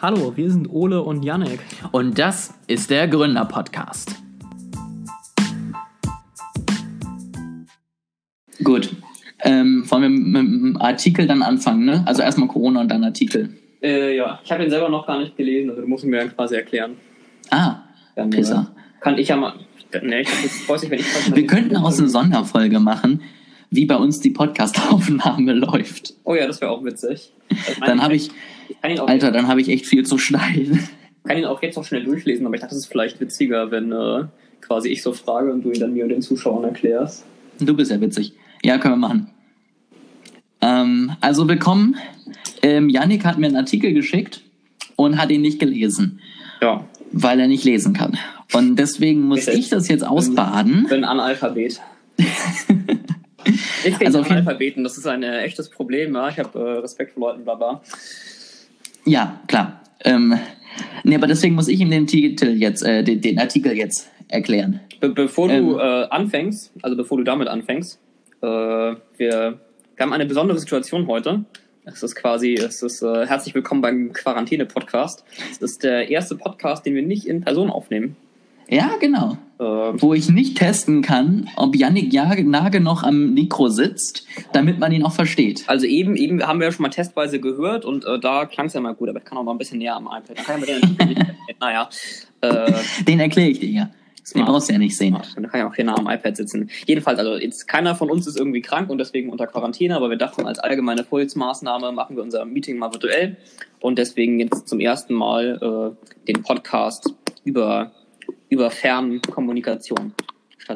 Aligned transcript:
Hallo, 0.00 0.36
wir 0.36 0.50
sind 0.50 0.68
Ole 0.68 1.00
und 1.02 1.22
Janek. 1.22 1.58
Und 1.90 2.18
das 2.18 2.52
ist 2.66 2.90
der 2.90 3.08
Gründer-Podcast. 3.08 4.14
Gut. 8.62 8.94
Ähm, 9.40 9.84
wollen 9.88 10.02
wir 10.02 10.08
mit 10.10 10.36
dem 10.36 10.76
Artikel 10.80 11.26
dann 11.26 11.42
anfangen, 11.42 11.86
ne? 11.86 12.02
Also 12.06 12.20
erstmal 12.22 12.48
Corona 12.48 12.80
und 12.80 12.88
dann 12.90 13.04
Artikel. 13.04 13.56
Äh, 13.82 14.16
ja, 14.16 14.38
ich 14.44 14.52
habe 14.52 14.64
ihn 14.64 14.70
selber 14.70 14.88
noch 14.90 15.06
gar 15.06 15.18
nicht 15.18 15.36
gelesen, 15.36 15.70
also 15.70 15.82
du 15.82 15.88
musst 15.88 16.04
ihn 16.04 16.10
mir 16.10 16.18
dann 16.18 16.34
quasi 16.34 16.56
erklären. 16.56 16.96
Ah, 17.50 17.76
Dann 18.16 18.32
äh, 18.32 18.36
Pisser. 18.36 18.74
kann 19.00 19.16
ich 19.16 19.28
ja 19.28 19.36
mal. 19.36 19.54
Ne, 20.02 20.20
ich 20.22 20.68
weiß 20.68 20.82
nicht, 20.82 20.90
wenn 20.90 20.98
ich 20.98 21.34
Wir 21.34 21.46
könnten 21.46 21.76
aus 21.78 21.98
eine 21.98 22.08
Sonderfolge 22.08 22.80
machen, 22.80 23.22
wie 23.76 23.86
bei 23.86 23.96
uns 23.96 24.20
die 24.20 24.30
Podcast-Aufnahme 24.30 25.52
läuft. 25.54 26.14
Oh 26.24 26.34
ja, 26.34 26.46
das 26.46 26.60
wäre 26.60 26.72
auch 26.72 26.82
witzig. 26.84 27.32
Ich 27.48 27.78
Dann 27.84 28.02
habe 28.02 28.14
ich, 28.16 28.30
ich 28.88 29.00
Alter, 29.00 29.30
dann 29.30 29.46
habe 29.46 29.60
ich 29.60 29.68
echt 29.68 29.86
viel 29.86 30.04
zu 30.04 30.18
schneiden. 30.18 30.88
kann 31.24 31.38
ihn 31.38 31.44
auch 31.44 31.62
jetzt 31.62 31.76
noch 31.76 31.84
schnell 31.84 32.02
durchlesen, 32.04 32.44
aber 32.46 32.54
ich 32.56 32.60
dachte, 32.62 32.74
es 32.74 32.80
ist 32.82 32.86
vielleicht 32.90 33.20
witziger, 33.20 33.70
wenn 33.70 33.92
äh, 33.92 34.24
quasi 34.60 34.88
ich 34.88 35.02
so 35.02 35.12
frage 35.12 35.52
und 35.52 35.62
du 35.62 35.70
ihn 35.70 35.78
dann 35.78 35.92
mir 35.94 36.02
und 36.04 36.10
den 36.10 36.22
Zuschauern 36.22 36.64
erklärst. 36.64 37.24
Du 37.60 37.74
bist 37.74 37.90
ja 37.90 38.00
witzig. 38.00 38.32
Ja, 38.64 38.78
können 38.78 38.94
wir 38.94 39.08
machen. 39.08 39.30
Ähm, 40.60 41.12
also 41.20 41.46
willkommen. 41.48 41.96
Ähm, 42.62 42.88
Yannick 42.88 43.24
hat 43.24 43.38
mir 43.38 43.46
einen 43.46 43.56
Artikel 43.56 43.92
geschickt 43.92 44.42
und 44.96 45.18
hat 45.18 45.30
ihn 45.30 45.42
nicht 45.42 45.58
gelesen, 45.60 46.20
Ja, 46.62 46.84
weil 47.12 47.38
er 47.38 47.46
nicht 47.48 47.64
lesen 47.64 47.92
kann. 47.92 48.18
Und 48.52 48.76
deswegen 48.76 49.22
muss 49.22 49.46
ich 49.48 49.68
das 49.68 49.88
jetzt 49.88 50.04
ausbaden. 50.06 50.86
bin 50.88 51.04
Analphabet. 51.04 51.80
Ich 53.84 53.96
bin 53.98 54.06
Also 54.06 54.20
auf 54.20 54.26
jeden- 54.26 54.38
Analphabeten, 54.38 54.84
das 54.84 54.96
ist 54.98 55.06
ein 55.06 55.22
äh, 55.22 55.42
echtes 55.42 55.68
Problem. 55.68 56.14
Ja? 56.14 56.28
Ich 56.28 56.38
habe 56.38 56.58
äh, 56.58 56.78
Respekt 56.80 57.12
vor 57.12 57.28
Leuten, 57.30 57.44
bla 57.44 57.54
bla. 57.54 57.80
Ja, 59.04 59.40
klar. 59.46 59.80
Ähm, 60.04 60.38
nee, 61.04 61.14
aber 61.14 61.26
deswegen 61.26 61.54
muss 61.54 61.68
ich 61.68 61.80
ihm 61.80 61.90
den 61.90 62.06
Titel 62.06 62.48
jetzt, 62.48 62.82
äh, 62.82 63.02
den, 63.02 63.20
den 63.20 63.38
Artikel 63.38 63.76
jetzt 63.76 64.10
erklären. 64.28 64.80
Be 65.00 65.10
bevor 65.10 65.48
Ähm. 65.50 65.66
du 65.68 65.78
äh, 65.78 66.06
anfängst, 66.10 66.72
also 66.82 66.96
bevor 66.96 67.18
du 67.18 67.24
damit 67.24 67.48
anfängst, 67.48 67.98
äh, 68.42 68.46
wir, 68.46 68.98
wir 69.18 69.58
haben 69.98 70.12
eine 70.12 70.26
besondere 70.26 70.58
Situation 70.58 71.06
heute. 71.06 71.44
Es 71.84 72.02
ist 72.02 72.16
quasi, 72.16 72.54
es 72.54 72.82
ist 72.82 73.00
äh, 73.02 73.26
herzlich 73.26 73.54
willkommen 73.54 73.80
beim 73.80 74.12
Quarantäne-Podcast. 74.12 75.24
Es 75.52 75.58
ist 75.58 75.84
der 75.84 76.10
erste 76.10 76.34
Podcast, 76.36 76.84
den 76.84 76.96
wir 76.96 77.02
nicht 77.02 77.26
in 77.26 77.42
Person 77.42 77.70
aufnehmen. 77.70 78.16
Ja, 78.68 78.96
genau. 79.00 79.38
Äh, 79.58 79.62
Wo 79.64 80.12
ich 80.12 80.28
nicht 80.28 80.58
testen 80.58 81.00
kann, 81.00 81.48
ob 81.56 81.74
Yannick 81.74 82.12
nah 82.12 82.68
genug 82.68 83.02
am 83.04 83.32
Mikro 83.32 83.68
sitzt, 83.68 84.26
damit 84.52 84.78
man 84.78 84.92
ihn 84.92 85.02
auch 85.02 85.12
versteht. 85.12 85.64
also 85.66 85.86
eben, 85.86 86.14
eben 86.16 86.42
haben 86.42 86.60
wir 86.60 86.66
ja 86.66 86.72
schon 86.72 86.82
mal 86.82 86.90
testweise 86.90 87.40
gehört 87.40 87.86
und 87.86 88.04
äh, 88.04 88.18
da 88.18 88.44
klang 88.44 88.66
es 88.66 88.74
ja 88.74 88.80
mal 88.80 88.94
gut, 88.94 89.08
aber 89.08 89.18
ich 89.18 89.24
kann 89.24 89.38
auch 89.38 89.44
mal 89.44 89.52
ein 89.52 89.58
bisschen 89.58 89.78
näher 89.78 89.96
am 89.96 90.06
iPad. 90.06 90.36
Dann 90.36 90.44
kann 90.44 90.60
den 90.60 91.26
naja, 91.60 91.88
äh, 92.42 92.72
Den 93.06 93.20
erkläre 93.20 93.48
ich 93.48 93.60
dir 93.60 93.70
ja. 93.70 93.84
Den 93.84 94.40
Smart. 94.40 94.48
brauchst 94.48 94.68
du 94.68 94.72
ja 94.72 94.78
nicht 94.80 94.96
sehen. 94.96 95.16
Dann 95.36 95.48
kann 95.48 95.60
ich 95.60 95.66
auch 95.66 95.74
hier 95.74 95.84
nah 95.84 95.96
am 95.96 96.08
iPad 96.08 96.36
sitzen. 96.36 96.68
Jedenfalls, 96.84 97.18
also 97.20 97.36
jetzt 97.36 97.68
keiner 97.68 97.94
von 97.94 98.10
uns 98.10 98.26
ist 98.26 98.36
irgendwie 98.36 98.60
krank 98.60 98.90
und 98.90 98.98
deswegen 98.98 99.30
unter 99.30 99.46
Quarantäne, 99.46 99.94
aber 99.94 100.10
wir 100.10 100.16
dachten, 100.16 100.46
als 100.46 100.58
allgemeine 100.58 101.04
Vorsichtsmaßnahme 101.04 101.92
machen 101.92 102.16
wir 102.16 102.24
unser 102.24 102.44
Meeting 102.44 102.76
mal 102.76 102.92
virtuell 102.92 103.36
und 103.78 103.98
deswegen 103.98 104.40
jetzt 104.40 104.66
zum 104.68 104.80
ersten 104.80 105.14
Mal 105.14 105.94
äh, 105.94 106.06
den 106.26 106.42
Podcast 106.42 107.14
über, 107.44 107.92
über 108.48 108.70
Fernkommunikation. 108.70 110.12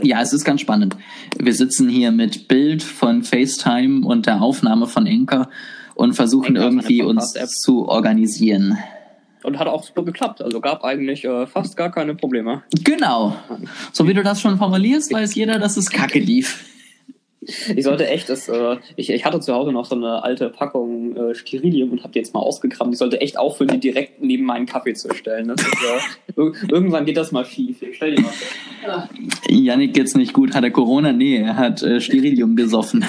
Ja, 0.03 0.21
es 0.21 0.33
ist 0.33 0.45
ganz 0.45 0.61
spannend. 0.61 0.97
Wir 1.39 1.53
sitzen 1.53 1.89
hier 1.89 2.13
mit 2.13 2.47
Bild 2.49 2.83
von 2.83 3.25
FaceTime 3.25 4.07
und 4.07 4.27
der 4.27 4.41
Aufnahme 4.41 4.87
von 4.87 5.07
Enker 5.07 5.51
und 5.95 6.15
versuchen 6.15 6.57
Anchor 6.57 6.65
irgendwie 6.65 7.03
uns 7.03 7.33
zu 7.63 7.89
organisieren. 7.89 8.79
Und 9.43 9.59
hat 9.59 9.67
auch 9.69 9.83
super 9.83 10.05
geklappt. 10.05 10.43
Also 10.43 10.61
gab 10.61 10.85
eigentlich 10.85 11.25
äh, 11.25 11.47
fast 11.47 11.77
gar 11.77 11.91
keine 11.91 12.15
Probleme. 12.15 12.63
Genau. 12.85 13.37
So 13.93 14.07
wie 14.07 14.15
du 14.15 14.23
das 14.23 14.41
schon 14.41 14.59
formulierst, 14.59 15.13
weiß 15.13 15.35
jeder, 15.35 15.59
dass 15.59 15.77
es 15.77 15.91
kacke 15.91 16.19
lief. 16.19 16.65
Ich 17.43 17.85
sollte 17.85 18.07
echt, 18.07 18.29
das, 18.29 18.51
äh, 18.51 18.77
ich, 18.97 19.09
ich 19.09 19.25
hatte 19.25 19.41
zu 19.41 19.55
Hause 19.55 19.73
noch 19.73 19.87
so 19.87 19.95
eine 19.95 20.23
alte 20.23 20.51
Packung 20.51 21.17
äh, 21.17 21.35
Sterilium 21.35 21.91
und 21.91 22.03
habe 22.03 22.13
die 22.13 22.19
jetzt 22.19 22.35
mal 22.35 22.41
ausgegraben. 22.41 22.93
Ich 22.93 22.99
sollte 22.99 23.21
echt 23.23 23.39
aufhören, 23.39 23.69
die 23.69 23.81
direkt 23.81 24.23
neben 24.23 24.45
meinen 24.45 24.67
Kaffee 24.67 24.93
zu 24.93 25.13
stellen. 25.15 25.49
Ist, 25.49 25.65
äh, 25.65 26.33
ir- 26.41 26.53
irgendwann 26.71 27.07
geht 27.07 27.17
das 27.17 27.33
mal 27.33 27.47
schief. 27.47 27.81
Ich 27.81 27.97
stell 27.97 28.15
die 28.15 28.23
mal 28.23 28.29
vor. 28.31 29.09
Yannick 29.49 29.95
geht's 29.95 30.15
nicht 30.15 30.35
gut. 30.35 30.55
Hat 30.55 30.65
er 30.65 30.71
Corona? 30.71 31.13
Nee, 31.13 31.39
er 31.39 31.57
hat 31.57 31.83
äh, 31.83 32.01
Sterilium 32.03 32.57
gesoffen. 32.57 33.07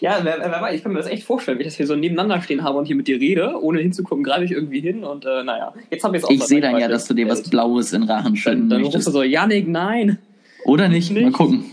Ja, 0.00 0.20
wer, 0.22 0.38
wer 0.38 0.60
weiß, 0.60 0.76
ich 0.76 0.82
kann 0.82 0.92
mir 0.92 0.98
das 0.98 1.08
echt 1.08 1.24
vorstellen, 1.24 1.58
wie 1.58 1.62
ich 1.62 1.68
das 1.68 1.76
hier 1.76 1.86
so 1.86 1.96
nebeneinander 1.96 2.40
stehen 2.42 2.62
habe 2.62 2.78
und 2.78 2.84
hier 2.84 2.94
mit 2.94 3.08
dir 3.08 3.18
rede, 3.18 3.58
ohne 3.60 3.80
hinzugucken, 3.80 4.22
greife 4.22 4.44
ich 4.44 4.52
irgendwie 4.52 4.80
hin 4.80 5.02
und 5.02 5.24
äh, 5.24 5.42
naja, 5.42 5.72
jetzt 5.90 6.04
habe 6.04 6.16
ich 6.16 6.22
es 6.22 6.28
auch 6.28 6.30
Ich 6.30 6.42
sehe 6.44 6.60
dann 6.60 6.78
ja, 6.78 6.86
dass 6.86 7.08
du 7.08 7.14
dir 7.14 7.28
was 7.28 7.42
Blaues 7.42 7.92
in 7.92 8.04
Rachen 8.04 8.24
Dann, 8.24 8.36
schütten 8.36 8.68
dann 8.68 8.80
rufst 8.82 8.94
möchtest. 8.94 9.08
du 9.08 9.12
so, 9.12 9.22
Janik, 9.24 9.66
nein. 9.66 10.18
Oder 10.66 10.88
nicht? 10.88 11.10
Mal 11.12 11.24
Nicht. 11.24 11.32
gucken. 11.32 11.64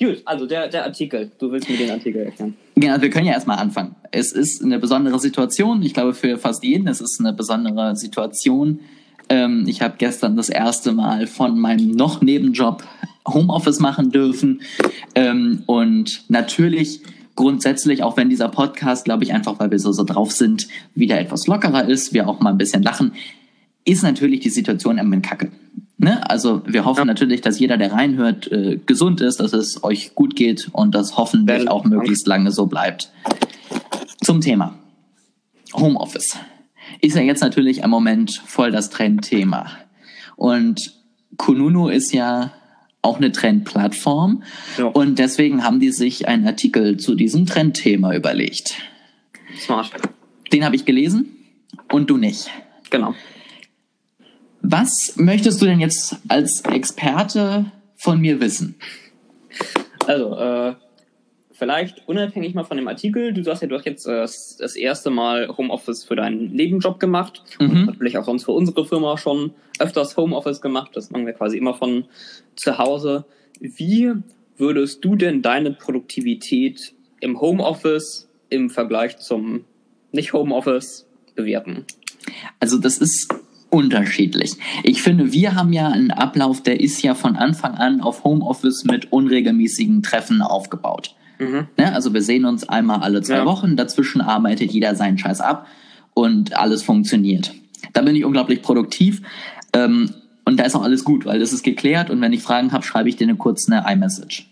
Gut, 0.00 0.22
also 0.24 0.46
der, 0.46 0.68
der 0.68 0.84
Artikel. 0.84 1.30
Du 1.38 1.50
willst 1.50 1.68
mir 1.68 1.76
den 1.76 1.90
Artikel 1.90 2.22
erklären. 2.22 2.54
Genau, 2.76 3.00
wir 3.00 3.10
können 3.10 3.26
ja 3.26 3.32
erstmal 3.32 3.58
anfangen. 3.58 3.96
Es 4.12 4.30
ist 4.30 4.62
eine 4.62 4.78
besondere 4.78 5.18
Situation. 5.18 5.82
Ich 5.82 5.92
glaube, 5.92 6.14
für 6.14 6.38
fast 6.38 6.62
jeden 6.62 6.86
ist 6.86 7.00
es 7.00 7.18
eine 7.18 7.32
besondere 7.32 7.96
Situation. 7.96 8.80
Ähm, 9.28 9.64
ich 9.66 9.82
habe 9.82 9.96
gestern 9.98 10.36
das 10.36 10.48
erste 10.48 10.92
Mal 10.92 11.26
von 11.26 11.58
meinem 11.58 11.90
noch 11.90 12.20
Nebenjob 12.20 12.84
Homeoffice 13.26 13.80
machen 13.80 14.10
dürfen. 14.10 14.62
Ähm, 15.16 15.64
und 15.66 16.24
natürlich 16.28 17.02
grundsätzlich, 17.34 18.02
auch 18.02 18.16
wenn 18.16 18.30
dieser 18.30 18.48
Podcast, 18.48 19.04
glaube 19.04 19.24
ich, 19.24 19.32
einfach 19.32 19.58
weil 19.58 19.70
wir 19.70 19.78
so, 19.78 19.92
so 19.92 20.04
drauf 20.04 20.32
sind, 20.32 20.68
wieder 20.94 21.20
etwas 21.20 21.46
lockerer 21.46 21.88
ist, 21.88 22.12
wir 22.12 22.28
auch 22.28 22.40
mal 22.40 22.50
ein 22.50 22.58
bisschen 22.58 22.82
lachen, 22.82 23.12
ist 23.84 24.02
natürlich 24.02 24.40
die 24.40 24.50
Situation 24.50 24.98
ein 24.98 25.22
kacke. 25.22 25.50
Ne? 26.00 26.28
Also 26.30 26.62
wir 26.64 26.84
hoffen 26.84 27.00
Ja. 27.00 27.04
natürlich, 27.06 27.40
dass 27.40 27.58
jeder, 27.58 27.76
der 27.76 27.92
reinhört, 27.92 28.50
äh, 28.52 28.78
gesund 28.86 29.20
ist, 29.20 29.40
dass 29.40 29.52
es 29.52 29.82
euch 29.82 30.14
gut 30.14 30.36
geht 30.36 30.68
und 30.72 30.94
das 30.94 31.16
hoffentlich 31.16 31.48
Werden- 31.58 31.68
auch 31.68 31.84
möglichst 31.84 32.26
lange 32.28 32.52
so 32.52 32.66
bleibt. 32.66 33.10
Zum 34.22 34.40
Thema 34.40 34.78
Homeoffice 35.74 36.36
ist 37.00 37.16
ja 37.16 37.22
jetzt 37.22 37.40
natürlich 37.40 37.78
im 37.82 37.90
Moment 37.90 38.42
voll 38.46 38.70
das 38.70 38.90
Trendthema. 38.90 39.66
Und 40.36 40.94
Kununu 41.36 41.88
ist 41.88 42.12
ja 42.12 42.52
auch 43.02 43.16
eine 43.18 43.32
Trendplattform 43.32 44.42
Ja. 44.76 44.86
und 44.86 45.18
deswegen 45.18 45.64
haben 45.64 45.80
die 45.80 45.90
sich 45.90 46.28
einen 46.28 46.46
Artikel 46.46 46.96
zu 46.96 47.14
diesem 47.16 47.46
Trendthema 47.46 48.14
überlegt. 48.14 48.74
Smart. 49.58 49.90
Den 50.52 50.64
habe 50.64 50.76
ich 50.76 50.84
gelesen 50.84 51.28
und 51.92 52.08
du 52.10 52.16
nicht. 52.16 52.50
Genau. 52.90 53.14
Was 54.70 55.14
möchtest 55.16 55.62
du 55.62 55.66
denn 55.66 55.80
jetzt 55.80 56.16
als 56.28 56.60
Experte 56.60 57.72
von 57.96 58.20
mir 58.20 58.38
wissen? 58.38 58.74
Also, 60.06 60.36
äh, 60.36 60.74
vielleicht 61.52 62.06
unabhängig 62.06 62.52
mal 62.52 62.64
von 62.64 62.76
dem 62.76 62.86
Artikel, 62.86 63.32
du 63.32 63.42
sagst 63.42 63.62
ja, 63.62 63.68
du 63.68 63.76
hast 63.76 63.86
jetzt 63.86 64.06
äh, 64.06 64.18
das 64.18 64.58
das 64.58 64.76
erste 64.76 65.08
Mal 65.08 65.48
Homeoffice 65.56 66.04
für 66.04 66.16
deinen 66.16 66.52
Nebenjob 66.52 67.00
gemacht. 67.00 67.42
Mhm. 67.58 67.70
Und 67.70 67.86
natürlich 67.86 68.18
auch 68.18 68.24
sonst 68.24 68.44
für 68.44 68.52
unsere 68.52 68.84
Firma 68.84 69.16
schon 69.16 69.54
öfters 69.78 70.18
Homeoffice 70.18 70.60
gemacht. 70.60 70.90
Das 70.92 71.10
machen 71.10 71.24
wir 71.24 71.32
quasi 71.32 71.56
immer 71.56 71.72
von 71.72 72.04
zu 72.54 72.76
Hause. 72.76 73.24
Wie 73.60 74.12
würdest 74.58 75.02
du 75.02 75.16
denn 75.16 75.40
deine 75.40 75.72
Produktivität 75.72 76.92
im 77.20 77.40
Homeoffice 77.40 78.28
im 78.50 78.68
Vergleich 78.68 79.16
zum 79.16 79.64
Nicht-Homeoffice 80.12 81.06
bewerten? 81.34 81.86
Also 82.60 82.76
das 82.76 82.98
ist 82.98 83.32
unterschiedlich. 83.70 84.54
Ich 84.82 85.02
finde, 85.02 85.32
wir 85.32 85.54
haben 85.54 85.72
ja 85.72 85.88
einen 85.88 86.10
Ablauf, 86.10 86.62
der 86.62 86.80
ist 86.80 87.02
ja 87.02 87.14
von 87.14 87.36
Anfang 87.36 87.74
an 87.74 88.00
auf 88.00 88.24
Homeoffice 88.24 88.84
mit 88.84 89.12
unregelmäßigen 89.12 90.02
Treffen 90.02 90.42
aufgebaut. 90.42 91.14
Mhm. 91.38 91.68
Ne? 91.76 91.94
Also 91.94 92.12
wir 92.14 92.22
sehen 92.22 92.44
uns 92.44 92.68
einmal 92.68 93.00
alle 93.00 93.22
zwei 93.22 93.36
Ja. 93.36 93.46
Wochen, 93.46 93.76
dazwischen 93.76 94.20
arbeitet 94.20 94.72
jeder 94.72 94.94
seinen 94.94 95.18
Scheiß 95.18 95.40
ab 95.40 95.66
und 96.14 96.56
alles 96.58 96.82
funktioniert. 96.82 97.54
Da 97.92 98.02
bin 98.02 98.16
ich 98.16 98.24
unglaublich 98.24 98.62
produktiv 98.62 99.22
ähm, 99.72 100.10
und 100.44 100.58
da 100.58 100.64
ist 100.64 100.74
auch 100.74 100.82
alles 100.82 101.04
gut, 101.04 101.26
weil 101.26 101.38
das 101.38 101.52
ist 101.52 101.62
geklärt 101.62 102.10
und 102.10 102.20
wenn 102.20 102.32
ich 102.32 102.42
Fragen 102.42 102.72
habe, 102.72 102.84
schreibe 102.84 103.08
ich 103.08 103.16
dir 103.16 103.24
eine 103.24 103.36
kurz 103.36 103.70
eine 103.70 103.84
iMessage. 103.90 104.48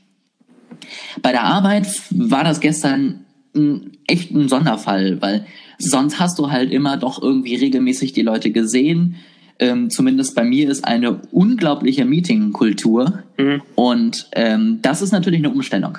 Bei 1.22 1.32
der 1.32 1.42
Arbeit 1.42 1.86
war 2.10 2.44
das 2.44 2.60
gestern 2.60 3.25
ein, 3.56 3.92
echt 4.06 4.30
ein 4.32 4.48
Sonderfall, 4.48 5.20
weil 5.20 5.46
sonst 5.78 6.20
hast 6.20 6.38
du 6.38 6.50
halt 6.50 6.70
immer 6.72 6.96
doch 6.96 7.20
irgendwie 7.20 7.56
regelmäßig 7.56 8.12
die 8.12 8.22
Leute 8.22 8.50
gesehen. 8.50 9.16
Ähm, 9.58 9.88
zumindest 9.90 10.34
bei 10.34 10.44
mir 10.44 10.68
ist 10.70 10.84
eine 10.84 11.20
unglaubliche 11.32 12.04
Meetingkultur 12.04 13.22
Mhm. 13.38 13.62
und 13.74 14.28
ähm, 14.32 14.80
das 14.82 15.00
ist 15.02 15.12
natürlich 15.12 15.40
eine 15.40 15.50
Umstellung, 15.50 15.98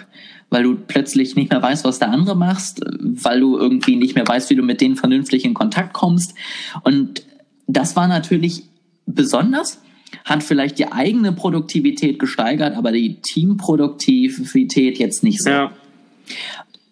weil 0.49 0.63
du 0.63 0.75
plötzlich 0.75 1.35
nicht 1.35 1.49
mehr 1.51 1.61
weißt, 1.61 1.83
was 1.83 1.97
der 1.99 2.09
andere 2.11 2.35
machst, 2.35 2.81
weil 2.99 3.39
du 3.39 3.57
irgendwie 3.57 3.95
nicht 3.95 4.13
mehr 4.15 4.27
weißt, 4.27 4.49
wie 4.51 4.55
du 4.55 4.63
mit 4.63 4.79
denen 4.81 4.95
vernünftig 4.95 5.43
in 5.43 5.53
Kontakt 5.55 5.93
kommst. 5.93 6.35
Und 6.83 7.23
das 7.67 7.95
war 7.95 8.07
natürlich 8.07 8.63
besonders, 9.07 9.81
hat 10.23 10.43
vielleicht 10.43 10.77
die 10.79 10.91
eigene 10.91 11.31
Produktivität 11.31 12.19
gesteigert, 12.19 12.75
aber 12.75 12.91
die 12.91 13.15
Teamproduktivität 13.21 14.99
jetzt 14.99 15.23
nicht 15.23 15.43
so. 15.43 15.49
Ja. 15.49 15.71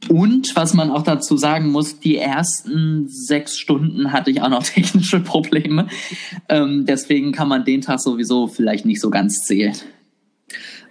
Und 0.09 0.55
was 0.55 0.73
man 0.73 0.91
auch 0.91 1.03
dazu 1.03 1.37
sagen 1.37 1.71
muss, 1.71 1.99
die 1.99 2.17
ersten 2.17 3.07
sechs 3.07 3.57
Stunden 3.57 4.11
hatte 4.11 4.31
ich 4.31 4.41
auch 4.41 4.49
noch 4.49 4.63
technische 4.63 5.19
Probleme. 5.19 5.87
Ähm, 6.49 6.85
deswegen 6.85 7.31
kann 7.31 7.47
man 7.47 7.65
den 7.65 7.81
Tag 7.81 7.99
sowieso 7.99 8.47
vielleicht 8.47 8.85
nicht 8.85 9.01
so 9.01 9.09
ganz 9.09 9.45
zählen. 9.45 9.75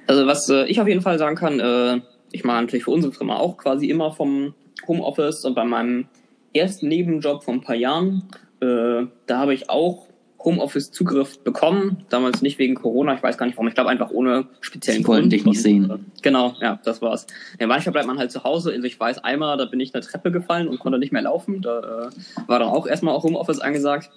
Also 0.06 0.26
was 0.26 0.48
äh, 0.48 0.66
ich 0.66 0.80
auf 0.80 0.88
jeden 0.88 1.02
Fall 1.02 1.18
sagen 1.18 1.36
kann, 1.36 1.60
äh, 1.60 2.00
ich 2.32 2.44
mache 2.44 2.62
natürlich 2.62 2.84
für 2.84 2.90
unsere 2.90 3.12
Firma 3.12 3.36
auch 3.36 3.56
quasi 3.56 3.88
immer 3.88 4.12
vom 4.12 4.54
Homeoffice 4.86 5.44
und 5.44 5.54
bei 5.54 5.64
meinem 5.64 6.06
ersten 6.52 6.88
Nebenjob 6.88 7.44
vor 7.44 7.54
ein 7.54 7.60
paar 7.60 7.76
Jahren, 7.76 8.24
äh, 8.60 9.06
da 9.26 9.38
habe 9.38 9.54
ich 9.54 9.70
auch 9.70 10.08
Homeoffice-Zugriff 10.44 11.38
bekommen. 11.40 12.04
Damals 12.10 12.42
nicht 12.42 12.58
wegen 12.58 12.74
Corona, 12.74 13.14
ich 13.14 13.22
weiß 13.22 13.38
gar 13.38 13.46
nicht 13.46 13.56
warum. 13.56 13.68
Ich 13.68 13.74
glaube 13.74 13.90
einfach 13.90 14.10
ohne 14.10 14.46
speziellen 14.60 15.00
Die 15.02 15.06
wollten 15.08 15.22
Grund. 15.22 15.32
dich 15.32 15.44
nicht 15.44 15.62
sehen. 15.62 16.06
Genau, 16.22 16.54
ja, 16.60 16.78
das 16.84 17.00
war's. 17.02 17.26
Ja, 17.58 17.66
manchmal 17.66 17.92
bleibt 17.92 18.06
man 18.06 18.18
halt 18.18 18.30
zu 18.30 18.44
Hause. 18.44 18.72
Also 18.72 18.84
ich 18.86 18.98
weiß 19.00 19.24
einmal, 19.24 19.56
da 19.56 19.64
bin 19.64 19.80
ich 19.80 19.94
eine 19.94 20.02
Treppe 20.02 20.30
gefallen 20.30 20.68
und 20.68 20.78
konnte 20.78 20.98
nicht 20.98 21.12
mehr 21.12 21.22
laufen. 21.22 21.62
Da 21.62 22.08
äh, 22.08 22.48
war 22.48 22.58
dann 22.58 22.68
auch 22.68 22.86
erstmal 22.86 23.14
auch 23.14 23.24
Homeoffice 23.24 23.60
angesagt. 23.60 24.10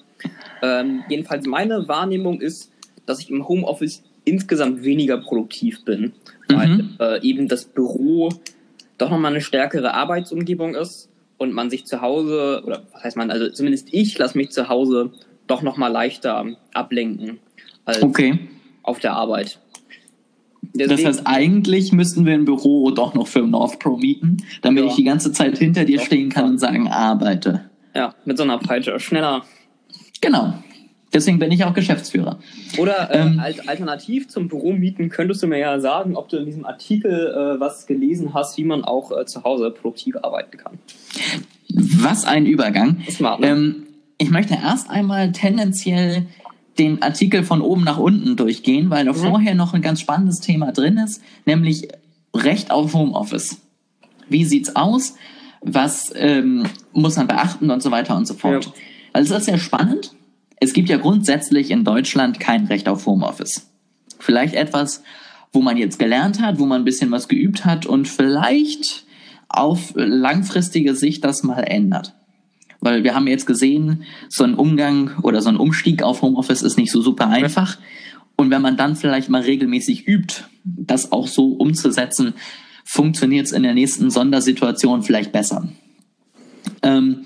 Ähm, 0.62 1.04
jedenfalls 1.10 1.46
meine 1.46 1.88
Wahrnehmung 1.88 2.42
ist, 2.42 2.72
dass 3.06 3.20
ich 3.20 3.30
im 3.30 3.48
Homeoffice 3.48 4.04
insgesamt 4.26 4.84
weniger 4.84 5.18
produktiv 5.18 5.86
bin, 5.86 6.12
weil 6.50 6.68
Mhm. 6.68 6.90
äh, 7.00 7.22
eben 7.22 7.48
das 7.48 7.64
Büro 7.66 8.30
doch 8.98 9.10
nochmal 9.10 9.32
eine 9.32 9.42
stärkere 9.42 9.94
Arbeitsumgebung 9.94 10.76
ist 10.76 11.08
und 11.38 11.54
man 11.54 11.70
sich 11.70 11.86
zu 11.86 12.02
Hause, 12.02 12.64
oder 12.66 12.82
was 12.92 13.04
heißt 13.04 13.16
man, 13.16 13.32
also 13.32 13.50
zumindest 13.50 13.90
ich 13.94 14.18
lasse 14.18 14.38
mich 14.38 14.50
zu 14.50 14.68
Hause 14.70 15.12
doch 15.48 15.62
nochmal 15.62 15.92
leichter 15.92 16.46
ablenken 16.74 17.40
als 17.86 18.04
Okay. 18.04 18.40
auf 18.84 19.00
der 19.00 19.14
Arbeit. 19.14 19.60
Das 20.74 20.90
Deswegen- 20.90 21.08
heißt, 21.08 21.22
eigentlich 21.26 21.92
müssten 21.94 22.26
wir 22.26 22.34
ein 22.34 22.46
Büro 22.46 22.92
doch 22.92 23.14
noch 23.14 23.28
für 23.28 23.40
North 23.42 23.80
Pro 23.80 23.98
mieten, 23.98 24.38
damit 24.62 24.84
Ja. 24.84 24.90
ich 24.90 24.96
die 24.96 25.04
ganze 25.06 25.32
Zeit 25.32 25.58
hinter 25.58 25.86
dir 25.86 26.00
stehen 26.00 26.30
kann 26.30 26.46
und 26.46 26.58
sagen, 26.60 26.88
arbeite. 26.88 27.70
ja, 27.96 28.14
mit 28.26 28.38
so 28.38 28.44
einer 28.44 28.60
Peitsche, 28.60 29.00
schneller. 29.00 29.44
Genau. 30.22 30.54
Deswegen 31.14 31.40
bin 31.40 31.52
ich 31.52 31.64
auch 31.64 31.74
Geschäftsführer. 31.74 32.38
Oder 32.78 33.10
äh, 33.12 33.20
Ähm. 33.22 33.40
alt- 33.40 33.68
alternativ 33.70 34.28
zum 34.28 34.50
Büro 34.50 34.74
mieten 34.74 35.10
könntest 35.10 35.42
du 35.42 35.48
mir 35.48 35.58
ja 35.58 35.80
sagen, 35.80 36.16
ob 36.18 36.28
du 36.30 36.38
in 36.38 36.46
diesem 36.46 36.66
Artikel 36.66 37.12
äh, 37.56 37.60
was 37.60 37.88
gelesen 37.88 38.34
hast, 38.34 38.58
wie 38.58 38.66
man 38.66 38.84
auch 38.84 39.18
äh, 39.18 39.26
zu 39.26 39.44
Hause 39.44 39.72
produktiv 39.72 40.18
arbeiten 40.22 40.58
kann. 40.58 40.78
Was 41.74 42.26
ein 42.26 42.46
Übergang. 42.46 43.02
Smart, 43.10 43.40
ne? 43.40 43.48
Ähm, 43.48 43.76
ich 44.18 44.30
möchte 44.30 44.56
erst 44.56 44.90
einmal 44.90 45.32
tendenziell 45.32 46.28
den 46.78 47.02
Artikel 47.02 47.44
von 47.44 47.62
oben 47.62 47.84
nach 47.84 47.98
unten 47.98 48.36
durchgehen, 48.36 48.90
weil 48.90 49.06
da 49.06 49.14
Mhm. 49.14 49.18
vorher 49.18 49.56
noch 49.56 49.74
ein 49.74 49.82
ganz 49.82 50.00
spannendes 50.00 50.40
Thema 50.40 50.72
drin 50.72 50.98
ist, 50.98 51.22
nämlich 51.46 51.88
Recht 52.36 52.72
auf 52.72 52.94
Homeoffice. 52.94 53.58
Wie 54.30 54.46
sieht's 54.46 54.76
aus? 54.76 55.16
Was 55.62 56.12
ähm, 56.16 56.66
muss 56.94 57.16
man 57.16 57.28
beachten 57.28 57.72
und 57.72 57.82
so 57.82 57.90
weiter 57.90 58.16
und 58.16 58.28
so 58.28 58.36
fort. 58.36 58.66
Ja. 58.66 58.72
Also 59.14 59.34
das 59.34 59.44
ist 59.44 59.46
sehr 59.48 59.58
spannend. 59.58 60.14
Es 60.60 60.74
gibt 60.74 60.90
ja 60.90 60.98
grundsätzlich 60.98 61.72
in 61.72 61.84
Deutschland 61.84 62.40
kein 62.40 62.66
Recht 62.66 62.88
auf 62.90 63.06
Homeoffice. 63.06 63.72
Vielleicht 64.20 64.54
etwas, 64.54 65.04
wo 65.54 65.62
man 65.62 65.78
jetzt 65.78 65.98
gelernt 65.98 66.42
hat, 66.42 66.60
wo 66.60 66.66
man 66.66 66.82
ein 66.82 66.86
bisschen 66.86 67.10
was 67.10 67.28
geübt 67.28 67.66
hat 67.66 67.86
und 67.86 68.08
vielleicht 68.08 69.06
auf 69.50 69.94
langfristige 69.96 70.94
Sicht 70.94 71.24
das 71.24 71.44
mal 71.44 71.62
ändert. 71.62 72.14
Weil 72.80 73.04
wir 73.04 73.16
haben 73.16 73.28
jetzt 73.28 73.46
gesehen, 73.48 74.04
so 74.30 74.44
ein 74.44 74.56
Umgang 74.56 75.12
oder 75.24 75.42
so 75.42 75.50
ein 75.50 75.58
Umstieg 75.58 76.04
auf 76.04 76.22
Homeoffice 76.22 76.62
ist 76.62 76.78
nicht 76.78 76.92
so 76.92 77.02
super 77.02 77.28
einfach. 77.30 77.78
Und 78.36 78.52
wenn 78.52 78.62
man 78.62 78.78
dann 78.78 78.96
vielleicht 78.96 79.30
mal 79.30 79.42
regelmäßig 79.42 80.08
übt, 80.08 80.44
das 80.64 81.12
auch 81.12 81.28
so 81.28 81.54
umzusetzen, 81.54 82.34
funktioniert 82.84 83.48
es 83.48 83.52
in 83.52 83.64
der 83.64 83.74
nächsten 83.74 84.10
Sondersituation 84.10 85.04
vielleicht 85.04 85.32
besser. 85.32 85.68
Ähm, 86.84 87.26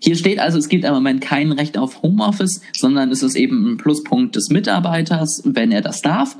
hier 0.00 0.16
steht 0.16 0.38
also, 0.38 0.58
es 0.58 0.68
gibt 0.68 0.84
im 0.84 0.92
Moment 0.92 1.20
kein 1.20 1.52
Recht 1.52 1.78
auf 1.78 2.02
Homeoffice, 2.02 2.60
sondern 2.76 3.10
es 3.10 3.22
ist 3.22 3.34
eben 3.34 3.72
ein 3.72 3.76
Pluspunkt 3.78 4.36
des 4.36 4.50
Mitarbeiters, 4.50 5.42
wenn 5.44 5.72
er 5.72 5.80
das 5.80 6.02
darf. 6.02 6.36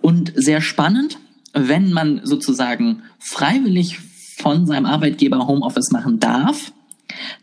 Und 0.00 0.32
sehr 0.34 0.60
spannend, 0.60 1.18
wenn 1.52 1.92
man 1.92 2.22
sozusagen 2.24 3.02
freiwillig 3.18 3.98
von 4.38 4.66
seinem 4.66 4.86
Arbeitgeber 4.86 5.46
Homeoffice 5.46 5.90
machen 5.90 6.20
darf, 6.20 6.72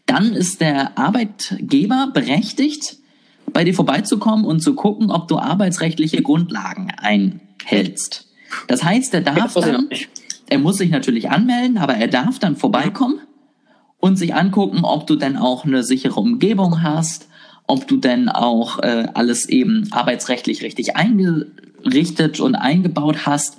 dann 0.06 0.34
ist 0.34 0.62
der 0.62 0.98
Arbeitgeber 0.98 2.12
berechtigt, 2.14 2.98
bei 3.54 3.64
dir 3.64 3.74
vorbeizukommen 3.74 4.46
und 4.46 4.60
zu 4.60 4.76
gucken, 4.76 5.12
ob 5.12 5.28
du 5.28 5.38
arbeitsrechtliche 5.38 6.22
Grundlagen 6.22 6.92
einhältst. 6.98 8.28
Das 8.68 8.84
heißt, 8.84 9.14
er 9.14 9.22
darf 9.22 9.54
dann, 9.54 9.90
er 10.50 10.60
muss 10.60 10.78
sich 10.78 10.90
natürlich 10.90 11.30
anmelden, 11.30 11.78
aber 11.78 11.96
er 11.96 12.08
darf 12.08 12.40
dann 12.40 12.56
vorbeikommen 12.56 13.20
und 14.00 14.18
sich 14.18 14.36
angucken, 14.36 14.84
ob 14.84 15.08
du 15.08 15.16
denn 15.16 15.38
auch 15.38 15.66
eine 15.66 15.84
sichere 15.84 16.20
Umgebung 16.20 16.84
hast, 16.84 17.28
ob 17.68 17.88
du 17.88 17.98
denn 17.98 18.30
auch 18.30 18.80
äh, 18.80 19.08
alles 19.14 19.50
eben 19.50 19.88
arbeitsrechtlich 19.92 20.62
richtig 20.62 20.96
eingerichtet 20.96 22.40
und 22.40 22.56
eingebaut 22.56 23.26
hast. 23.26 23.58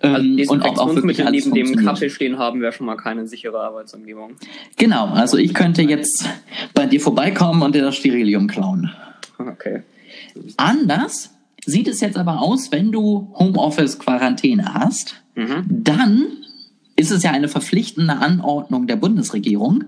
Also 0.00 0.16
Ähm, 0.20 0.44
und 0.48 0.62
ob 0.62 0.78
auch 0.78 0.94
wirklich 0.94 1.18
neben 1.30 1.52
dem. 1.52 1.76
Kaffee 1.76 2.10
stehen 2.10 2.38
haben, 2.38 2.60
wäre 2.60 2.72
schon 2.72 2.86
mal 2.86 2.96
keine 2.96 3.26
sichere 3.26 3.60
Arbeitsumgebung. 3.60 4.32
Genau, 4.76 5.06
also 5.06 5.38
ich 5.38 5.54
könnte 5.54 5.82
jetzt 5.82 6.28
bei 6.74 6.86
dir 6.86 7.00
vorbeikommen 7.00 7.62
und 7.62 7.74
dir 7.74 7.82
das 7.82 7.96
Sterilium 7.96 8.46
klauen. 8.46 8.90
Okay. 9.38 9.82
Anders 10.56 11.30
sieht 11.64 11.88
es 11.88 12.00
jetzt 12.00 12.16
aber 12.18 12.40
aus, 12.42 12.70
wenn 12.72 12.92
du 12.92 13.32
Homeoffice-Quarantäne 13.38 14.74
hast, 14.74 15.16
Mhm. 15.34 15.64
dann 15.68 16.26
ist 16.96 17.10
es 17.10 17.22
ja 17.22 17.30
eine 17.32 17.48
verpflichtende 17.48 18.16
Anordnung 18.16 18.86
der 18.86 18.96
Bundesregierung. 18.96 19.84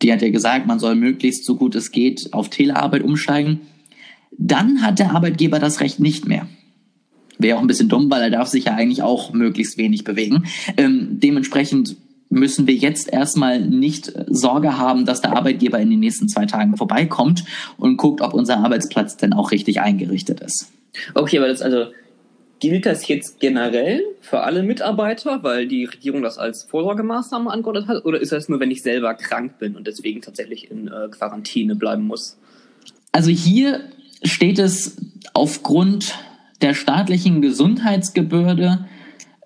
Die 0.00 0.12
hat 0.12 0.22
ja 0.22 0.30
gesagt, 0.30 0.66
man 0.66 0.78
soll 0.78 0.94
möglichst 0.94 1.44
so 1.44 1.56
gut 1.56 1.74
es 1.74 1.90
geht 1.90 2.32
auf 2.32 2.48
Telearbeit 2.48 3.02
umsteigen. 3.02 3.60
Dann 4.38 4.82
hat 4.82 4.98
der 4.98 5.10
Arbeitgeber 5.14 5.58
das 5.58 5.80
Recht 5.80 6.00
nicht 6.00 6.26
mehr. 6.26 6.46
Wäre 7.38 7.56
auch 7.56 7.60
ein 7.62 7.66
bisschen 7.66 7.88
dumm, 7.88 8.10
weil 8.10 8.22
er 8.22 8.30
darf 8.30 8.48
sich 8.48 8.64
ja 8.64 8.74
eigentlich 8.74 9.02
auch 9.02 9.32
möglichst 9.32 9.78
wenig 9.78 10.04
bewegen. 10.04 10.44
Ähm, 10.76 11.20
dementsprechend 11.20 11.96
müssen 12.30 12.66
wir 12.66 12.74
jetzt 12.74 13.12
erstmal 13.12 13.60
nicht 13.60 14.12
Sorge 14.26 14.76
haben, 14.78 15.06
dass 15.06 15.20
der 15.20 15.36
Arbeitgeber 15.36 15.78
in 15.78 15.90
den 15.90 16.00
nächsten 16.00 16.28
zwei 16.28 16.46
Tagen 16.46 16.76
vorbeikommt 16.76 17.44
und 17.78 17.96
guckt, 17.96 18.20
ob 18.20 18.34
unser 18.34 18.58
Arbeitsplatz 18.58 19.16
denn 19.16 19.32
auch 19.32 19.50
richtig 19.50 19.80
eingerichtet 19.80 20.40
ist. 20.40 20.70
Okay, 21.14 21.38
aber 21.38 21.48
das 21.48 21.62
also 21.62 21.86
gilt 22.60 22.86
das 22.86 23.06
jetzt 23.08 23.40
generell 23.40 24.02
für 24.20 24.40
alle 24.40 24.62
Mitarbeiter, 24.62 25.42
weil 25.42 25.68
die 25.68 25.84
Regierung 25.84 26.22
das 26.22 26.38
als 26.38 26.64
Vorsorgemaßnahme 26.64 27.50
angeordnet 27.50 27.86
hat, 27.86 28.04
oder 28.04 28.20
ist 28.20 28.32
das 28.32 28.48
nur, 28.48 28.60
wenn 28.60 28.70
ich 28.70 28.82
selber 28.82 29.14
krank 29.14 29.58
bin 29.58 29.76
und 29.76 29.86
deswegen 29.86 30.20
tatsächlich 30.20 30.70
in 30.70 30.88
äh, 30.88 31.08
Quarantäne 31.10 31.76
bleiben 31.76 32.06
muss? 32.06 32.36
Also 33.12 33.30
hier 33.30 33.80
steht 34.22 34.58
es 34.58 34.96
aufgrund 35.34 36.14
der 36.60 36.74
staatlichen 36.74 37.40
Gesundheitsgebührde 37.42 38.86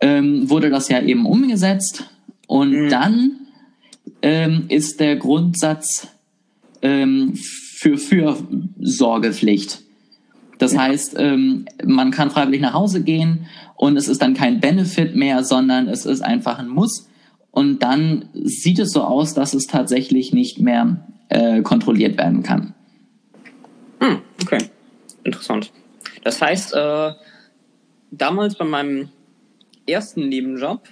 ähm, 0.00 0.48
wurde 0.50 0.70
das 0.70 0.88
ja 0.88 1.00
eben 1.00 1.26
umgesetzt 1.26 2.10
und 2.46 2.72
Mhm. 2.72 2.88
dann 2.88 3.30
ähm, 4.22 4.64
ist 4.68 5.00
der 5.00 5.16
Grundsatz 5.16 6.08
ähm, 6.80 7.34
für 7.34 7.98
Fürsorgepflicht. 7.98 9.80
Das 10.58 10.76
heißt, 10.76 11.16
ähm, 11.18 11.66
man 11.84 12.10
kann 12.12 12.30
freiwillig 12.30 12.60
nach 12.60 12.74
Hause 12.74 13.02
gehen 13.02 13.46
und 13.76 13.96
es 13.96 14.06
ist 14.08 14.22
dann 14.22 14.34
kein 14.34 14.60
Benefit 14.60 15.16
mehr, 15.16 15.42
sondern 15.44 15.88
es 15.88 16.06
ist 16.06 16.20
einfach 16.20 16.58
ein 16.58 16.68
Muss. 16.68 17.08
Und 17.50 17.82
dann 17.82 18.26
sieht 18.34 18.78
es 18.78 18.92
so 18.92 19.02
aus, 19.02 19.34
dass 19.34 19.54
es 19.54 19.66
tatsächlich 19.66 20.32
nicht 20.32 20.60
mehr 20.60 21.04
äh, 21.28 21.62
kontrolliert 21.62 22.16
werden 22.16 22.42
kann. 22.42 22.74
Hm, 24.00 24.18
okay. 24.40 24.58
Interessant. 25.24 25.72
Das 26.22 26.40
heißt, 26.40 26.74
äh, 26.74 27.12
damals 28.10 28.54
bei 28.56 28.64
meinem 28.64 29.08
ersten 29.86 30.28
Nebenjob, 30.28 30.82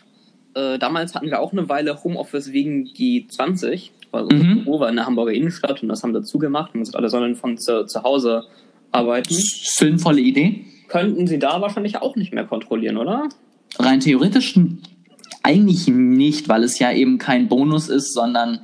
äh, 0.55 0.79
damals 0.79 1.15
hatten 1.15 1.27
wir 1.27 1.41
auch 1.41 1.53
eine 1.53 1.69
Weile 1.69 2.03
Homeoffice 2.03 2.53
wegen 2.53 2.85
G20, 2.87 3.91
weil 4.11 4.25
unser 4.25 4.45
Mhm. 4.45 4.65
Büro 4.65 4.81
war 4.81 4.89
in 4.89 4.97
der 4.97 5.07
Hamburger 5.07 5.33
Innenstadt 5.33 5.83
und 5.83 5.89
das 5.89 6.03
haben 6.03 6.13
wir 6.13 6.23
zugemacht 6.23 6.75
und 6.75 6.95
alle 6.97 7.09
sollen 7.09 7.37
von 7.37 7.57
zu, 7.59 7.87
zu 7.87 8.03
Hause 8.03 8.45
arbeiten. 8.91 9.33
Sinnvolle 9.33 10.21
Idee. 10.21 10.65
Könnten 10.89 11.27
sie 11.29 11.39
da 11.39 11.61
wahrscheinlich 11.61 11.97
auch 12.03 12.17
nicht 12.17 12.33
mehr 12.35 12.45
kontrollieren, 12.45 12.97
oder? 12.97 13.29
Rein 13.79 14.01
theoretisch 14.01 14.59
eigentlich 15.45 15.87
nicht, 15.87 16.49
weil 16.49 16.65
es 16.65 16.79
ja 16.81 16.93
eben 16.93 17.19
kein 17.19 17.47
Bonus 17.49 17.89
ist, 17.89 18.13
sondern 18.13 18.61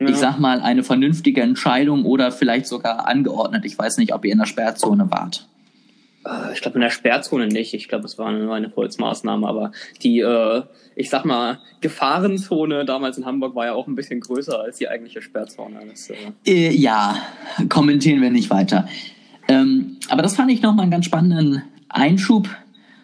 Ja. 0.00 0.08
ich 0.08 0.16
sag 0.16 0.40
mal 0.40 0.60
eine 0.60 0.82
vernünftige 0.82 1.42
Entscheidung 1.42 2.04
oder 2.04 2.32
vielleicht 2.32 2.66
sogar 2.66 3.06
angeordnet. 3.06 3.64
Ich 3.64 3.78
weiß 3.78 3.98
nicht, 3.98 4.12
ob 4.12 4.24
ihr 4.24 4.32
in 4.32 4.38
der 4.38 4.46
Sperrzone 4.46 5.08
wart. 5.12 5.46
Äh, 6.26 6.52
Ich 6.52 6.60
glaube 6.60 6.76
in 6.76 6.80
der 6.82 6.90
Sperrzone 6.90 7.46
nicht. 7.48 7.74
Ich 7.74 7.88
glaube, 7.88 8.04
es 8.04 8.18
war 8.18 8.28
eine, 8.28 8.50
eine 8.52 8.72
Holzmaßnahme, 8.74 9.46
aber 9.46 9.72
die, 10.02 10.20
äh, 10.20 10.62
ich 10.94 11.10
sag 11.10 11.24
mal, 11.24 11.58
Gefahrenzone 11.80 12.84
damals 12.84 13.18
in 13.18 13.26
Hamburg 13.26 13.54
war 13.54 13.66
ja 13.66 13.72
auch 13.74 13.86
ein 13.86 13.94
bisschen 13.94 14.20
größer 14.20 14.60
als 14.60 14.78
die 14.78 14.88
eigentliche 14.88 15.22
Sperrzone. 15.22 15.80
Das, 15.88 16.10
äh, 16.10 16.16
Äh, 16.46 16.72
ja, 16.74 17.16
kommentieren 17.68 18.20
wir 18.20 18.30
nicht 18.30 18.50
weiter. 18.50 18.88
Ähm, 19.48 19.98
aber 20.08 20.22
das 20.22 20.36
fand 20.36 20.50
ich 20.50 20.62
nochmal 20.62 20.84
einen 20.84 20.92
ganz 20.92 21.06
spannenden 21.06 21.62
Einschub, 21.88 22.48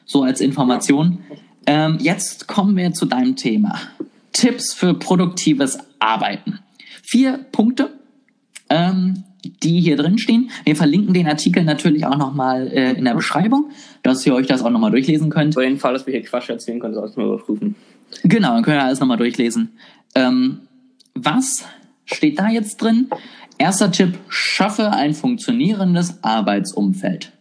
so 0.04 0.22
als 0.22 0.40
Information. 0.40 1.18
Ähm, 1.66 1.98
jetzt 2.00 2.46
kommen 2.48 2.76
wir 2.76 2.92
zu 2.92 3.06
deinem 3.06 3.36
Thema. 3.36 3.78
Tipps 4.32 4.72
für 4.72 4.94
produktives 4.94 5.78
Arbeiten. 5.98 6.60
Vier 7.02 7.38
Punkte, 7.52 7.90
ähm, 8.70 9.24
die 9.62 9.80
hier 9.80 9.96
drin 9.96 10.18
stehen. 10.18 10.50
Wir 10.64 10.76
verlinken 10.76 11.14
den 11.14 11.26
Artikel 11.26 11.64
natürlich 11.64 12.06
auch 12.06 12.16
nochmal 12.16 12.68
äh, 12.68 12.92
in 12.92 13.04
der 13.04 13.14
Beschreibung, 13.14 13.70
dass 14.02 14.26
ihr 14.26 14.34
euch 14.34 14.46
das 14.46 14.62
auch 14.62 14.70
nochmal 14.70 14.90
durchlesen 14.90 15.30
könnt. 15.30 15.54
Für 15.54 15.62
den 15.62 15.78
Fall, 15.78 15.94
dass 15.94 16.06
wir 16.06 16.14
hier 16.14 16.22
Quatsch 16.22 16.48
erzählen, 16.48 16.80
könnt 16.80 16.96
ihr 16.96 17.02
das 17.02 17.16
mal 17.16 17.26
überprüfen. 17.26 17.74
Genau, 18.22 18.54
dann 18.54 18.62
könnt 18.62 18.76
ihr 18.76 18.84
alles 18.84 19.00
nochmal 19.00 19.18
durchlesen. 19.18 19.72
Ähm, 20.14 20.60
was 21.14 21.64
steht 22.04 22.38
da 22.38 22.48
jetzt 22.48 22.78
drin? 22.78 23.08
Erster 23.58 23.90
Tipp, 23.90 24.18
schaffe 24.28 24.92
ein 24.92 25.14
funktionierendes 25.14 26.22
Arbeitsumfeld. 26.22 27.32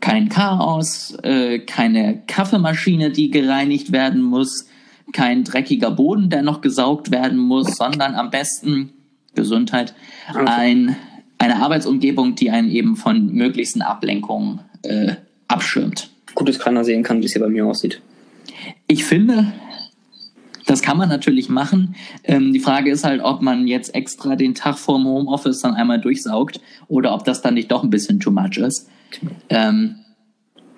Kein 0.00 0.28
Chaos, 0.28 1.16
äh, 1.22 1.60
keine 1.60 2.22
Kaffeemaschine, 2.26 3.10
die 3.10 3.30
gereinigt 3.30 3.92
werden 3.92 4.20
muss, 4.20 4.68
kein 5.12 5.44
dreckiger 5.44 5.90
Boden, 5.90 6.28
der 6.28 6.42
noch 6.42 6.60
gesaugt 6.60 7.10
werden 7.10 7.38
muss, 7.38 7.76
sondern 7.76 8.14
am 8.14 8.30
besten 8.30 8.92
Gesundheit, 9.34 9.94
ein, 10.34 10.96
eine 11.38 11.56
Arbeitsumgebung, 11.56 12.34
die 12.34 12.50
einen 12.50 12.70
eben 12.70 12.96
von 12.96 13.32
möglichsten 13.32 13.82
Ablenkungen 13.82 14.60
äh, 14.82 15.14
abschirmt. 15.48 16.10
Gut, 16.34 16.48
dass 16.48 16.58
keiner 16.58 16.84
sehen 16.84 17.02
kann, 17.02 17.20
wie 17.20 17.26
es 17.26 17.32
hier 17.32 17.42
bei 17.42 17.48
mir 17.48 17.66
aussieht. 17.66 18.00
Ich 18.86 19.04
finde, 19.04 19.52
das 20.66 20.82
kann 20.82 20.96
man 20.96 21.08
natürlich 21.08 21.48
machen. 21.48 21.94
Ähm, 22.24 22.52
die 22.52 22.60
Frage 22.60 22.90
ist 22.90 23.04
halt, 23.04 23.20
ob 23.22 23.42
man 23.42 23.66
jetzt 23.66 23.94
extra 23.94 24.36
den 24.36 24.54
Tag 24.54 24.78
vorm 24.78 25.04
Homeoffice 25.04 25.60
dann 25.60 25.74
einmal 25.74 26.00
durchsaugt 26.00 26.60
oder 26.88 27.14
ob 27.14 27.24
das 27.24 27.42
dann 27.42 27.54
nicht 27.54 27.70
doch 27.70 27.82
ein 27.82 27.90
bisschen 27.90 28.20
too 28.20 28.30
much 28.30 28.56
ist. 28.58 28.88
Ähm, 29.48 29.96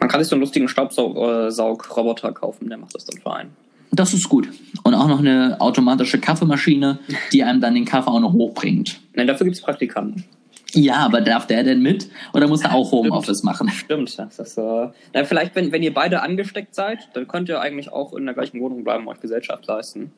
man 0.00 0.08
kann 0.08 0.20
sich 0.20 0.28
so 0.28 0.34
einen 0.34 0.40
lustigen 0.40 0.68
Staubsaugroboter 0.68 2.32
kaufen, 2.32 2.68
der 2.68 2.78
macht 2.78 2.94
das 2.94 3.04
dann 3.04 3.20
für 3.20 3.34
einen. 3.34 3.50
Das 3.94 4.12
ist 4.12 4.28
gut. 4.28 4.48
Und 4.82 4.94
auch 4.94 5.06
noch 5.06 5.20
eine 5.20 5.60
automatische 5.60 6.18
Kaffeemaschine, 6.18 6.98
die 7.32 7.44
einem 7.44 7.60
dann 7.60 7.74
den 7.74 7.84
Kaffee 7.84 8.10
auch 8.10 8.20
noch 8.20 8.32
hochbringt. 8.32 9.00
Nein, 9.14 9.26
dafür 9.26 9.44
gibt 9.44 9.56
es 9.56 9.62
Praktikanten. 9.62 10.24
Ja, 10.72 10.96
aber 10.96 11.20
darf 11.20 11.46
der 11.46 11.62
denn 11.62 11.80
mit? 11.80 12.08
Oder 12.32 12.48
muss 12.48 12.62
er 12.62 12.74
auch 12.74 12.90
Homeoffice 12.92 13.44
machen? 13.44 13.68
Stimmt. 13.70 14.18
Das 14.18 14.38
ist, 14.38 14.58
äh, 14.58 14.88
na, 15.12 15.24
vielleicht, 15.24 15.54
wenn, 15.54 15.70
wenn 15.70 15.82
ihr 15.82 15.94
beide 15.94 16.22
angesteckt 16.22 16.74
seid, 16.74 17.08
dann 17.14 17.28
könnt 17.28 17.48
ihr 17.48 17.60
eigentlich 17.60 17.92
auch 17.92 18.12
in 18.14 18.24
der 18.24 18.34
gleichen 18.34 18.60
Wohnung 18.60 18.82
bleiben 18.82 19.06
und 19.06 19.14
euch 19.14 19.20
Gesellschaft 19.20 19.66
leisten. 19.66 20.10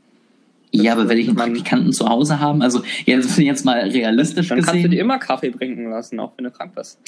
Ja, 0.72 0.92
aber 0.92 1.08
will 1.08 1.18
ich 1.18 1.28
einen 1.28 1.36
Praktikanten 1.36 1.92
zu 1.92 2.08
Hause 2.08 2.40
haben? 2.40 2.62
Also 2.62 2.82
jetzt, 3.04 3.38
jetzt 3.38 3.64
mal 3.64 3.78
realistisch 3.80 4.48
dann 4.48 4.58
gesehen. 4.58 4.72
kannst 4.72 4.84
du 4.86 4.88
dir 4.88 5.00
immer 5.00 5.18
Kaffee 5.18 5.50
bringen 5.50 5.90
lassen, 5.90 6.18
auch 6.20 6.32
wenn 6.36 6.44
du 6.44 6.50
krank 6.50 6.74
bist. 6.74 6.98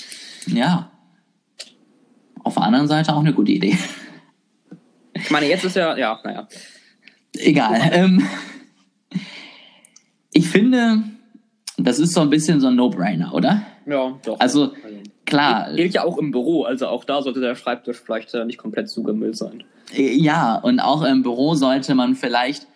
Ja. 0.46 0.90
Auf 2.44 2.54
der 2.54 2.64
anderen 2.64 2.88
Seite 2.88 3.14
auch 3.14 3.20
eine 3.20 3.32
gute 3.32 3.52
Idee. 3.52 3.78
Ich 5.20 5.30
meine, 5.30 5.46
jetzt 5.46 5.64
ist 5.64 5.76
ja, 5.76 5.96
ja, 5.96 6.18
naja. 6.24 6.48
Egal. 7.36 7.90
Ähm, 7.92 8.26
ich 10.32 10.48
finde, 10.48 11.02
das 11.76 11.98
ist 11.98 12.12
so 12.14 12.20
ein 12.20 12.30
bisschen 12.30 12.60
so 12.60 12.68
ein 12.68 12.76
No-Brainer, 12.76 13.32
oder? 13.34 13.62
Ja, 13.86 14.18
doch. 14.24 14.38
Also, 14.40 14.72
klar. 15.24 15.72
Gilt 15.74 15.94
ja 15.94 16.04
auch 16.04 16.18
im 16.18 16.30
Büro, 16.30 16.64
also 16.64 16.88
auch 16.88 17.04
da 17.04 17.22
sollte 17.22 17.40
der 17.40 17.54
Schreibtisch 17.54 18.00
vielleicht 18.04 18.34
äh, 18.34 18.44
nicht 18.44 18.58
komplett 18.58 18.90
zugemüllt 18.90 19.36
sein. 19.36 19.64
Ja, 19.94 20.56
und 20.56 20.80
auch 20.80 21.02
im 21.02 21.22
Büro 21.22 21.54
sollte 21.54 21.94
man 21.94 22.14
vielleicht, 22.14 22.66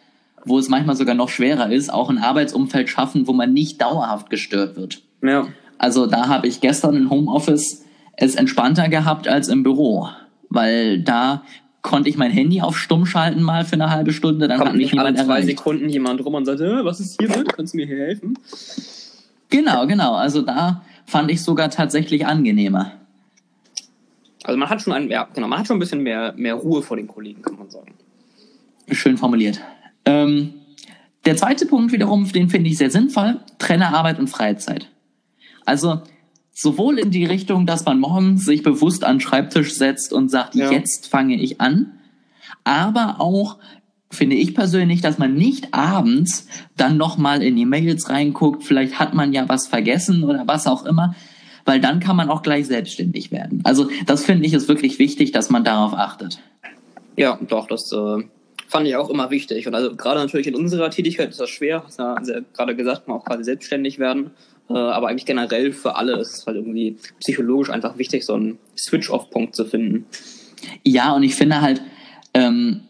wo 0.45 0.59
es 0.59 0.69
manchmal 0.69 0.97
sogar 0.97 1.15
noch 1.15 1.29
schwerer 1.29 1.71
ist, 1.71 1.93
auch 1.93 2.09
ein 2.09 2.19
Arbeitsumfeld 2.19 2.89
schaffen, 2.89 3.27
wo 3.27 3.33
man 3.33 3.53
nicht 3.53 3.81
dauerhaft 3.83 4.31
gestört 4.31 4.77
wird. 4.77 5.03
Ja. 5.23 5.47
Also 5.79 6.07
da 6.07 6.29
habe 6.29 6.47
ich 6.47 6.61
gestern 6.61 6.97
im 6.97 7.11
Homeoffice 7.11 7.85
es 8.17 8.35
entspannter 8.35 8.89
gehabt 8.89 9.29
als 9.29 9.49
im 9.49 9.63
Büro, 9.63 10.09
weil 10.49 11.03
da 11.03 11.43
konnte 11.83 12.09
ich 12.09 12.17
mein 12.17 12.31
Handy 12.31 12.61
auf 12.61 12.79
stumm 12.79 13.07
schalten 13.07 13.43
mal 13.43 13.65
für 13.65 13.75
eine 13.75 13.91
halbe 13.91 14.13
Stunde, 14.13 14.49
dann 14.49 14.59
Kommt 14.59 14.71
hat 14.71 14.77
mich 14.77 14.93
nicht 14.93 15.01
alle 15.01 15.15
zwei 15.15 15.23
erreicht. 15.23 15.49
Sekunden 15.49 15.89
jemand 15.89 16.25
rum 16.25 16.35
und 16.35 16.45
sagt, 16.45 16.61
"Äh, 16.61 16.85
was 16.85 17.01
ist 17.01 17.21
hier 17.21 17.29
drin? 17.29 17.45
Kannst 17.45 17.75
du 17.75 17.77
mir 17.77 17.87
hier 17.87 17.99
helfen? 17.99 18.39
Genau, 19.51 19.87
genau. 19.87 20.15
Also 20.15 20.43
da 20.43 20.83
fand 21.07 21.31
ich 21.31 21.43
sogar 21.43 21.69
tatsächlich 21.71 22.25
angenehmer. 22.27 22.93
Also 24.45 24.59
man 24.59 24.69
hat 24.71 24.83
schon 24.83 24.93
ein, 24.93 25.11
ja, 25.11 25.29
genau, 25.35 25.47
man 25.49 25.59
hat 25.59 25.67
schon 25.67 25.77
ein 25.77 25.81
bisschen 25.81 26.03
mehr, 26.03 26.33
mehr 26.37 26.55
Ruhe 26.55 26.83
vor 26.83 26.97
den 26.97 27.07
Kollegen, 27.07 27.43
kann 27.43 27.57
man 27.59 27.71
sagen. 27.71 27.95
Schön 28.91 29.17
formuliert. 29.17 29.61
Ähm, 30.05 30.55
der 31.25 31.37
zweite 31.37 31.67
Punkt 31.67 31.93
wiederum, 31.93 32.31
den 32.33 32.49
finde 32.49 32.69
ich 32.71 32.79
sehr 32.79 32.91
sinnvoll, 32.91 33.39
trenne 33.59 33.95
Arbeit 33.95 34.19
und 34.19 34.29
Freizeit. 34.29 34.89
Also 35.65 36.03
sowohl 36.53 36.99
in 36.99 37.11
die 37.11 37.25
Richtung, 37.25 37.67
dass 37.67 37.85
man 37.85 37.99
morgens 37.99 38.45
sich 38.45 38.63
bewusst 38.63 39.05
an 39.05 39.17
den 39.17 39.21
Schreibtisch 39.21 39.75
setzt 39.75 40.13
und 40.13 40.31
sagt, 40.31 40.55
Ja. 40.55 40.71
jetzt 40.71 41.09
fange 41.09 41.37
ich 41.37 41.61
an, 41.61 41.99
aber 42.65 43.17
auch 43.21 43.57
finde 44.11 44.37
ich 44.37 44.55
persönlich, 44.55 45.01
dass 45.01 45.19
man 45.19 45.35
nicht 45.35 45.73
abends 45.73 46.47
dann 46.77 46.99
nochmal 46.99 47.43
in 47.43 47.57
die 47.57 47.65
Mails 47.65 48.11
reinguckt, 48.11 48.63
vielleicht 48.63 48.99
hat 48.99 49.15
man 49.15 49.33
ja 49.33 49.49
was 49.49 49.67
vergessen 49.67 50.25
oder 50.25 50.47
was 50.47 50.67
auch 50.67 50.85
immer, 50.85 51.15
weil 51.65 51.81
dann 51.81 51.99
kann 52.01 52.17
man 52.17 52.29
auch 52.29 52.43
gleich 52.43 52.67
selbstständig 52.67 53.33
werden. 53.33 53.61
Also 53.65 53.89
das 54.07 54.25
finde 54.25 54.47
ich 54.47 54.53
ist 54.53 54.69
wirklich 54.69 54.99
wichtig, 54.99 55.33
dass 55.33 55.49
man 55.49 55.65
darauf 55.65 55.95
achtet. 55.95 56.41
Ja, 57.17 57.39
doch, 57.49 57.67
das 57.67 57.91
äh, 57.93 58.25
fand 58.69 58.87
ich 58.87 58.97
auch 58.97 59.09
immer 59.09 59.31
wichtig. 59.31 59.67
Und 59.67 59.75
also 59.75 59.95
gerade 59.97 60.21
natürlich 60.21 60.47
in 60.47 60.55
unserer 60.55 60.91
Tätigkeit 60.91 61.31
ist 61.31 61.41
das 61.41 61.51
schwer, 61.51 61.83
hast 61.85 61.99
ja 61.99 62.17
gerade 62.53 62.77
gesagt, 62.77 63.09
man 63.09 63.19
auch 63.19 63.25
quasi 63.25 63.45
selbstständig 63.45 63.99
werden. 63.99 64.33
Äh, 64.73 64.79
aber 64.79 65.09
eigentlich 65.09 65.27
generell 65.27 65.73
für 65.73 65.97
alle 65.97 66.19
ist 66.19 66.35
es 66.35 66.47
halt 66.47 66.57
irgendwie 66.57 66.97
psychologisch 67.21 67.71
einfach 67.71 67.99
wichtig, 67.99 68.25
so 68.25 68.35
einen 68.35 68.59
Switch-Off-Punkt 68.77 69.55
zu 69.55 69.65
finden. 69.65 70.07
Ja, 70.83 71.13
und 71.13 71.23
ich 71.23 71.35
finde 71.35 71.61
halt, 71.61 71.83
ähm, 72.35 72.83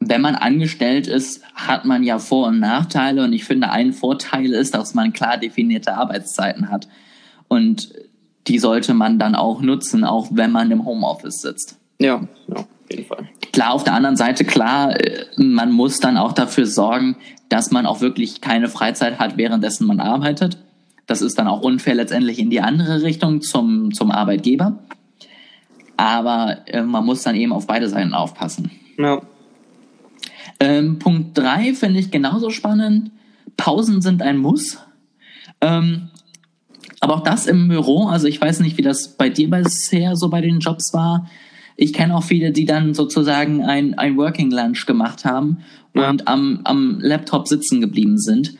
wenn 0.00 0.20
man 0.20 0.34
angestellt 0.34 1.06
ist, 1.06 1.42
hat 1.54 1.84
man 1.84 2.02
ja 2.02 2.18
Vor- 2.18 2.48
und 2.48 2.60
Nachteile. 2.60 3.24
Und 3.24 3.32
ich 3.32 3.44
finde, 3.44 3.70
ein 3.70 3.92
Vorteil 3.92 4.52
ist, 4.52 4.74
dass 4.74 4.94
man 4.94 5.12
klar 5.12 5.38
definierte 5.38 5.94
Arbeitszeiten 5.94 6.70
hat. 6.70 6.88
Und 7.48 7.92
die 8.46 8.58
sollte 8.58 8.94
man 8.94 9.18
dann 9.18 9.34
auch 9.34 9.60
nutzen, 9.60 10.04
auch 10.04 10.28
wenn 10.30 10.50
man 10.50 10.70
im 10.70 10.84
Homeoffice 10.84 11.42
sitzt. 11.42 11.78
Ja, 12.00 12.26
ja, 12.48 12.56
auf 12.56 12.66
jeden 12.90 13.04
Fall. 13.04 13.28
Klar, 13.52 13.72
auf 13.72 13.84
der 13.84 13.94
anderen 13.94 14.16
Seite, 14.16 14.44
klar, 14.44 14.98
äh, 14.98 15.26
man 15.36 15.72
muss 15.72 16.00
dann 16.00 16.16
auch 16.16 16.32
dafür 16.32 16.66
sorgen, 16.66 17.16
dass 17.48 17.70
man 17.70 17.86
auch 17.86 18.00
wirklich 18.00 18.40
keine 18.40 18.68
Freizeit 18.68 19.18
hat, 19.18 19.36
währenddessen 19.36 19.86
man 19.86 20.00
arbeitet. 20.00 20.58
Das 21.08 21.22
ist 21.22 21.36
dann 21.38 21.48
auch 21.48 21.62
unfair 21.62 21.94
letztendlich 21.96 22.38
in 22.38 22.50
die 22.50 22.60
andere 22.60 23.02
Richtung 23.02 23.40
zum, 23.40 23.92
zum 23.92 24.10
Arbeitgeber. 24.12 24.78
Aber 25.96 26.58
äh, 26.66 26.82
man 26.82 27.04
muss 27.04 27.22
dann 27.24 27.34
eben 27.34 27.52
auf 27.52 27.66
beide 27.66 27.88
Seiten 27.88 28.14
aufpassen. 28.14 28.70
Ja, 28.96 29.20
Ähm, 30.60 30.98
Punkt 30.98 31.36
drei 31.38 31.74
finde 31.74 31.98
ich 32.00 32.10
genauso 32.10 32.50
spannend. 32.50 33.10
Pausen 33.56 34.00
sind 34.02 34.22
ein 34.22 34.38
Muss. 34.38 34.78
Ähm, 35.60 36.08
aber 37.00 37.14
auch 37.16 37.22
das 37.22 37.46
im 37.46 37.68
Büro, 37.68 38.06
also 38.06 38.26
ich 38.26 38.40
weiß 38.40 38.60
nicht, 38.60 38.76
wie 38.76 38.82
das 38.82 39.16
bei 39.16 39.28
dir 39.30 39.48
bisher 39.50 40.16
so 40.16 40.28
bei 40.28 40.40
den 40.40 40.58
Jobs 40.58 40.92
war. 40.92 41.28
Ich 41.76 41.92
kenne 41.92 42.16
auch 42.16 42.24
viele, 42.24 42.50
die 42.50 42.64
dann 42.64 42.92
sozusagen 42.92 43.64
ein, 43.64 43.94
ein 43.98 44.16
Working 44.16 44.50
Lunch 44.50 44.84
gemacht 44.86 45.24
haben 45.24 45.58
Ja. 45.94 46.10
und 46.10 46.26
am, 46.28 46.60
am 46.64 46.98
Laptop 47.00 47.46
sitzen 47.48 47.80
geblieben 47.80 48.18
sind. 48.18 48.54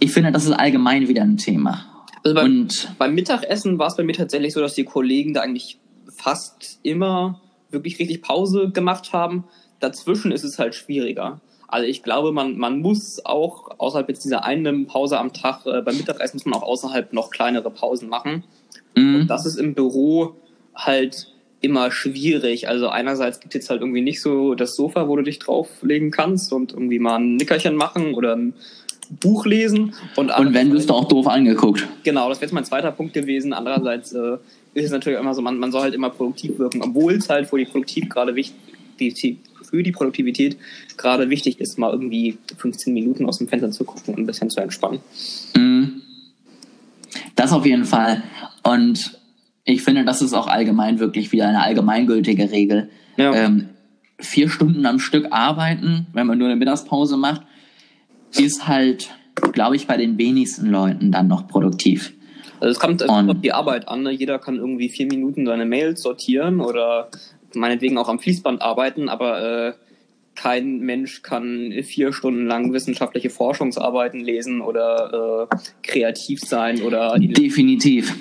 Ich 0.00 0.12
finde, 0.12 0.32
das 0.32 0.44
ist 0.44 0.52
allgemein 0.52 1.08
wieder 1.08 1.22
ein 1.22 1.36
Thema. 1.36 1.84
also 2.24 2.34
beim, 2.34 2.44
Und 2.44 2.94
beim 2.98 3.14
Mittagessen 3.14 3.78
war 3.78 3.88
es 3.88 3.96
bei 3.96 4.04
mir 4.04 4.12
tatsächlich 4.14 4.52
so, 4.52 4.60
dass 4.60 4.74
die 4.74 4.84
Kollegen 4.84 5.34
da 5.34 5.40
eigentlich 5.40 5.78
fast 6.14 6.78
immer 6.82 7.40
wirklich 7.70 7.98
richtig 7.98 8.22
Pause 8.22 8.70
gemacht 8.70 9.12
haben. 9.12 9.44
Dazwischen 9.80 10.32
ist 10.32 10.44
es 10.44 10.58
halt 10.58 10.74
schwieriger. 10.74 11.40
Also 11.68 11.86
ich 11.86 12.02
glaube, 12.02 12.32
man, 12.32 12.56
man 12.56 12.80
muss 12.80 13.24
auch 13.24 13.78
außerhalb 13.78 14.08
jetzt 14.08 14.24
dieser 14.24 14.44
einen 14.44 14.86
Pause 14.86 15.18
am 15.18 15.32
Tag 15.34 15.66
äh, 15.66 15.82
beim 15.82 15.96
Mittagessen 15.96 16.36
muss 16.38 16.46
man 16.46 16.54
auch 16.54 16.62
außerhalb 16.62 17.12
noch 17.12 17.30
kleinere 17.30 17.70
Pausen 17.70 18.08
machen. 18.08 18.44
mh, 18.96 19.24
Das 19.24 19.44
ist 19.44 19.56
im 19.56 19.74
Büro 19.74 20.34
halt 20.74 21.32
immer 21.60 21.90
schwierig. 21.90 22.68
Also 22.68 22.88
einerseits 22.88 23.40
gibt 23.40 23.54
es 23.54 23.60
jetzt 23.62 23.70
halt 23.70 23.82
irgendwie 23.82 24.00
nicht 24.00 24.22
so 24.22 24.54
das 24.54 24.76
Sofa, 24.76 25.08
wo 25.08 25.16
du 25.16 25.22
dich 25.22 25.40
drauflegen 25.40 26.10
kannst 26.10 26.52
und 26.52 26.72
irgendwie 26.72 27.00
mal 27.00 27.16
ein 27.16 27.36
Nickerchen 27.36 27.74
machen 27.74 28.14
oder 28.14 28.34
ein 28.34 28.54
Buch 29.10 29.46
lesen. 29.46 29.94
Und, 30.16 30.30
und 30.36 30.54
wenn, 30.54 30.72
wirst 30.72 30.90
du 30.90 30.94
auch 30.94 31.08
doof 31.08 31.26
angeguckt. 31.26 31.86
Genau, 32.04 32.28
das 32.28 32.38
wäre 32.38 32.46
jetzt 32.46 32.54
mein 32.54 32.64
zweiter 32.64 32.92
Punkt 32.92 33.14
gewesen. 33.14 33.52
Andererseits 33.52 34.12
äh, 34.12 34.36
ist 34.74 34.86
es 34.86 34.90
natürlich 34.90 35.18
immer 35.18 35.34
so, 35.34 35.42
man, 35.42 35.58
man 35.58 35.72
soll 35.72 35.82
halt 35.82 35.94
immer 35.94 36.10
produktiv 36.10 36.58
wirken, 36.58 36.82
obwohl 36.82 37.14
es 37.14 37.28
halt 37.28 37.48
für 37.48 37.58
die 37.58 37.64
Produktiv 37.64 38.08
gerade 38.08 38.34
wichtig, 38.34 39.38
für 39.62 39.82
die 39.82 39.92
Produktivität 39.92 40.56
gerade 40.96 41.30
wichtig 41.30 41.60
ist, 41.60 41.78
mal 41.78 41.92
irgendwie 41.92 42.38
15 42.56 42.92
Minuten 42.92 43.26
aus 43.26 43.38
dem 43.38 43.48
Fenster 43.48 43.70
zu 43.70 43.84
gucken 43.84 44.14
und 44.14 44.20
ein 44.20 44.26
bisschen 44.26 44.50
zu 44.50 44.60
entspannen. 44.60 45.00
Mhm. 45.56 46.02
Das 47.36 47.52
auf 47.52 47.64
jeden 47.64 47.84
Fall. 47.84 48.22
Und 48.62 49.18
ich 49.64 49.82
finde, 49.82 50.04
das 50.04 50.22
ist 50.22 50.34
auch 50.34 50.46
allgemein 50.46 50.98
wirklich 50.98 51.30
wieder 51.32 51.48
eine 51.48 51.62
allgemeingültige 51.62 52.50
Regel. 52.50 52.90
Ja. 53.16 53.34
Ähm, 53.34 53.68
vier 54.18 54.48
Stunden 54.48 54.86
am 54.86 54.98
Stück 54.98 55.28
arbeiten, 55.30 56.06
wenn 56.12 56.26
man 56.26 56.38
nur 56.38 56.48
eine 56.48 56.56
Mittagspause 56.56 57.16
macht, 57.16 57.42
ist 58.36 58.66
halt, 58.68 59.10
glaube 59.52 59.76
ich, 59.76 59.86
bei 59.86 59.96
den 59.96 60.18
wenigsten 60.18 60.70
Leuten 60.70 61.12
dann 61.12 61.28
noch 61.28 61.46
produktiv. 61.48 62.12
Also 62.60 62.72
es 62.72 62.78
kommt 62.78 63.02
Und- 63.02 63.30
auf 63.30 63.40
die 63.40 63.52
Arbeit 63.52 63.88
an. 63.88 64.02
Ne? 64.02 64.10
Jeder 64.10 64.38
kann 64.38 64.56
irgendwie 64.56 64.88
vier 64.88 65.06
Minuten 65.06 65.46
seine 65.46 65.64
Mails 65.64 66.02
sortieren 66.02 66.60
oder 66.60 67.08
meinetwegen 67.54 67.96
auch 67.98 68.08
am 68.08 68.18
Fließband 68.18 68.60
arbeiten, 68.62 69.08
aber 69.08 69.68
äh, 69.68 69.72
kein 70.34 70.78
Mensch 70.78 71.22
kann 71.22 71.72
vier 71.82 72.12
Stunden 72.12 72.46
lang 72.46 72.72
wissenschaftliche 72.72 73.30
Forschungsarbeiten 73.30 74.20
lesen 74.20 74.60
oder 74.60 75.48
äh, 75.50 75.56
kreativ 75.82 76.40
sein 76.40 76.82
oder 76.82 77.18
definitiv. 77.18 78.14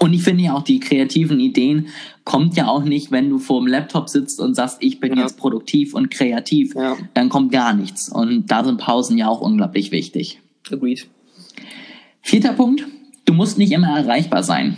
Und 0.00 0.12
ich 0.12 0.22
finde 0.22 0.44
ja 0.44 0.54
auch 0.54 0.62
die 0.62 0.80
kreativen 0.80 1.38
Ideen 1.38 1.88
kommt 2.24 2.56
ja 2.56 2.66
auch 2.66 2.82
nicht, 2.82 3.12
wenn 3.12 3.30
du 3.30 3.38
vor 3.38 3.60
dem 3.60 3.68
Laptop 3.68 4.08
sitzt 4.08 4.40
und 4.40 4.54
sagst, 4.54 4.78
ich 4.80 4.98
bin 4.98 5.14
ja. 5.14 5.22
jetzt 5.22 5.38
produktiv 5.38 5.94
und 5.94 6.10
kreativ, 6.10 6.74
ja. 6.74 6.96
dann 7.14 7.28
kommt 7.28 7.52
gar 7.52 7.72
nichts. 7.72 8.08
Und 8.08 8.50
da 8.50 8.64
sind 8.64 8.78
Pausen 8.78 9.16
ja 9.16 9.28
auch 9.28 9.40
unglaublich 9.40 9.92
wichtig. 9.92 10.40
Agreed. 10.70 11.06
Vierter 12.20 12.52
Punkt, 12.54 12.84
du 13.26 13.32
musst 13.32 13.58
nicht 13.58 13.70
immer 13.70 13.96
erreichbar 13.96 14.42
sein. 14.42 14.76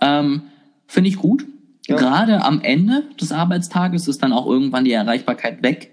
Ähm, 0.00 0.42
finde 0.86 1.10
ich 1.10 1.16
gut. 1.16 1.44
Ja. 1.86 1.96
Gerade 1.96 2.42
am 2.42 2.62
Ende 2.62 3.04
des 3.20 3.32
Arbeitstages 3.32 4.08
ist 4.08 4.22
dann 4.22 4.32
auch 4.32 4.46
irgendwann 4.46 4.86
die 4.86 4.92
Erreichbarkeit 4.92 5.62
weg. 5.62 5.92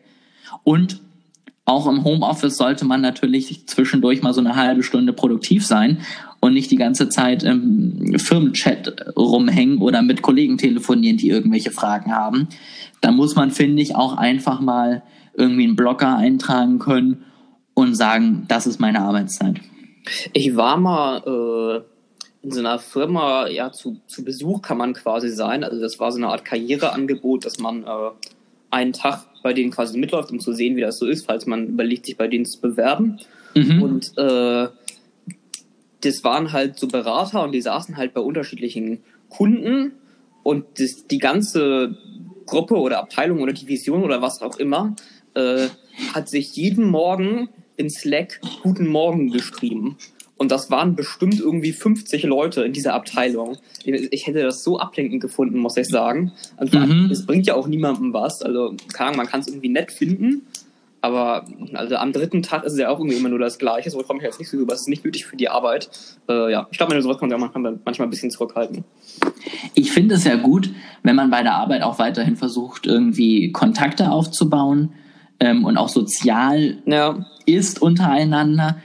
Und 0.64 1.02
auch 1.66 1.86
im 1.88 2.06
Homeoffice 2.06 2.56
sollte 2.56 2.86
man 2.86 3.02
natürlich 3.02 3.68
zwischendurch 3.68 4.22
mal 4.22 4.34
so 4.34 4.40
eine 4.40 4.56
halbe 4.56 4.84
Stunde 4.84 5.12
produktiv 5.12 5.66
sein 5.66 5.98
und 6.40 6.54
nicht 6.54 6.72
die 6.72 6.76
ganze 6.76 7.10
Zeit 7.10 7.44
im 7.44 8.18
Firmenchat 8.20 9.16
rumhängen 9.18 9.80
oder 9.80 10.02
mit 10.02 10.22
Kollegen 10.22 10.58
telefonieren, 10.58 11.18
die 11.18 11.30
irgendwelche 11.30 11.72
Fragen 11.72 12.14
haben. 12.14 12.48
Da 13.02 13.12
muss 13.12 13.36
man, 13.36 13.52
finde 13.52 13.82
ich, 13.82 13.96
auch 13.96 14.18
einfach 14.18 14.60
mal 14.60 15.04
irgendwie 15.34 15.64
einen 15.64 15.76
Blocker 15.76 16.16
eintragen 16.16 16.80
können 16.80 17.26
und 17.74 17.96
sagen, 17.96 18.46
das 18.48 18.68
ist 18.68 18.80
meine 18.80 19.02
Arbeitszeit. 19.02 19.60
Ich 20.34 20.56
war 20.56 20.78
mal 20.78 21.22
äh, 21.26 22.46
in 22.46 22.52
so 22.52 22.60
einer 22.60 22.80
Firma, 22.80 23.48
ja, 23.48 23.72
zu, 23.72 24.00
zu 24.08 24.24
Besuch 24.24 24.62
kann 24.62 24.78
man 24.78 24.94
quasi 24.94 25.30
sein. 25.30 25.64
Also 25.64 25.80
das 25.80 26.00
war 26.00 26.12
so 26.12 26.18
eine 26.18 26.30
Art 26.30 26.46
Karriereangebot, 26.46 27.46
dass 27.46 27.60
man 27.60 27.84
äh, 27.84 27.88
einen 28.72 28.94
Tag 28.94 29.26
bei 29.44 29.54
denen 29.54 29.72
quasi 29.72 29.98
mitläuft, 29.98 30.32
um 30.32 30.40
zu 30.40 30.54
sehen, 30.54 30.76
wie 30.76 30.82
das 30.82 30.98
so 30.98 31.06
ist, 31.06 31.26
falls 31.26 31.46
man 31.46 31.68
überlegt, 31.68 32.06
sich 32.06 32.18
bei 32.18 32.28
denen 32.28 32.46
zu 32.46 32.60
bewerben. 32.60 33.20
Mhm. 33.54 33.82
Und 33.82 34.18
äh, 34.18 34.68
das 36.08 36.24
waren 36.24 36.52
halt 36.54 36.80
so 36.80 36.88
Berater 36.88 37.44
und 37.44 37.52
die 37.52 37.62
saßen 37.62 37.98
halt 37.98 38.14
bei 38.14 38.22
unterschiedlichen 38.22 39.00
Kunden 39.30 39.94
und 40.44 40.66
das, 40.80 41.08
die 41.08 41.20
ganze 41.20 41.98
Gruppe 42.46 42.76
oder 42.76 43.00
Abteilung 43.00 43.42
oder 43.42 43.54
Division 43.54 44.04
oder 44.04 44.22
was 44.22 44.42
auch 44.42 44.58
immer 44.58 44.96
äh, 45.34 45.68
hat 46.14 46.30
sich 46.30 46.56
jeden 46.56 46.90
Morgen 46.90 47.50
in 47.76 47.90
Slack 47.90 48.40
Guten 48.64 48.88
Morgen 48.88 49.32
geschrieben. 49.32 49.98
Und 50.38 50.52
das 50.52 50.70
waren 50.70 50.96
bestimmt 50.96 51.40
irgendwie 51.40 51.72
50 51.72 52.24
Leute 52.24 52.64
in 52.64 52.72
dieser 52.72 52.94
Abteilung. 52.94 53.58
Ich 53.84 54.28
hätte 54.28 54.44
das 54.44 54.64
so 54.64 54.80
ablenkend 54.80 55.20
gefunden, 55.20 55.58
muss 55.58 55.78
ich 55.78 55.88
sagen. 55.88 56.32
Also, 56.58 56.78
mhm. 56.78 57.10
Es 57.12 57.26
bringt 57.26 57.48
ja 57.48 57.56
auch 57.56 57.68
niemandem 57.68 58.14
was. 58.14 58.44
Also, 58.44 58.76
Ahnung, 58.98 59.18
man 59.18 59.26
kann 59.26 59.40
es 59.40 59.48
irgendwie 59.48 59.70
nett 59.70 59.92
finden, 59.92 60.44
aber 61.02 61.46
also 61.74 61.96
am 61.96 62.12
dritten 62.12 62.42
Tag 62.42 62.64
ist 62.64 62.74
es 62.74 62.80
ja 62.80 62.90
auch 62.90 63.00
irgendwie 63.00 63.18
immer 63.18 63.30
nur 63.30 63.40
das 63.40 63.60
Gleiche. 63.60 63.90
So 63.90 64.00
komme 64.00 64.20
ich 64.20 64.26
jetzt 64.26 64.40
nicht 64.40 64.50
so 64.50 64.58
über. 64.58 64.74
Es 64.74 64.82
ist 64.82 64.88
nicht 64.88 65.06
nötig 65.06 65.26
für 65.26 65.38
die 65.38 65.50
Arbeit. 65.50 65.90
Äh, 66.28 66.52
ja, 66.52 66.68
ich 66.72 66.78
glaube, 66.78 66.94
wenn 66.94 67.02
sowas 67.02 67.18
kommt, 67.18 67.32
ja, 67.32 67.38
man 67.38 67.52
kann 67.52 67.80
manchmal 67.86 68.08
ein 68.08 68.10
bisschen 68.10 68.32
zurückhalten. 68.32 68.84
Ich 69.74 69.92
finde 69.92 70.16
es 70.16 70.24
ja 70.24 70.36
gut, 70.36 70.70
wenn 71.04 71.16
man 71.16 71.30
bei 71.30 71.44
der 71.44 71.56
Arbeit 71.56 71.84
auch 71.84 72.00
weiterhin 72.00 72.36
versucht, 72.36 72.88
irgendwie 72.88 73.52
Kontakte 73.52 74.12
aufzubauen 74.12 74.94
ähm, 75.40 75.66
und 75.66 75.78
auch 75.78 75.90
sozial 75.90 76.82
ja. 76.86 77.26
ist 77.46 77.82
untereinander. 77.82 78.78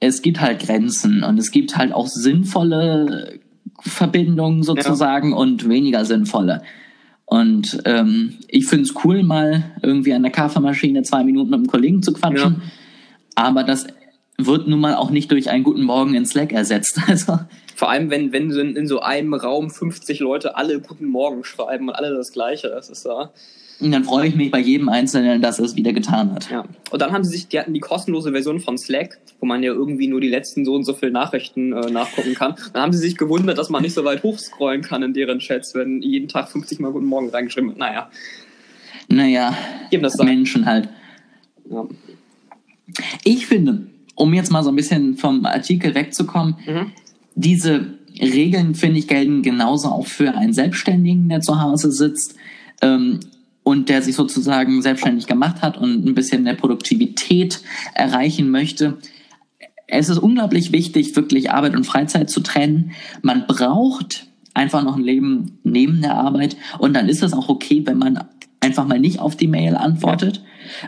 Es 0.00 0.22
gibt 0.22 0.40
halt 0.40 0.60
Grenzen 0.60 1.22
und 1.22 1.38
es 1.38 1.50
gibt 1.50 1.76
halt 1.76 1.92
auch 1.92 2.06
sinnvolle 2.06 3.38
Verbindungen 3.80 4.62
sozusagen 4.62 5.30
ja. 5.30 5.36
und 5.36 5.68
weniger 5.68 6.04
sinnvolle. 6.04 6.62
Und 7.26 7.80
ähm, 7.84 8.38
ich 8.48 8.66
finde 8.66 8.84
es 8.84 8.94
cool, 9.04 9.22
mal 9.22 9.72
irgendwie 9.82 10.12
an 10.12 10.22
der 10.22 10.32
Kaffeemaschine 10.32 11.02
zwei 11.02 11.24
Minuten 11.24 11.50
mit 11.50 11.58
einem 11.58 11.66
Kollegen 11.66 12.02
zu 12.02 12.12
quatschen. 12.12 12.62
Ja. 12.62 12.70
Aber 13.34 13.64
das 13.64 13.86
wird 14.36 14.68
nun 14.68 14.80
mal 14.80 14.94
auch 14.94 15.10
nicht 15.10 15.30
durch 15.30 15.50
einen 15.50 15.64
guten 15.64 15.82
Morgen 15.82 16.14
in 16.14 16.26
Slack 16.26 16.52
ersetzt. 16.52 17.00
Also 17.08 17.38
Vor 17.76 17.90
allem, 17.90 18.10
wenn, 18.10 18.32
wenn 18.32 18.50
in 18.50 18.86
so 18.86 19.00
einem 19.00 19.34
Raum 19.34 19.70
50 19.70 20.20
Leute 20.20 20.56
alle 20.56 20.80
guten 20.80 21.06
Morgen 21.06 21.44
schreiben 21.44 21.88
und 21.88 21.94
alle 21.94 22.14
das 22.14 22.32
Gleiche. 22.32 22.68
Das 22.68 22.90
ist 22.90 23.06
da. 23.06 23.32
Und 23.80 23.90
dann 23.90 24.04
freue 24.04 24.28
ich 24.28 24.36
mich 24.36 24.50
bei 24.50 24.60
jedem 24.60 24.88
Einzelnen, 24.88 25.42
dass 25.42 25.58
er 25.58 25.64
es 25.64 25.76
wieder 25.76 25.92
getan 25.92 26.32
hat. 26.32 26.50
Ja. 26.50 26.64
Und 26.90 27.02
dann 27.02 27.12
haben 27.12 27.24
sie 27.24 27.30
sich, 27.30 27.48
die 27.48 27.58
hatten 27.58 27.74
die 27.74 27.80
kostenlose 27.80 28.30
Version 28.30 28.60
von 28.60 28.78
Slack, 28.78 29.18
wo 29.40 29.46
man 29.46 29.62
ja 29.62 29.72
irgendwie 29.72 30.06
nur 30.06 30.20
die 30.20 30.28
letzten 30.28 30.64
so 30.64 30.74
und 30.74 30.84
so 30.84 30.94
viele 30.94 31.10
Nachrichten 31.10 31.72
äh, 31.72 31.90
nachgucken 31.90 32.34
kann. 32.34 32.54
Dann 32.72 32.82
haben 32.82 32.92
sie 32.92 33.00
sich 33.00 33.16
gewundert, 33.16 33.58
dass 33.58 33.70
man 33.70 33.82
nicht 33.82 33.94
so 33.94 34.04
weit 34.04 34.22
hochscrollen 34.22 34.82
kann 34.82 35.02
in 35.02 35.12
deren 35.12 35.40
Chats, 35.40 35.74
wenn 35.74 36.02
jeden 36.02 36.28
Tag 36.28 36.48
50 36.48 36.78
Mal 36.78 36.92
Guten 36.92 37.06
Morgen 37.06 37.30
reingeschrieben 37.30 37.70
wird. 37.70 37.78
Naja. 37.78 38.10
Naja, 39.08 39.56
das 39.90 40.16
Menschen 40.18 40.66
halt. 40.66 40.88
Ja. 41.70 41.86
Ich 43.24 43.46
finde, 43.46 43.86
um 44.14 44.32
jetzt 44.34 44.52
mal 44.52 44.62
so 44.62 44.70
ein 44.70 44.76
bisschen 44.76 45.16
vom 45.16 45.44
Artikel 45.44 45.94
wegzukommen, 45.94 46.56
mhm. 46.66 46.92
diese 47.34 47.98
Regeln, 48.20 48.74
finde 48.74 48.98
ich, 48.98 49.08
gelten 49.08 49.42
genauso 49.42 49.88
auch 49.88 50.06
für 50.06 50.34
einen 50.34 50.52
Selbstständigen, 50.52 51.28
der 51.28 51.40
zu 51.40 51.60
Hause 51.60 51.90
sitzt. 51.90 52.36
Ähm, 52.80 53.20
und 53.64 53.88
der 53.88 54.02
sich 54.02 54.14
sozusagen 54.14 54.82
selbstständig 54.82 55.26
gemacht 55.26 55.62
hat 55.62 55.76
und 55.76 56.06
ein 56.06 56.14
bisschen 56.14 56.44
mehr 56.44 56.54
Produktivität 56.54 57.62
erreichen 57.94 58.50
möchte. 58.50 58.98
Es 59.86 60.08
ist 60.08 60.18
unglaublich 60.18 60.70
wichtig, 60.70 61.16
wirklich 61.16 61.50
Arbeit 61.50 61.74
und 61.74 61.84
Freizeit 61.84 62.30
zu 62.30 62.40
trennen. 62.40 62.92
Man 63.22 63.46
braucht 63.46 64.28
einfach 64.52 64.84
noch 64.84 64.96
ein 64.96 65.02
Leben 65.02 65.58
neben 65.64 66.00
der 66.02 66.14
Arbeit 66.14 66.56
und 66.78 66.94
dann 66.94 67.08
ist 67.08 67.22
es 67.22 67.32
auch 67.32 67.48
okay, 67.48 67.82
wenn 67.84 67.98
man 67.98 68.24
einfach 68.60 68.86
mal 68.86 69.00
nicht 69.00 69.18
auf 69.18 69.36
die 69.36 69.48
Mail 69.48 69.76
antwortet. 69.76 70.42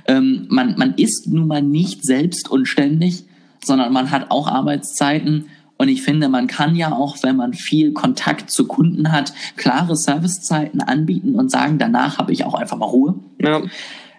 Ja. 0.09 0.17
Ähm, 0.17 0.47
man, 0.49 0.77
man 0.79 0.95
ist 0.95 1.27
nun 1.29 1.47
mal 1.47 1.63
nicht 1.63 2.05
selbst 2.05 2.51
und 2.51 2.67
ständig, 2.67 3.25
sondern 3.65 3.93
man 3.93 4.11
hat 4.11 4.31
auch 4.31 4.49
Arbeitszeiten 4.49 5.47
und 5.79 5.89
ich 5.89 6.03
finde, 6.03 6.29
man 6.29 6.47
kann 6.47 6.75
ja 6.75 6.93
auch, 6.93 7.23
wenn 7.23 7.37
man 7.37 7.53
viel 7.53 7.93
Kontakt 7.93 8.51
zu 8.51 8.67
Kunden 8.67 9.13
hat, 9.13 9.33
klare 9.57 9.97
Servicezeiten 9.97 10.81
anbieten 10.81 11.35
und 11.35 11.51
sagen, 11.51 11.79
danach 11.79 12.19
habe 12.19 12.33
ich 12.33 12.45
auch 12.45 12.55
einfach 12.55 12.79
mal 12.79 12.87
Ruhe. 12.87 13.15
Ja. 13.41 13.63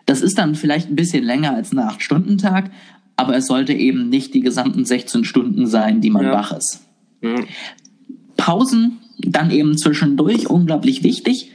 Das 0.05 0.21
ist 0.21 0.37
dann 0.37 0.55
vielleicht 0.55 0.89
ein 0.89 0.95
bisschen 0.95 1.23
länger 1.23 1.55
als 1.55 1.71
ein 1.71 1.79
8-Stunden-Tag, 1.79 2.71
aber 3.15 3.35
es 3.35 3.47
sollte 3.47 3.73
eben 3.73 4.09
nicht 4.09 4.33
die 4.33 4.41
gesamten 4.41 4.85
16 4.85 5.23
Stunden 5.23 5.65
sein, 5.65 5.99
die 6.01 6.11
man 6.11 6.25
ja. 6.25 6.31
wach 6.31 6.51
ist. 6.51 6.85
Ja. 7.21 7.35
Pausen 8.37 8.99
dann 9.17 9.49
eben 9.49 9.77
zwischendurch, 9.77 10.49
unglaublich 10.49 11.03
wichtig. 11.03 11.51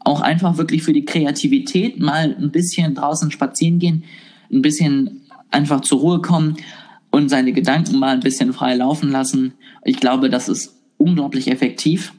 Auch 0.00 0.20
einfach 0.20 0.58
wirklich 0.58 0.82
für 0.82 0.92
die 0.92 1.04
Kreativität 1.04 2.00
mal 2.00 2.36
ein 2.36 2.50
bisschen 2.50 2.94
draußen 2.94 3.30
spazieren 3.30 3.78
gehen, 3.78 4.04
ein 4.52 4.62
bisschen 4.62 5.22
einfach 5.50 5.80
zur 5.80 6.00
Ruhe 6.00 6.20
kommen 6.20 6.56
und 7.18 7.28
seine 7.28 7.52
Gedanken 7.52 7.98
mal 7.98 8.14
ein 8.14 8.20
bisschen 8.20 8.52
frei 8.52 8.74
laufen 8.74 9.10
lassen. 9.10 9.54
Ich 9.84 9.98
glaube, 9.98 10.30
das 10.30 10.48
ist 10.48 10.74
unglaublich 10.96 11.50
effektiv. 11.50 12.12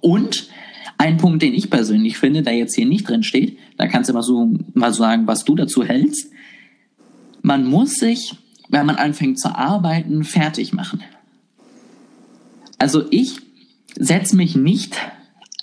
Und 0.00 0.48
ein 0.96 1.16
Punkt, 1.16 1.42
den 1.42 1.54
ich 1.54 1.70
persönlich 1.70 2.16
finde, 2.16 2.42
der 2.42 2.56
jetzt 2.56 2.74
hier 2.74 2.86
nicht 2.86 3.08
drin 3.08 3.22
steht, 3.22 3.58
da 3.78 3.86
kannst 3.86 4.08
du 4.08 4.14
mal 4.14 4.22
so 4.22 4.52
mal 4.74 4.92
sagen, 4.92 5.26
was 5.26 5.44
du 5.44 5.54
dazu 5.54 5.84
hältst. 5.84 6.30
Man 7.42 7.66
muss 7.66 7.96
sich, 7.96 8.34
wenn 8.68 8.86
man 8.86 8.96
anfängt 8.96 9.40
zu 9.40 9.54
arbeiten, 9.54 10.24
fertig 10.24 10.72
machen. 10.72 11.02
Also 12.78 13.04
ich 13.10 13.38
setze 13.98 14.36
mich 14.36 14.54
nicht 14.56 14.96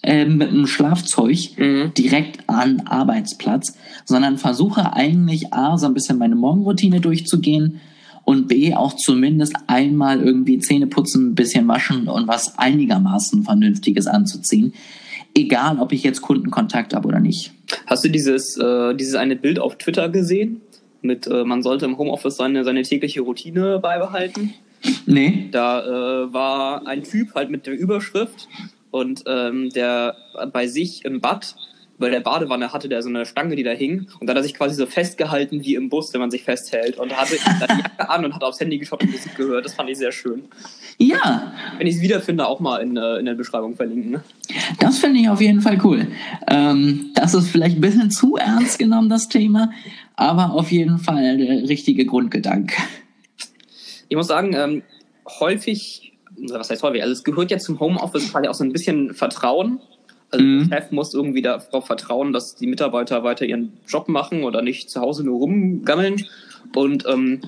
äh, 0.03 0.25
mit 0.25 0.49
einem 0.49 0.67
Schlafzeug 0.67 1.37
mhm. 1.57 1.93
direkt 1.97 2.49
an 2.49 2.81
Arbeitsplatz, 2.81 3.77
sondern 4.05 4.37
versuche 4.37 4.93
eigentlich 4.93 5.53
A, 5.53 5.77
so 5.77 5.85
ein 5.85 5.93
bisschen 5.93 6.17
meine 6.17 6.35
Morgenroutine 6.35 6.99
durchzugehen, 6.99 7.79
und 8.27 8.49
B 8.49 8.73
auch 8.75 8.93
zumindest 8.97 9.55
einmal 9.67 10.21
irgendwie 10.21 10.59
Zähne 10.59 10.87
putzen, 10.87 11.29
ein 11.29 11.35
bisschen 11.35 11.65
waschen 11.69 12.09
und 12.09 12.27
was 12.27 12.57
einigermaßen 12.57 13.43
Vernünftiges 13.43 14.05
anzuziehen. 14.05 14.73
Egal, 15.33 15.79
ob 15.79 15.93
ich 15.93 16.03
jetzt 16.03 16.21
Kundenkontakt 16.21 16.93
habe 16.93 17.07
oder 17.07 17.21
nicht. 17.21 17.53
Hast 17.85 18.03
du 18.03 18.09
dieses, 18.09 18.57
äh, 18.57 18.93
dieses 18.95 19.15
eine 19.15 19.37
Bild 19.37 19.59
auf 19.59 19.77
Twitter 19.77 20.09
gesehen? 20.09 20.59
Mit, 21.01 21.25
äh, 21.25 21.45
man 21.45 21.63
sollte 21.63 21.85
im 21.85 21.97
Homeoffice 21.97 22.35
seine, 22.35 22.65
seine 22.65 22.81
tägliche 22.81 23.21
Routine 23.21 23.79
beibehalten? 23.79 24.53
Nee. 25.05 25.47
Da 25.53 25.85
äh, 26.25 26.33
war 26.33 26.85
ein 26.85 27.03
Typ 27.03 27.33
halt 27.33 27.49
mit 27.49 27.65
der 27.65 27.79
Überschrift 27.79 28.49
und 28.91 29.23
ähm, 29.25 29.69
der 29.69 30.17
bei 30.51 30.67
sich 30.67 31.05
im 31.05 31.21
Bad 31.21 31.55
bei 31.99 32.09
der 32.09 32.19
Badewanne 32.19 32.71
hatte 32.71 32.89
der 32.89 33.01
so 33.01 33.09
eine 33.09 33.25
Stange, 33.25 33.55
die 33.55 33.63
da 33.63 33.71
hing. 33.71 34.07
Und 34.19 34.27
da 34.27 34.31
hat 34.31 34.37
er 34.37 34.43
sich 34.43 34.53
quasi 34.53 34.75
so 34.75 34.85
festgehalten 34.85 35.63
wie 35.63 35.75
im 35.75 35.89
Bus, 35.89 36.13
wenn 36.13 36.21
man 36.21 36.29
sich 36.29 36.43
festhält. 36.43 36.97
Und 36.97 37.15
hatte 37.15 37.35
die 37.35 37.77
Jacke 37.77 38.09
an 38.09 38.23
und 38.23 38.35
hat 38.35 38.43
aufs 38.43 38.59
Handy 38.59 38.77
geschaut 38.77 39.01
und 39.01 39.11
Musik 39.11 39.35
gehört. 39.35 39.65
Das 39.65 39.73
fand 39.73 39.89
ich 39.89 39.97
sehr 39.97 40.11
schön. 40.11 40.43
Ja. 40.99 41.53
Wenn 41.77 41.87
ich 41.87 41.95
es 41.95 42.01
wiederfinde, 42.01 42.47
auch 42.47 42.59
mal 42.59 42.81
in, 42.81 42.97
äh, 42.97 43.17
in 43.17 43.25
der 43.25 43.33
Beschreibung 43.33 43.75
verlinken. 43.75 44.11
Ne? 44.11 44.23
Das 44.79 44.99
finde 44.99 45.19
ich 45.19 45.29
auf 45.29 45.41
jeden 45.41 45.61
Fall 45.61 45.79
cool. 45.83 46.07
Ähm, 46.47 47.11
das 47.15 47.33
ist 47.33 47.49
vielleicht 47.49 47.77
ein 47.77 47.81
bisschen 47.81 48.11
zu 48.11 48.35
ernst 48.35 48.77
genommen, 48.77 49.09
das 49.09 49.27
Thema. 49.27 49.71
Aber 50.15 50.53
auf 50.53 50.71
jeden 50.71 50.99
Fall 50.99 51.37
der 51.37 51.67
richtige 51.67 52.05
Grundgedanke. 52.05 52.75
Ich 54.09 54.15
muss 54.15 54.27
sagen, 54.27 54.53
ähm, 54.55 54.83
häufig, 55.39 56.13
was 56.37 56.69
heißt 56.69 56.83
häufig, 56.83 57.01
also 57.01 57.13
es 57.13 57.23
gehört 57.23 57.49
ja 57.49 57.57
zum 57.57 57.79
Homeoffice 57.79 58.31
quasi 58.31 58.47
auch 58.47 58.53
so 58.53 58.63
ein 58.63 58.71
bisschen 58.71 59.13
Vertrauen 59.13 59.79
Also 60.31 60.43
mhm. 60.43 60.69
der 60.69 60.81
Chef 60.81 60.91
muss 60.91 61.13
irgendwie 61.13 61.41
darauf 61.41 61.85
vertrauen, 61.85 62.33
dass 62.33 62.55
die 62.55 62.67
Mitarbeiter 62.67 63.23
weiter 63.23 63.45
ihren 63.45 63.73
Job 63.87 64.09
machen 64.09 64.43
oder 64.43 64.61
nicht 64.61 64.89
zu 64.89 64.99
Hause 64.99 65.23
nur 65.23 65.39
rumgammeln. 65.39 66.25
Und 66.75 67.05
ähm, 67.07 67.41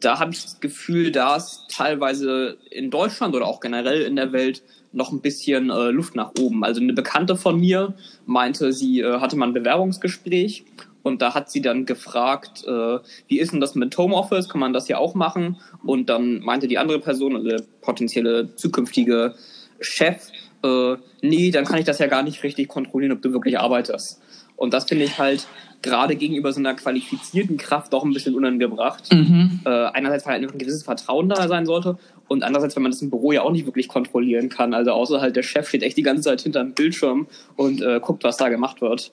da 0.00 0.18
habe 0.18 0.32
ich 0.32 0.42
das 0.42 0.60
Gefühl, 0.60 1.10
da 1.10 1.36
ist 1.36 1.64
teilweise 1.70 2.58
in 2.70 2.90
Deutschland 2.90 3.34
oder 3.34 3.46
auch 3.46 3.60
generell 3.60 4.02
in 4.02 4.16
der 4.16 4.32
Welt 4.32 4.62
noch 4.92 5.12
ein 5.12 5.20
bisschen 5.20 5.70
äh, 5.70 5.90
Luft 5.90 6.14
nach 6.14 6.32
oben. 6.38 6.64
Also 6.64 6.80
eine 6.80 6.92
Bekannte 6.92 7.36
von 7.36 7.58
mir 7.58 7.94
meinte, 8.26 8.72
sie 8.72 9.00
äh, 9.00 9.20
hatte 9.20 9.36
mal 9.36 9.48
ein 9.48 9.54
Bewerbungsgespräch 9.54 10.64
und 11.02 11.22
da 11.22 11.34
hat 11.34 11.50
sie 11.50 11.62
dann 11.62 11.86
gefragt, 11.86 12.64
äh, 12.66 12.98
wie 13.28 13.38
ist 13.38 13.52
denn 13.52 13.60
das 13.60 13.74
mit 13.74 13.96
Homeoffice? 13.96 14.48
Kann 14.48 14.60
man 14.60 14.72
das 14.72 14.88
ja 14.88 14.98
auch 14.98 15.14
machen? 15.14 15.56
Und 15.84 16.08
dann 16.08 16.40
meinte 16.40 16.66
die 16.66 16.78
andere 16.78 16.98
Person, 16.98 17.36
also 17.36 17.48
der 17.48 17.62
potenzielle 17.80 18.54
zukünftige 18.56 19.34
Chef, 19.80 20.28
äh, 20.66 20.96
nee, 21.22 21.50
dann 21.50 21.64
kann 21.64 21.78
ich 21.78 21.84
das 21.84 21.98
ja 21.98 22.06
gar 22.06 22.22
nicht 22.22 22.42
richtig 22.42 22.68
kontrollieren, 22.68 23.12
ob 23.12 23.22
du 23.22 23.32
wirklich 23.32 23.58
arbeitest. 23.58 24.20
Und 24.56 24.72
das 24.72 24.84
finde 24.84 25.04
ich 25.04 25.18
halt 25.18 25.46
gerade 25.82 26.16
gegenüber 26.16 26.52
so 26.52 26.60
einer 26.60 26.74
qualifizierten 26.74 27.58
Kraft 27.58 27.92
doch 27.92 28.04
ein 28.04 28.12
bisschen 28.12 28.34
unangebracht. 28.34 29.12
Mhm. 29.12 29.60
Äh, 29.64 29.68
einerseits, 29.68 30.26
weil 30.26 30.40
halt 30.40 30.52
ein 30.52 30.58
gewisses 30.58 30.82
Vertrauen 30.82 31.28
da 31.28 31.46
sein 31.46 31.66
sollte 31.66 31.98
und 32.28 32.42
andererseits, 32.42 32.74
wenn 32.76 32.82
man 32.82 32.92
das 32.92 33.02
im 33.02 33.10
Büro 33.10 33.32
ja 33.32 33.42
auch 33.42 33.52
nicht 33.52 33.66
wirklich 33.66 33.88
kontrollieren 33.88 34.48
kann. 34.48 34.74
Also 34.74 34.92
außer 34.92 35.20
halt 35.20 35.36
der 35.36 35.42
Chef 35.42 35.68
steht 35.68 35.82
echt 35.82 35.96
die 35.96 36.02
ganze 36.02 36.22
Zeit 36.22 36.40
hinterm 36.40 36.72
Bildschirm 36.72 37.26
und 37.56 37.82
äh, 37.82 38.00
guckt, 38.00 38.24
was 38.24 38.36
da 38.36 38.48
gemacht 38.48 38.80
wird. 38.80 39.12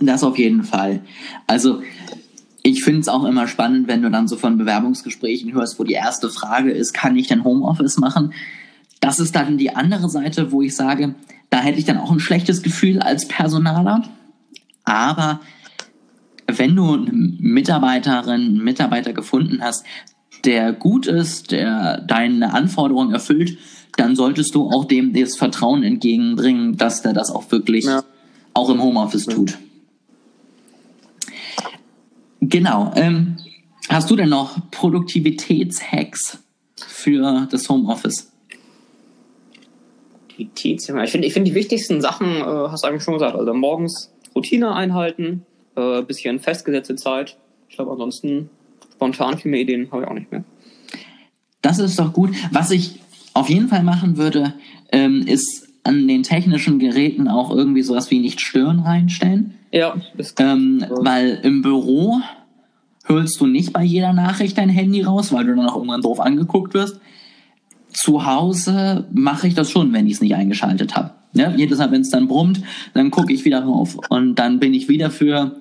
Das 0.00 0.22
auf 0.22 0.38
jeden 0.38 0.64
Fall. 0.64 1.00
Also 1.46 1.82
ich 2.62 2.82
finde 2.82 3.00
es 3.00 3.08
auch 3.08 3.24
immer 3.24 3.46
spannend, 3.46 3.88
wenn 3.88 4.02
du 4.02 4.10
dann 4.10 4.28
so 4.28 4.36
von 4.36 4.58
Bewerbungsgesprächen 4.58 5.54
hörst, 5.54 5.78
wo 5.78 5.84
die 5.84 5.94
erste 5.94 6.30
Frage 6.30 6.72
ist, 6.72 6.92
kann 6.92 7.16
ich 7.16 7.28
denn 7.28 7.44
Homeoffice 7.44 7.98
machen? 7.98 8.32
Das 9.00 9.18
ist 9.18 9.36
dann 9.36 9.58
die 9.58 9.74
andere 9.74 10.08
Seite, 10.08 10.52
wo 10.52 10.62
ich 10.62 10.74
sage, 10.74 11.14
da 11.50 11.58
hätte 11.58 11.78
ich 11.78 11.84
dann 11.84 11.98
auch 11.98 12.10
ein 12.10 12.20
schlechtes 12.20 12.62
Gefühl 12.62 13.00
als 13.00 13.28
Personaler. 13.28 14.02
Aber 14.84 15.40
wenn 16.46 16.74
du 16.76 16.94
eine 16.94 17.10
Mitarbeiterin, 17.12 18.40
einen 18.40 18.64
Mitarbeiter 18.64 19.12
gefunden 19.12 19.62
hast, 19.62 19.84
der 20.44 20.72
gut 20.72 21.06
ist, 21.06 21.50
der 21.50 22.00
deine 22.00 22.54
Anforderungen 22.54 23.12
erfüllt, 23.12 23.58
dann 23.96 24.14
solltest 24.14 24.54
du 24.54 24.70
auch 24.70 24.84
dem 24.84 25.12
das 25.12 25.36
Vertrauen 25.36 25.82
entgegenbringen, 25.82 26.76
dass 26.76 27.02
der 27.02 27.12
das 27.12 27.30
auch 27.30 27.50
wirklich 27.50 27.86
ja. 27.86 28.04
auch 28.52 28.70
im 28.70 28.82
Homeoffice 28.82 29.26
tut. 29.26 29.58
Genau. 32.40 32.92
Ähm, 32.94 33.36
hast 33.88 34.10
du 34.10 34.16
denn 34.16 34.28
noch 34.28 34.70
Produktivitätshacks 34.70 36.38
für 36.76 37.48
das 37.50 37.68
Homeoffice? 37.68 38.30
Produktivitätshacks? 40.36 41.04
Ich 41.04 41.10
finde, 41.10 41.26
ich 41.26 41.32
find 41.32 41.46
die 41.46 41.54
wichtigsten 41.54 42.00
Sachen, 42.00 42.26
äh, 42.26 42.44
hast 42.44 42.84
du 42.84 42.88
eigentlich 42.88 43.02
schon 43.02 43.14
gesagt. 43.14 43.36
Also 43.36 43.54
morgens 43.54 44.12
Routine 44.34 44.74
einhalten, 44.74 45.44
äh, 45.76 46.02
bisschen 46.02 46.40
festgesetzte 46.40 46.96
Zeit. 46.96 47.36
Ich 47.68 47.76
glaube, 47.76 47.92
ansonsten 47.92 48.50
spontan 48.92 49.38
viel 49.38 49.50
mehr 49.50 49.60
Ideen 49.60 49.90
habe 49.90 50.02
ich 50.02 50.08
auch 50.08 50.14
nicht 50.14 50.30
mehr. 50.30 50.44
Das 51.62 51.78
ist 51.78 51.98
doch 51.98 52.12
gut. 52.12 52.30
Was 52.52 52.70
ich 52.70 53.00
auf 53.34 53.48
jeden 53.48 53.68
Fall 53.68 53.82
machen 53.82 54.16
würde, 54.16 54.54
ähm, 54.92 55.24
ist 55.26 55.68
an 55.82 56.06
den 56.08 56.22
technischen 56.22 56.78
Geräten 56.78 57.28
auch 57.28 57.50
irgendwie 57.50 57.82
sowas 57.82 58.10
wie 58.10 58.18
nicht 58.18 58.40
stören 58.40 58.80
reinstellen. 58.80 59.54
Ja, 59.72 59.94
ist 60.16 60.40
ähm, 60.40 60.84
Weil 60.90 61.40
im 61.42 61.62
Büro 61.62 62.20
hörst 63.04 63.40
du 63.40 63.46
nicht 63.46 63.72
bei 63.72 63.84
jeder 63.84 64.12
Nachricht 64.12 64.58
dein 64.58 64.68
Handy 64.68 65.02
raus, 65.02 65.32
weil 65.32 65.44
du 65.44 65.54
dann 65.54 65.68
auch 65.68 65.76
irgendwann 65.76 66.02
doof 66.02 66.20
angeguckt 66.20 66.74
wirst. 66.74 67.00
Zu 67.96 68.26
Hause 68.26 69.06
mache 69.10 69.48
ich 69.48 69.54
das 69.54 69.70
schon, 69.70 69.92
wenn 69.94 70.06
ich 70.06 70.14
es 70.14 70.20
nicht 70.20 70.34
eingeschaltet 70.34 70.96
habe. 70.96 71.12
Ja, 71.32 71.50
jedes 71.56 71.78
Mal, 71.78 71.90
wenn 71.90 72.02
es 72.02 72.10
dann 72.10 72.28
brummt, 72.28 72.60
dann 72.92 73.10
gucke 73.10 73.32
ich 73.32 73.44
wieder 73.44 73.60
rauf 73.60 73.96
und 74.10 74.34
dann 74.36 74.60
bin 74.60 74.74
ich 74.74 74.88
wieder 74.88 75.10
für 75.10 75.60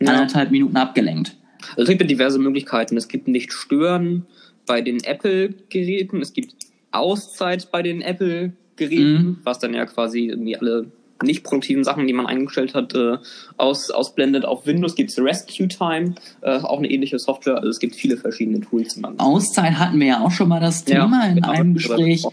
ja. 0.00 0.12
anderthalb 0.12 0.50
Minuten 0.50 0.76
abgelenkt. 0.76 1.36
Also 1.70 1.82
es 1.82 1.88
gibt 1.88 2.00
ja 2.00 2.06
diverse 2.06 2.38
Möglichkeiten. 2.40 2.96
Es 2.96 3.06
gibt 3.08 3.28
nicht 3.28 3.52
stören 3.52 4.26
bei 4.66 4.80
den 4.80 5.02
Apple-Geräten, 5.02 6.20
es 6.20 6.32
gibt 6.32 6.54
Auszeit 6.90 7.70
bei 7.70 7.82
den 7.82 8.02
Apple-Geräten, 8.02 9.22
mhm. 9.22 9.38
was 9.44 9.60
dann 9.60 9.72
ja 9.72 9.86
quasi 9.86 10.26
irgendwie 10.26 10.56
alle 10.56 10.90
nicht 11.22 11.44
produktiven 11.44 11.84
Sachen, 11.84 12.06
die 12.06 12.12
man 12.12 12.26
eingestellt 12.26 12.74
hat, 12.74 12.94
äh, 12.94 13.18
aus, 13.56 13.90
ausblendet. 13.90 14.44
Auf 14.44 14.66
Windows 14.66 14.94
gibt 14.94 15.10
es 15.10 15.18
Rescue 15.18 15.68
Time, 15.68 16.14
äh, 16.42 16.58
auch 16.58 16.78
eine 16.78 16.90
ähnliche 16.90 17.18
Software. 17.18 17.56
Also 17.56 17.68
es 17.68 17.78
gibt 17.78 17.94
viele 17.94 18.16
verschiedene 18.16 18.60
Tools. 18.60 19.00
Auszeit 19.18 19.78
hatten 19.78 19.98
wir 19.98 20.06
ja 20.06 20.20
auch 20.20 20.30
schon 20.30 20.48
mal 20.48 20.60
das 20.60 20.84
Thema 20.84 21.24
ja, 21.24 21.28
in 21.30 21.34
genau, 21.36 21.50
einem 21.50 21.74
Gespräch. 21.74 22.24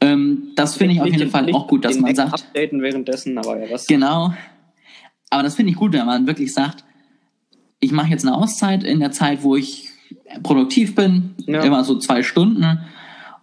Ähm, 0.00 0.52
das 0.56 0.76
finde 0.76 0.94
ich 0.94 1.00
auf 1.00 1.08
jeden 1.08 1.30
Fall 1.30 1.52
auch 1.52 1.66
gut, 1.68 1.84
dass 1.84 1.98
man 1.98 2.14
sagt. 2.14 2.32
Updaten 2.32 2.80
währenddessen, 2.80 3.36
aber 3.36 3.58
ja 3.58 3.70
was. 3.70 3.86
Genau. 3.86 4.32
Aber 5.28 5.42
das 5.42 5.54
finde 5.54 5.72
ich 5.72 5.76
gut, 5.76 5.92
wenn 5.92 6.06
man 6.06 6.26
wirklich 6.26 6.52
sagt, 6.52 6.84
ich 7.78 7.92
mache 7.92 8.10
jetzt 8.10 8.26
eine 8.26 8.36
Auszeit 8.36 8.82
in 8.82 9.00
der 9.00 9.12
Zeit, 9.12 9.42
wo 9.42 9.56
ich 9.56 9.88
produktiv 10.42 10.94
bin, 10.94 11.34
ja. 11.46 11.62
immer 11.62 11.84
so 11.84 11.98
zwei 11.98 12.22
Stunden. 12.22 12.80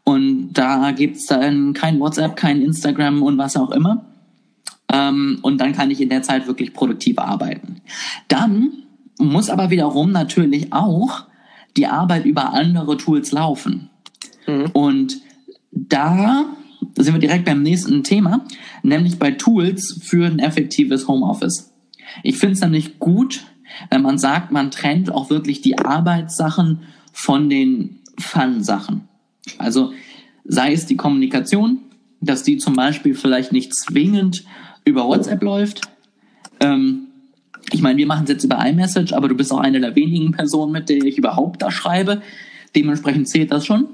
Und 0.04 0.54
da 0.54 0.92
gibt 0.92 1.18
es 1.18 1.26
dann 1.26 1.74
kein 1.74 2.00
WhatsApp, 2.00 2.36
kein 2.36 2.62
Instagram 2.62 3.24
und 3.24 3.38
was 3.38 3.58
auch 3.58 3.72
immer. 3.72 4.06
Ähm, 4.92 5.40
und 5.42 5.60
dann 5.60 5.74
kann 5.74 5.92
ich 5.92 6.02
in 6.02 6.10
der 6.10 6.22
Zeit 6.22 6.48
wirklich 6.48 6.74
produktiv 6.74 7.20
arbeiten. 7.20 7.82
Dann 8.28 8.84
muss 9.20 9.50
aber 9.50 9.70
wiederum 9.70 10.12
natürlich 10.12 10.72
auch 10.72 11.26
die 11.76 11.88
Arbeit 11.88 12.26
über 12.26 12.54
andere 12.54 12.98
Tools 12.98 13.32
laufen. 13.32 13.90
Mhm. 14.48 14.66
Und 14.74 15.18
da 15.72 16.46
sind 16.98 17.14
wir 17.14 17.20
direkt 17.20 17.46
beim 17.46 17.62
nächsten 17.62 18.04
Thema, 18.04 18.46
nämlich 18.84 19.20
bei 19.20 19.32
Tools 19.32 20.00
für 20.04 20.26
ein 20.26 20.40
effektives 20.40 21.08
Homeoffice. 21.08 21.74
Ich 22.24 22.38
finde 22.38 22.54
es 22.54 22.62
nämlich 22.62 23.00
gut, 23.00 23.46
wenn 23.90 24.02
man 24.02 24.18
sagt, 24.18 24.52
man 24.52 24.72
trennt 24.72 25.12
auch 25.12 25.30
wirklich 25.30 25.62
die 25.62 25.78
Arbeitssachen 25.78 26.84
von 27.12 27.50
den 27.50 28.00
Fun-Sachen. 28.18 29.08
Also 29.58 29.94
sei 30.46 30.74
es 30.74 30.86
die 30.86 30.98
Kommunikation, 30.98 31.80
dass 32.22 32.44
die 32.44 32.58
zum 32.58 32.76
Beispiel 32.76 33.14
vielleicht 33.14 33.52
nicht 33.52 33.76
zwingend 33.76 34.44
über 34.88 35.08
WhatsApp 35.08 35.42
läuft. 35.42 35.82
Ähm, 36.60 37.08
ich 37.72 37.82
meine, 37.82 37.98
wir 37.98 38.08
machen 38.08 38.24
es 38.24 38.30
jetzt 38.30 38.44
über 38.44 38.66
iMessage, 38.66 39.14
aber 39.14 39.28
du 39.28 39.36
bist 39.36 39.52
auch 39.52 39.60
eine 39.60 39.80
der 39.80 39.96
wenigen 39.96 40.32
Personen, 40.32 40.72
mit 40.72 40.90
der 40.90 41.04
ich 41.04 41.18
überhaupt 41.18 41.62
da 41.62 41.70
schreibe. 41.70 42.22
Dementsprechend 42.76 43.28
zählt 43.28 43.52
das 43.52 43.66
schon. 43.66 43.88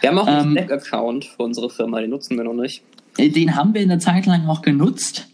Wir 0.00 0.10
haben 0.10 0.18
auch 0.18 0.26
einen 0.26 0.56
ähm, 0.56 0.64
Slack-Account 0.64 1.24
für 1.24 1.42
unsere 1.42 1.70
Firma, 1.70 2.00
den 2.00 2.10
nutzen 2.10 2.36
wir 2.36 2.44
noch 2.44 2.54
nicht. 2.54 2.82
Den 3.18 3.56
haben 3.56 3.74
wir 3.74 3.80
in 3.80 3.88
der 3.88 3.98
Zeit 3.98 4.26
lang 4.26 4.46
auch 4.46 4.62
genutzt, 4.62 5.28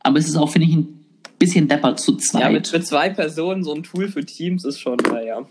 aber 0.00 0.18
es 0.18 0.28
ist 0.28 0.36
auch, 0.36 0.50
finde 0.50 0.66
ich, 0.66 0.74
ein 0.74 0.88
bisschen 1.38 1.68
deppert 1.68 2.00
zu 2.00 2.16
zweit. 2.16 2.42
Ja, 2.42 2.50
mit, 2.50 2.72
mit 2.72 2.86
zwei 2.86 3.10
Personen 3.10 3.62
so 3.62 3.74
ein 3.74 3.82
Tool 3.82 4.08
für 4.08 4.24
Teams 4.24 4.64
ist 4.64 4.80
schon, 4.80 4.96
naja. 4.96 5.46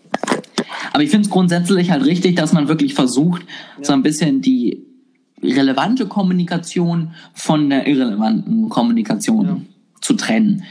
Aber 0.91 1.03
ich 1.03 1.09
finde 1.09 1.25
es 1.25 1.31
grundsätzlich 1.31 1.91
halt 1.91 2.05
richtig, 2.05 2.35
dass 2.35 2.53
man 2.53 2.67
wirklich 2.67 2.93
versucht, 2.93 3.43
ja. 3.77 3.83
so 3.83 3.93
ein 3.93 4.03
bisschen 4.03 4.41
die 4.41 4.86
relevante 5.41 6.07
Kommunikation 6.07 7.13
von 7.33 7.69
der 7.69 7.87
irrelevanten 7.87 8.69
Kommunikation 8.69 9.45
ja. 9.45 9.59
zu 10.01 10.13
trennen. 10.13 10.63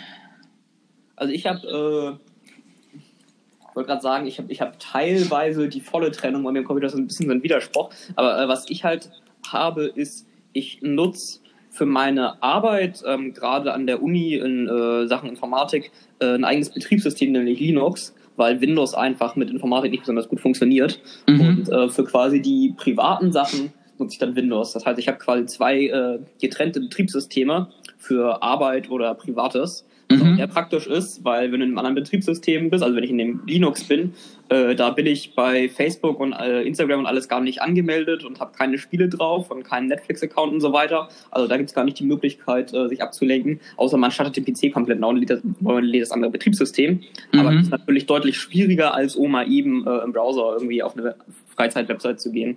Also 1.15 1.33
ich 1.33 1.47
habe, 1.47 1.67
äh, 1.67 3.75
wollte 3.75 3.89
gerade 3.89 4.03
sagen, 4.03 4.27
ich 4.27 4.39
habe 4.39 4.53
ich 4.53 4.61
hab 4.61 4.79
teilweise 4.79 5.69
die 5.69 5.81
volle 5.81 6.11
Trennung 6.11 6.43
bei 6.43 6.53
mir 6.53 6.61
im 6.61 6.65
Computer, 6.65 6.87
das 6.87 6.95
ist 6.95 7.01
ein 7.01 7.07
bisschen 7.07 7.27
so 7.27 7.33
ein 7.33 7.43
Widerspruch, 7.43 7.91
aber 8.17 8.43
äh, 8.43 8.49
was 8.49 8.69
ich 8.69 8.85
halt 8.85 9.11
habe, 9.51 9.85
ist, 9.85 10.27
ich 10.53 10.81
nutze 10.83 11.41
für 11.71 11.87
meine 11.87 12.43
Arbeit, 12.43 13.03
ähm, 13.07 13.35
gerade 13.35 13.73
an 13.73 13.87
der 13.87 14.03
Uni 14.03 14.35
in 14.35 14.67
äh, 14.67 15.07
Sachen 15.07 15.29
Informatik, 15.29 15.93
äh, 16.21 16.35
ein 16.35 16.45
eigenes 16.45 16.71
Betriebssystem, 16.71 17.33
nämlich 17.33 17.61
Linux, 17.61 18.15
weil 18.37 18.61
Windows 18.61 18.95
einfach 18.95 19.37
mit 19.37 19.51
Informatik 19.51 19.91
nicht 19.91 20.01
besonders 20.01 20.29
gut 20.29 20.41
funktioniert. 20.41 21.01
Mhm. 21.27 21.41
Und 21.41 21.69
äh, 21.69 21.89
für 21.89 22.05
quasi 22.05 22.41
die 22.41 22.75
privaten 22.77 23.33
Sachen 23.33 23.73
nutze 23.99 24.15
ich 24.15 24.19
dann 24.19 24.37
Windows. 24.37 24.73
Das 24.73 24.87
heißt, 24.87 24.99
ich 24.99 25.09
habe 25.09 25.19
quasi 25.19 25.47
zwei 25.47 25.87
äh, 25.87 26.19
getrennte 26.41 26.81
Betriebssysteme 26.81 27.69
für 27.99 28.43
Arbeit 28.43 28.91
oder 28.91 29.15
Privates. 29.15 29.87
Was 30.09 30.21
mhm. 30.21 30.33
auch 30.33 30.37
sehr 30.37 30.47
praktisch 30.47 30.87
ist, 30.87 31.25
weil 31.25 31.51
wenn 31.51 31.59
du 31.59 31.67
in 31.67 31.71
einem 31.73 31.79
anderen 31.79 31.97
Betriebssystem 31.97 32.71
bist, 32.71 32.85
also 32.85 32.95
wenn 32.95 33.03
ich 33.03 33.11
in 33.11 33.19
dem 33.19 33.41
Linux 33.45 33.85
bin, 33.85 34.15
äh, 34.49 34.77
da 34.77 34.91
bin 34.91 35.05
ich 35.05 35.35
bei 35.35 35.69
Facebook 35.69 36.21
und 36.21 36.33
äh, 36.33 36.63
Instagram 36.63 37.01
und 37.01 37.07
alles 37.07 37.29
gar 37.29 37.41
nicht 37.41 37.61
angemeldet 37.61 38.25
und 38.25 38.39
habe 38.39 38.53
keine 38.57 38.79
Spiele 38.79 39.09
drauf 39.09 39.51
und 39.51 39.65
keinen 39.65 39.89
Netflix-Account 39.89 40.53
und 40.53 40.61
so 40.61 40.73
weiter. 40.73 41.09
Also 41.33 41.49
da 41.49 41.57
gibt 41.57 41.71
es 41.71 41.75
gar 41.75 41.85
nicht 41.85 41.99
die 41.99 42.05
Möglichkeit, 42.05 42.73
äh, 42.73 42.89
sich 42.89 43.03
abzulenken, 43.03 43.59
außer 43.77 43.97
man 43.97 44.13
startet 44.13 44.37
den 44.37 44.45
PC 44.45 44.73
komplett 44.73 45.01
neu 45.01 45.09
und 45.09 45.17
lädt 45.17 45.31
das, 45.31 45.41
lädt 45.81 46.03
das 46.03 46.13
andere 46.13 46.31
Betriebssystem. 46.31 47.01
Mhm. 47.33 47.41
Aber 47.41 47.53
es 47.55 47.63
ist 47.63 47.71
natürlich 47.71 48.07
deutlich 48.07 48.39
schwieriger, 48.39 48.95
als 48.95 49.17
Oma 49.17 49.45
eben 49.45 49.85
äh, 49.89 50.05
im 50.05 50.13
Browser 50.13 50.53
irgendwie 50.55 50.85
auf 50.85 50.97
eine 50.97 51.17
Freizeit-Website 51.57 52.21
zu 52.21 52.31
gehen. 52.31 52.57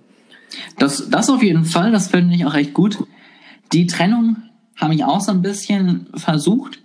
Das, 0.78 1.08
das 1.10 1.30
auf 1.30 1.42
jeden 1.42 1.64
Fall, 1.64 1.92
das 1.92 2.08
finde 2.08 2.34
ich 2.34 2.46
auch 2.46 2.54
echt 2.54 2.74
gut. 2.74 2.98
Die 3.72 3.86
Trennung 3.86 4.36
habe 4.76 4.94
ich 4.94 5.04
auch 5.04 5.20
so 5.20 5.30
ein 5.32 5.42
bisschen 5.42 6.06
versucht. 6.14 6.80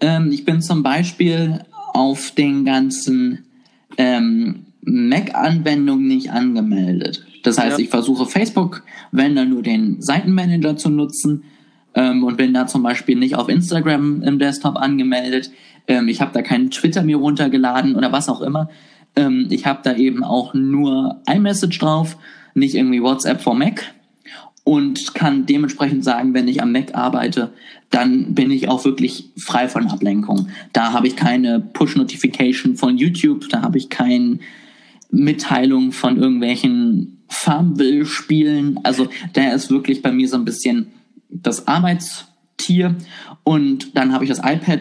Ähm, 0.00 0.30
ich 0.32 0.44
bin 0.44 0.60
zum 0.60 0.82
Beispiel 0.82 1.60
auf 1.92 2.32
den 2.32 2.64
ganzen 2.64 3.46
ähm, 3.96 4.66
Mac-Anwendungen 4.82 6.06
nicht 6.06 6.30
angemeldet. 6.30 7.24
Das 7.42 7.58
heißt, 7.58 7.78
ja. 7.78 7.84
ich 7.84 7.90
versuche 7.90 8.26
Facebook, 8.26 8.82
wenn 9.12 9.34
dann 9.34 9.50
nur 9.50 9.62
den 9.62 10.00
Seitenmanager 10.02 10.76
zu 10.76 10.90
nutzen, 10.90 11.44
ähm, 11.94 12.24
und 12.24 12.36
bin 12.36 12.54
da 12.54 12.66
zum 12.66 12.82
Beispiel 12.82 13.16
nicht 13.16 13.34
auf 13.34 13.48
Instagram 13.48 14.22
im 14.22 14.38
Desktop 14.38 14.76
angemeldet. 14.76 15.50
Ähm, 15.88 16.08
ich 16.08 16.20
habe 16.20 16.32
da 16.32 16.42
keinen 16.42 16.70
Twitter 16.70 17.02
mir 17.02 17.16
runtergeladen 17.16 17.96
oder 17.96 18.12
was 18.12 18.28
auch 18.28 18.40
immer. 18.40 18.70
Ähm, 19.16 19.48
ich 19.50 19.66
habe 19.66 19.80
da 19.82 19.94
eben 19.94 20.22
auch 20.22 20.54
nur 20.54 21.20
iMessage 21.28 21.78
drauf, 21.78 22.16
nicht 22.54 22.74
irgendwie 22.74 23.02
WhatsApp 23.02 23.40
for 23.40 23.54
Mac 23.54 23.94
und 24.64 25.14
kann 25.14 25.46
dementsprechend 25.46 26.04
sagen, 26.04 26.34
wenn 26.34 26.48
ich 26.48 26.62
am 26.62 26.72
Mac 26.72 26.94
arbeite, 26.94 27.52
dann 27.90 28.34
bin 28.34 28.50
ich 28.50 28.68
auch 28.68 28.84
wirklich 28.84 29.30
frei 29.36 29.68
von 29.68 29.88
Ablenkung. 29.88 30.48
Da 30.72 30.92
habe 30.92 31.08
ich 31.08 31.16
keine 31.16 31.60
Push-Notification 31.60 32.76
von 32.76 32.96
YouTube, 32.96 33.48
da 33.48 33.62
habe 33.62 33.78
ich 33.78 33.88
keine 33.88 34.38
Mitteilung 35.10 35.92
von 35.92 36.18
irgendwelchen 36.18 37.18
Farmville-Spielen. 37.28 38.80
Also 38.84 39.08
der 39.34 39.54
ist 39.54 39.70
wirklich 39.70 40.02
bei 40.02 40.12
mir 40.12 40.28
so 40.28 40.36
ein 40.36 40.44
bisschen 40.44 40.88
das 41.30 41.66
Arbeitstier 41.66 42.96
und 43.44 43.96
dann 43.96 44.12
habe 44.12 44.24
ich 44.24 44.30
das 44.30 44.38
iPad 44.38 44.80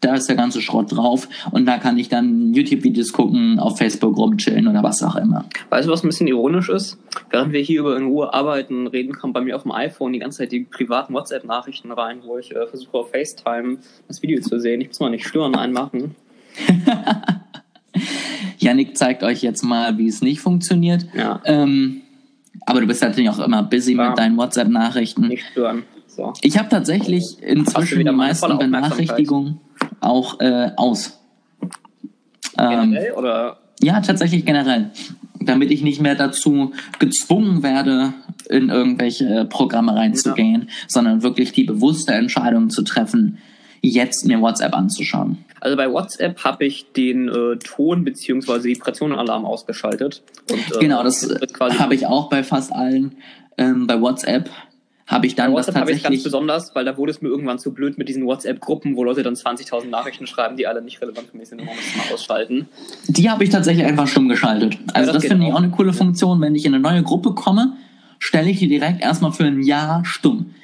da 0.00 0.14
ist 0.14 0.28
der 0.28 0.36
ganze 0.36 0.60
Schrott 0.60 0.92
drauf 0.92 1.28
und 1.50 1.66
da 1.66 1.78
kann 1.78 1.98
ich 1.98 2.08
dann 2.08 2.54
YouTube-Videos 2.54 3.12
gucken, 3.12 3.58
auf 3.58 3.78
Facebook 3.78 4.16
rumchillen 4.16 4.68
oder 4.68 4.82
was 4.82 5.02
auch 5.02 5.16
immer. 5.16 5.44
Weißt 5.70 5.88
du, 5.88 5.92
was 5.92 6.04
ein 6.04 6.08
bisschen 6.08 6.28
ironisch 6.28 6.68
ist? 6.68 6.98
Während 7.30 7.52
wir 7.52 7.60
hier 7.60 7.80
über 7.80 7.96
in 7.96 8.06
Ruhe 8.06 8.32
arbeiten, 8.32 8.86
reden, 8.86 9.14
kommt 9.14 9.34
bei 9.34 9.40
mir 9.40 9.56
auf 9.56 9.62
dem 9.62 9.72
iPhone 9.72 10.12
die 10.12 10.20
ganze 10.20 10.38
Zeit 10.38 10.52
die 10.52 10.60
privaten 10.60 11.14
WhatsApp-Nachrichten 11.14 11.90
rein, 11.90 12.20
wo 12.24 12.38
ich 12.38 12.54
äh, 12.54 12.66
versuche 12.66 12.96
auf 12.98 13.10
FaceTime 13.10 13.78
das 14.06 14.22
Video 14.22 14.40
zu 14.40 14.60
sehen. 14.60 14.80
Ich 14.80 14.88
muss 14.88 15.00
mal 15.00 15.10
nicht 15.10 15.26
stören 15.26 15.56
einmachen. 15.56 16.14
Yannick 18.58 18.96
zeigt 18.96 19.24
euch 19.24 19.42
jetzt 19.42 19.62
mal, 19.64 19.98
wie 19.98 20.06
es 20.06 20.22
nicht 20.22 20.40
funktioniert. 20.40 21.06
Ja. 21.14 21.40
Ähm, 21.44 22.02
aber 22.66 22.80
du 22.80 22.86
bist 22.86 23.02
natürlich 23.02 23.30
auch 23.30 23.38
immer 23.40 23.62
busy 23.64 23.94
Ja. 23.96 24.10
mit 24.10 24.18
deinen 24.18 24.36
WhatsApp-Nachrichten. 24.36 25.28
Nicht 25.28 25.44
stören. 25.50 25.82
So. 26.06 26.32
Ich 26.42 26.58
habe 26.58 26.68
tatsächlich 26.68 27.36
inzwischen 27.42 28.04
die 28.04 28.10
meisten? 28.10 28.58
Benachrichtigungen 28.58 29.60
auch 30.00 30.40
äh, 30.40 30.70
aus. 30.76 31.18
Ähm, 32.58 32.90
Generell 32.90 33.12
oder 33.12 33.58
ja, 33.80 34.00
tatsächlich 34.00 34.44
generell. 34.44 34.90
Damit 35.40 35.70
ich 35.70 35.82
nicht 35.82 36.00
mehr 36.00 36.16
dazu 36.16 36.72
gezwungen 36.98 37.62
werde, 37.62 38.12
in 38.48 38.70
irgendwelche 38.70 39.44
Programme 39.44 39.94
reinzugehen, 39.94 40.68
sondern 40.88 41.22
wirklich 41.22 41.52
die 41.52 41.64
bewusste 41.64 42.12
Entscheidung 42.12 42.70
zu 42.70 42.82
treffen, 42.82 43.38
jetzt 43.80 44.26
mir 44.26 44.40
WhatsApp 44.40 44.74
anzuschauen. 44.74 45.44
Also 45.60 45.76
bei 45.76 45.90
WhatsApp 45.90 46.42
habe 46.44 46.64
ich 46.66 46.92
den 46.92 47.28
äh, 47.28 47.56
Ton 47.56 48.04
bzw. 48.04 48.64
Vibrationenalarm 48.64 49.44
ausgeschaltet. 49.44 50.22
Und, 50.50 50.58
äh, 50.58 50.80
genau, 50.80 51.02
das 51.02 51.28
quasi 51.52 51.76
habe 51.78 51.94
ich 51.94 52.06
auch 52.06 52.28
bei 52.28 52.42
fast 52.42 52.72
allen. 52.72 53.16
Ähm, 53.56 53.86
bei 53.86 54.00
WhatsApp 54.00 54.50
habe 55.08 55.26
ich 55.26 55.34
dann 55.34 55.52
Bei 55.52 55.56
das 55.56 55.66
WhatsApp 55.68 55.80
habe 55.80 55.90
ich 55.90 55.96
ganz 55.96 56.02
tatsächlich. 56.02 56.22
besonders, 56.24 56.74
weil 56.74 56.84
da 56.84 56.96
wurde 56.98 57.10
es 57.10 57.22
mir 57.22 57.28
irgendwann 57.28 57.58
zu 57.58 57.72
blöd 57.72 57.96
mit 57.96 58.08
diesen 58.08 58.26
WhatsApp-Gruppen, 58.26 58.94
wo 58.94 59.04
Leute 59.04 59.22
dann 59.22 59.34
20.000 59.34 59.86
Nachrichten 59.86 60.26
schreiben, 60.26 60.56
die 60.56 60.66
alle 60.66 60.82
nicht 60.82 61.00
relevant 61.00 61.28
für 61.30 61.36
mich 61.38 61.48
sind. 61.48 61.60
und 61.60 61.66
man 61.66 61.74
muss 61.74 61.84
es 61.86 61.96
mal 61.96 62.14
ausschalten. 62.14 62.68
Die 63.08 63.28
habe 63.30 63.42
ich 63.42 63.50
tatsächlich 63.50 63.86
einfach 63.86 64.06
stumm 64.06 64.28
geschaltet. 64.28 64.78
Also 64.92 65.06
das 65.06 65.14
das 65.14 65.22
geht 65.22 65.30
finde 65.32 65.46
ich 65.46 65.52
auch. 65.52 65.56
auch 65.56 65.62
eine 65.62 65.70
coole 65.70 65.94
Funktion. 65.94 66.40
Wenn 66.42 66.54
ich 66.54 66.66
in 66.66 66.74
eine 66.74 66.82
neue 66.82 67.02
Gruppe 67.02 67.32
komme, 67.34 67.72
stelle 68.18 68.50
ich 68.50 68.58
die 68.58 68.68
direkt 68.68 69.00
erstmal 69.02 69.32
für 69.32 69.44
ein 69.44 69.62
Jahr 69.62 70.04
stumm. 70.04 70.54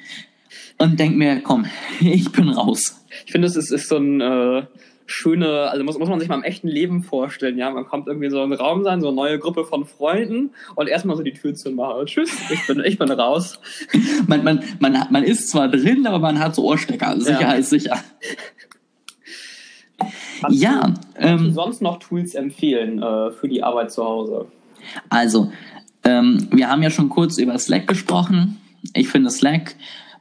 Und 0.77 0.99
denke 0.99 1.17
mir, 1.17 1.41
komm, 1.41 1.65
ich 1.99 2.31
bin 2.31 2.49
raus. 2.49 3.03
Ich 3.25 3.31
finde, 3.31 3.47
es 3.47 3.55
ist, 3.55 3.71
ist 3.71 3.89
so 3.89 3.97
ein 3.97 4.21
äh, 4.21 4.63
schöne, 5.05 5.69
also 5.69 5.83
muss, 5.83 5.97
muss 5.99 6.09
man 6.09 6.19
sich 6.19 6.29
mal 6.29 6.35
im 6.35 6.43
echten 6.43 6.67
Leben 6.67 7.03
vorstellen, 7.03 7.57
ja. 7.57 7.69
Man 7.69 7.85
kommt 7.85 8.07
irgendwie 8.07 8.29
so 8.29 8.37
in 8.37 8.43
einen 8.43 8.53
Raum 8.53 8.83
sein, 8.83 9.01
so 9.01 9.07
eine 9.07 9.15
neue 9.15 9.39
Gruppe 9.39 9.63
von 9.65 9.85
Freunden 9.85 10.51
und 10.75 10.87
erstmal 10.87 11.15
so 11.15 11.23
die 11.23 11.33
Tür 11.33 11.53
zu 11.53 11.71
machen. 11.71 12.05
Tschüss, 12.05 12.31
ich 12.51 12.65
bin, 12.67 12.83
ich 12.83 12.97
bin 12.97 13.11
raus. 13.11 13.59
Man, 14.27 14.43
man, 14.43 14.63
man, 14.79 15.05
man 15.11 15.23
ist 15.23 15.49
zwar 15.49 15.67
drin, 15.67 16.07
aber 16.07 16.19
man 16.19 16.39
hat 16.39 16.55
so 16.55 16.63
Ohrstecker. 16.63 17.09
Also 17.09 17.29
Ja. 17.29 17.37
Sicher 17.37 17.57
ist 17.57 17.69
sicher. 17.69 18.03
Kannst 20.41 20.61
Ja, 20.61 20.81
du, 20.81 20.87
kannst 20.87 21.07
du 21.13 21.47
ähm, 21.47 21.53
sonst 21.53 21.81
noch 21.81 21.99
Tools 21.99 22.35
empfehlen 22.35 23.01
äh, 23.01 23.31
für 23.31 23.47
die 23.47 23.63
Arbeit 23.63 23.91
zu 23.91 24.03
Hause? 24.03 24.47
also, 25.09 25.51
ähm, 26.03 26.47
wir 26.51 26.69
haben 26.69 26.83
ja 26.83 26.89
schon 26.89 27.09
kurz 27.09 27.37
über 27.37 27.57
Slack 27.57 27.87
gesprochen. 27.87 28.59
Ich 28.93 29.07
finde 29.07 29.29
Slack, 29.29 29.75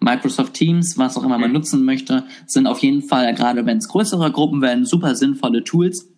Microsoft 0.04 0.54
Teams, 0.54 0.96
was 0.98 1.16
auch 1.16 1.24
immer 1.24 1.38
man 1.38 1.50
Mhm. 1.50 1.54
nutzen 1.54 1.84
möchte, 1.84 2.24
sind 2.46 2.66
auf 2.66 2.78
jeden 2.80 3.02
Fall, 3.02 3.34
gerade 3.34 3.66
wenn 3.66 3.78
es 3.78 3.88
größere 3.88 4.30
Gruppen 4.30 4.60
werden, 4.62 4.84
super 4.84 5.14
sinnvolle 5.14 5.64
Tools. 5.64 6.08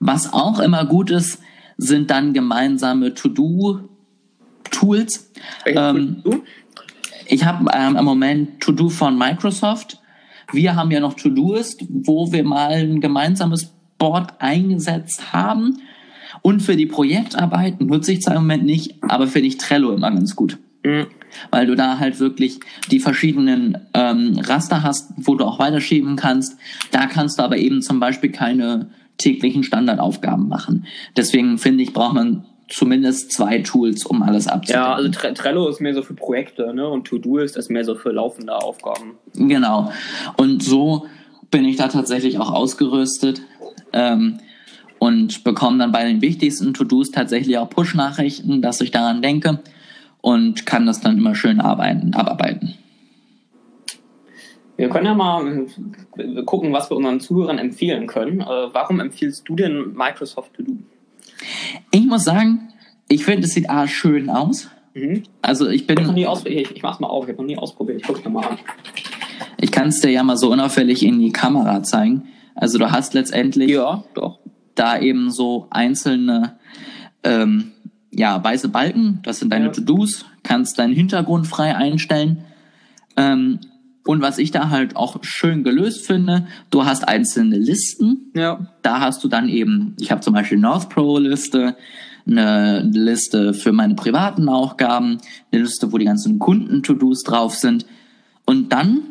Was 0.00 0.32
auch 0.32 0.60
immer 0.60 0.84
gut 0.86 1.10
ist, 1.10 1.40
sind 1.76 2.10
dann 2.10 2.32
gemeinsame 2.32 3.12
To-Do-Tools. 3.14 3.90
Ähm? 5.66 6.22
Ich 7.26 7.44
habe 7.44 7.70
ähm, 7.74 7.96
im 7.96 8.04
Moment 8.04 8.60
To-Do 8.60 8.88
von 8.88 9.18
Microsoft. 9.18 10.00
Wir 10.52 10.76
haben 10.76 10.90
ja 10.90 11.00
noch 11.00 11.14
To-Doist, 11.14 11.84
wo 11.88 12.32
wir 12.32 12.42
mal 12.44 12.72
ein 12.72 13.00
gemeinsames 13.00 13.72
Board 13.98 14.32
eingesetzt 14.38 15.32
haben. 15.32 15.80
Und 16.42 16.62
für 16.62 16.76
die 16.76 16.86
Projektarbeit 16.86 17.80
nutze 17.80 18.12
ich 18.12 18.22
zwar 18.22 18.36
im 18.36 18.42
Moment 18.42 18.64
nicht, 18.64 18.94
aber 19.02 19.26
finde 19.26 19.48
ich 19.48 19.58
Trello 19.58 19.92
immer 19.92 20.10
ganz 20.10 20.36
gut. 20.36 20.58
Mhm. 20.84 21.06
Weil 21.50 21.66
du 21.66 21.74
da 21.74 21.98
halt 21.98 22.20
wirklich 22.20 22.60
die 22.90 23.00
verschiedenen 23.00 23.78
ähm, 23.94 24.38
Raster 24.38 24.82
hast, 24.82 25.12
wo 25.16 25.34
du 25.34 25.44
auch 25.44 25.58
weiterschieben 25.58 26.16
kannst. 26.16 26.58
Da 26.90 27.06
kannst 27.06 27.38
du 27.38 27.42
aber 27.42 27.58
eben 27.58 27.82
zum 27.82 28.00
Beispiel 28.00 28.30
keine 28.30 28.90
täglichen 29.18 29.64
Standardaufgaben 29.64 30.48
machen. 30.48 30.86
Deswegen 31.16 31.58
finde 31.58 31.82
ich, 31.82 31.92
braucht 31.92 32.14
man 32.14 32.46
zumindest 32.68 33.32
zwei 33.32 33.58
Tools, 33.58 34.04
um 34.06 34.22
alles 34.22 34.46
abzudecken. 34.46 34.82
Ja, 34.82 34.94
also 34.94 35.10
Tre 35.10 35.34
Trello 35.34 35.68
ist 35.68 35.80
mehr 35.80 35.94
so 35.94 36.02
für 36.02 36.14
Projekte, 36.14 36.72
ne? 36.74 36.88
Und 36.88 37.06
To-Do 37.06 37.38
ist 37.38 37.56
das 37.56 37.68
mehr 37.68 37.84
so 37.84 37.94
für 37.94 38.10
laufende 38.10 38.54
Aufgaben. 38.54 39.18
Genau. 39.34 39.90
Und 40.36 40.62
so 40.62 41.06
bin 41.50 41.64
ich 41.64 41.76
da 41.76 41.88
tatsächlich 41.88 42.38
auch 42.38 42.52
ausgerüstet 42.52 43.40
ähm, 43.92 44.38
und 44.98 45.44
bekomme 45.44 45.78
dann 45.78 45.92
bei 45.92 46.04
den 46.04 46.20
wichtigsten 46.20 46.74
To-Dos 46.74 47.10
tatsächlich 47.10 47.56
auch 47.58 47.70
Push-Nachrichten, 47.70 48.60
dass 48.60 48.80
ich 48.80 48.90
daran 48.90 49.22
denke 49.22 49.60
und 50.20 50.66
kann 50.66 50.86
das 50.86 51.00
dann 51.00 51.16
immer 51.18 51.34
schön 51.34 51.60
arbeiten, 51.60 52.14
abarbeiten. 52.14 52.74
Wir 54.76 54.88
können 54.88 55.06
ja 55.06 55.14
mal 55.14 55.66
äh, 56.18 56.42
gucken, 56.44 56.72
was 56.72 56.88
wir 56.90 56.96
unseren 56.96 57.18
Zuhörern 57.20 57.58
empfehlen 57.58 58.06
können. 58.06 58.40
Äh, 58.40 58.44
warum 58.72 59.00
empfiehlst 59.00 59.48
du 59.48 59.56
denn 59.56 59.92
Microsoft 59.94 60.54
To 60.54 60.62
Do? 60.62 60.72
Ich 61.90 62.06
muss 62.06 62.24
sagen, 62.24 62.68
ich 63.08 63.24
finde, 63.24 63.46
es 63.46 63.54
sieht 63.54 63.68
A 63.68 63.88
schön 63.88 64.30
aus. 64.30 64.68
Mhm. 64.94 65.24
Also 65.42 65.68
ich 65.68 65.82
Ich 65.82 65.88
habe 65.90 66.02
noch 66.02 66.12
nie 66.14 66.20
bin, 66.22 66.28
ausprobiert. 66.28 66.70
Ich, 66.70 66.76
ich 66.76 66.82
mach's 66.82 67.00
mal 67.00 67.08
auf. 67.08 67.24
Ich 67.24 67.30
habe 67.30 67.42
noch 67.42 67.48
nie 67.48 67.58
ausprobiert. 67.58 68.00
Ich 68.00 68.06
guck's 68.06 68.22
mir 68.24 68.30
mal 68.30 68.46
an. 68.46 68.58
ich 69.56 69.72
kann 69.72 69.88
es 69.88 70.00
dir 70.00 70.10
ja 70.10 70.22
mal 70.22 70.36
so 70.36 70.52
unauffällig 70.52 71.04
in 71.04 71.18
die 71.18 71.32
Kamera 71.32 71.82
zeigen. 71.82 72.28
Also 72.54 72.78
du 72.78 72.90
hast 72.92 73.14
letztendlich 73.14 73.70
Ja, 73.70 74.04
doch. 74.14 74.38
da 74.76 74.98
eben 75.00 75.30
so 75.30 75.66
einzelne 75.70 76.58
ähm, 77.24 77.72
ja, 78.18 78.42
weiße 78.42 78.68
Balken, 78.68 79.20
das 79.22 79.38
sind 79.38 79.52
deine 79.52 79.66
Ja. 79.66 79.72
To-Dos, 79.72 80.24
kannst 80.42 80.78
deinen 80.78 80.92
Hintergrund 80.92 81.46
frei 81.46 81.76
einstellen. 81.76 82.38
Ähm, 83.16 83.60
und 84.04 84.22
was 84.22 84.38
ich 84.38 84.50
da 84.50 84.70
halt 84.70 84.96
auch 84.96 85.22
schön 85.22 85.62
gelöst 85.62 86.04
finde, 86.04 86.48
du 86.70 86.84
hast 86.84 87.06
einzelne 87.06 87.58
Listen. 87.58 88.32
Ja. 88.34 88.66
Da 88.82 89.00
hast 89.00 89.22
du 89.22 89.28
dann 89.28 89.48
eben, 89.48 89.94
ich 90.00 90.10
habe 90.10 90.20
zum 90.20 90.34
Beispiel 90.34 90.58
North 90.58 90.88
Pro 90.88 91.18
Liste, 91.18 91.76
eine 92.26 92.80
Liste 92.80 93.54
für 93.54 93.72
meine 93.72 93.94
privaten 93.94 94.48
Aufgaben, 94.48 95.18
eine 95.52 95.62
Liste, 95.62 95.92
wo 95.92 95.98
die 95.98 96.04
ganzen 96.04 96.40
Kunden-To-Dos 96.40 97.22
drauf 97.22 97.54
sind. 97.54 97.86
Und 98.44 98.72
dann 98.72 99.02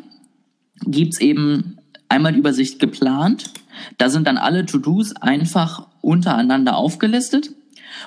gibt's 0.84 1.20
eben 1.20 1.78
einmal 2.10 2.32
die 2.32 2.40
Übersicht 2.40 2.78
geplant. 2.78 3.52
Da 3.96 4.10
sind 4.10 4.26
dann 4.26 4.36
alle 4.36 4.66
To-Dos 4.66 5.16
einfach 5.16 5.86
untereinander 6.02 6.76
aufgelistet. 6.76 7.52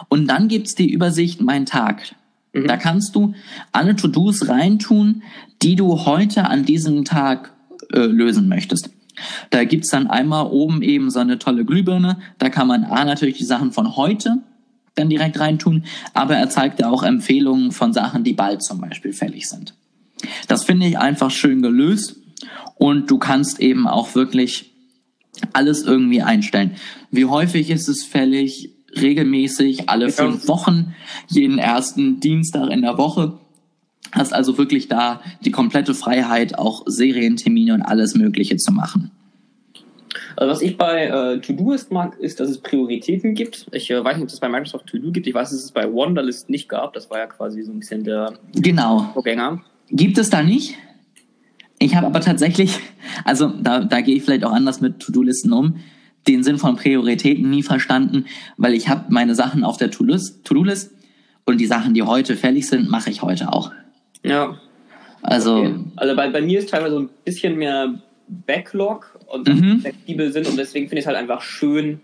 Und 0.09 0.27
dann 0.27 0.47
gibt's 0.47 0.75
die 0.75 0.91
Übersicht 0.91 1.41
Mein 1.41 1.65
Tag. 1.65 2.15
Mhm. 2.53 2.67
Da 2.67 2.77
kannst 2.77 3.15
du 3.15 3.33
alle 3.71 3.95
To-Dos 3.95 4.47
reintun, 4.47 5.23
die 5.61 5.75
du 5.75 6.05
heute 6.05 6.47
an 6.47 6.65
diesem 6.65 7.05
Tag 7.05 7.53
äh, 7.91 7.99
lösen 7.99 8.47
möchtest. 8.47 8.89
Da 9.49 9.63
gibt's 9.63 9.89
dann 9.89 10.07
einmal 10.07 10.47
oben 10.47 10.81
eben 10.81 11.09
so 11.09 11.19
eine 11.19 11.37
tolle 11.37 11.65
Glühbirne. 11.65 12.17
Da 12.39 12.49
kann 12.49 12.67
man 12.67 12.83
A 12.83 13.05
natürlich 13.05 13.37
die 13.37 13.45
Sachen 13.45 13.71
von 13.71 13.95
heute 13.95 14.37
dann 14.95 15.09
direkt 15.09 15.39
reintun, 15.39 15.85
aber 16.13 16.35
er 16.35 16.49
zeigt 16.49 16.79
ja 16.79 16.89
auch 16.89 17.03
Empfehlungen 17.03 17.71
von 17.71 17.93
Sachen, 17.93 18.23
die 18.23 18.33
bald 18.33 18.61
zum 18.61 18.81
Beispiel 18.81 19.13
fällig 19.13 19.47
sind. 19.47 19.73
Das 20.47 20.63
finde 20.63 20.85
ich 20.85 20.97
einfach 20.97 21.31
schön 21.31 21.61
gelöst 21.61 22.17
und 22.75 23.09
du 23.09 23.17
kannst 23.17 23.59
eben 23.59 23.87
auch 23.87 24.15
wirklich 24.15 24.73
alles 25.53 25.83
irgendwie 25.83 26.21
einstellen. 26.21 26.75
Wie 27.09 27.25
häufig 27.25 27.69
ist 27.69 27.87
es 27.87 28.03
fällig? 28.03 28.71
Regelmäßig, 28.99 29.89
alle 29.89 30.05
Ja. 30.05 30.11
fünf 30.11 30.47
Wochen, 30.47 30.93
jeden 31.27 31.57
ersten 31.57 32.19
Dienstag 32.19 32.69
in 32.71 32.81
der 32.81 32.97
Woche. 32.97 33.37
Hast 34.11 34.33
also 34.33 34.57
wirklich 34.57 34.87
da 34.89 35.21
die 35.45 35.51
komplette 35.51 35.93
Freiheit, 35.93 36.57
auch 36.57 36.83
Serientermine 36.85 37.73
und 37.73 37.81
alles 37.81 38.15
Mögliche 38.15 38.57
zu 38.57 38.71
machen. 38.73 39.11
Also 40.35 40.51
was 40.51 40.61
ich 40.61 40.77
bei 40.77 41.05
äh, 41.05 41.39
To-Doist 41.39 41.91
mag, 41.91 42.17
ist, 42.19 42.39
dass 42.39 42.49
es 42.49 42.57
Prioritäten 42.57 43.33
gibt. 43.35 43.67
Ich 43.71 43.89
äh, 43.91 44.03
weiß 44.03 44.15
nicht, 44.17 44.23
ob 44.23 44.29
es 44.29 44.39
bei 44.39 44.49
Microsoft 44.49 44.87
To-Do 44.87 45.11
gibt. 45.11 45.27
Ich 45.27 45.33
weiß, 45.33 45.51
dass 45.51 45.63
es 45.63 45.71
bei 45.71 45.89
Wunderlist 45.91 46.49
nicht 46.49 46.67
gab. 46.67 46.93
Das 46.93 47.09
war 47.09 47.19
ja 47.19 47.27
quasi 47.27 47.61
so 47.63 47.71
ein 47.71 47.79
bisschen 47.79 48.03
der 48.03 48.33
Genau. 48.53 49.09
Vorgänger. 49.13 49.61
Gibt 49.89 50.17
es 50.17 50.29
da 50.29 50.41
nicht? 50.41 50.75
Ich 51.79 51.95
habe 51.95 52.07
aber 52.07 52.21
tatsächlich, 52.21 52.79
also 53.23 53.47
da, 53.47 53.83
da 53.83 54.01
gehe 54.01 54.15
ich 54.15 54.23
vielleicht 54.23 54.43
auch 54.43 54.51
anders 54.51 54.81
mit 54.81 54.99
To-Do-Listen 54.99 55.51
um, 55.53 55.77
den 56.27 56.43
Sinn 56.43 56.57
von 56.57 56.75
Prioritäten 56.75 57.49
nie 57.49 57.63
verstanden, 57.63 58.25
weil 58.57 58.73
ich 58.73 58.89
habe 58.89 59.05
meine 59.09 59.35
Sachen 59.35 59.63
auf 59.63 59.77
der 59.77 59.91
To-Do-List 59.91 60.45
To 60.45 60.63
und 61.45 61.57
die 61.59 61.65
Sachen, 61.65 61.93
die 61.93 62.03
heute 62.03 62.35
fällig 62.35 62.67
sind, 62.67 62.89
mache 62.89 63.09
ich 63.09 63.21
heute 63.21 63.51
auch. 63.51 63.71
Ja. 64.23 64.57
Also, 65.23 65.57
Okay. 65.57 65.75
Also 65.95 66.15
bei, 66.15 66.29
bei 66.29 66.41
mir 66.41 66.59
ist 66.59 66.69
teilweise 66.69 66.95
so 66.95 67.01
ein 67.01 67.09
bisschen 67.25 67.57
mehr 67.57 68.01
Backlog 68.27 69.19
und 69.27 69.47
Mhm. 69.47 69.81
flexibel 69.81 70.31
sind 70.31 70.47
und 70.47 70.57
deswegen 70.57 70.87
finde 70.87 70.99
ich 70.99 71.03
es 71.03 71.07
halt 71.07 71.17
einfach 71.17 71.41
schön, 71.41 71.99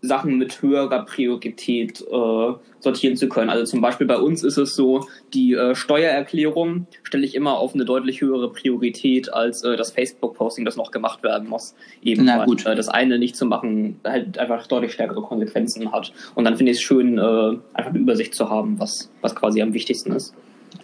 Sachen 0.00 0.38
mit 0.38 0.62
höherer 0.62 1.04
Priorität 1.04 2.00
äh, 2.00 2.52
sortieren 2.80 3.16
zu 3.16 3.28
können. 3.28 3.50
Also 3.50 3.64
zum 3.64 3.80
Beispiel 3.80 4.06
bei 4.06 4.18
uns 4.18 4.44
ist 4.44 4.56
es 4.56 4.76
so, 4.76 5.06
die 5.34 5.54
äh, 5.54 5.74
Steuererklärung 5.74 6.86
stelle 7.02 7.24
ich 7.24 7.34
immer 7.34 7.58
auf 7.58 7.74
eine 7.74 7.84
deutlich 7.84 8.20
höhere 8.20 8.52
Priorität 8.52 9.32
als 9.32 9.64
äh, 9.64 9.76
das 9.76 9.90
Facebook-Posting, 9.90 10.64
das 10.64 10.76
noch 10.76 10.92
gemacht 10.92 11.22
werden 11.22 11.48
muss. 11.48 11.74
Eben 12.02 12.24
Na 12.24 12.38
weil, 12.38 12.46
gut. 12.46 12.64
Äh, 12.66 12.76
das 12.76 12.88
eine 12.88 13.18
nicht 13.18 13.34
zu 13.34 13.46
machen 13.46 13.98
halt 14.04 14.38
einfach 14.38 14.66
deutlich 14.68 14.92
stärkere 14.92 15.22
Konsequenzen 15.22 15.90
hat. 15.90 16.12
Und 16.34 16.44
dann 16.44 16.56
finde 16.56 16.72
ich 16.72 16.78
es 16.78 16.82
schön, 16.82 17.18
äh, 17.18 17.58
einfach 17.74 17.90
eine 17.90 17.98
Übersicht 17.98 18.34
zu 18.34 18.48
haben, 18.48 18.78
was, 18.78 19.10
was 19.20 19.34
quasi 19.34 19.60
am 19.62 19.72
wichtigsten 19.72 20.12
ist. 20.12 20.34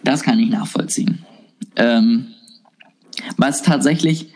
das 0.03 0.23
kann 0.23 0.39
ich 0.39 0.49
nachvollziehen. 0.49 1.25
Ähm, 1.77 2.27
was 3.37 3.63
tatsächlich 3.63 4.33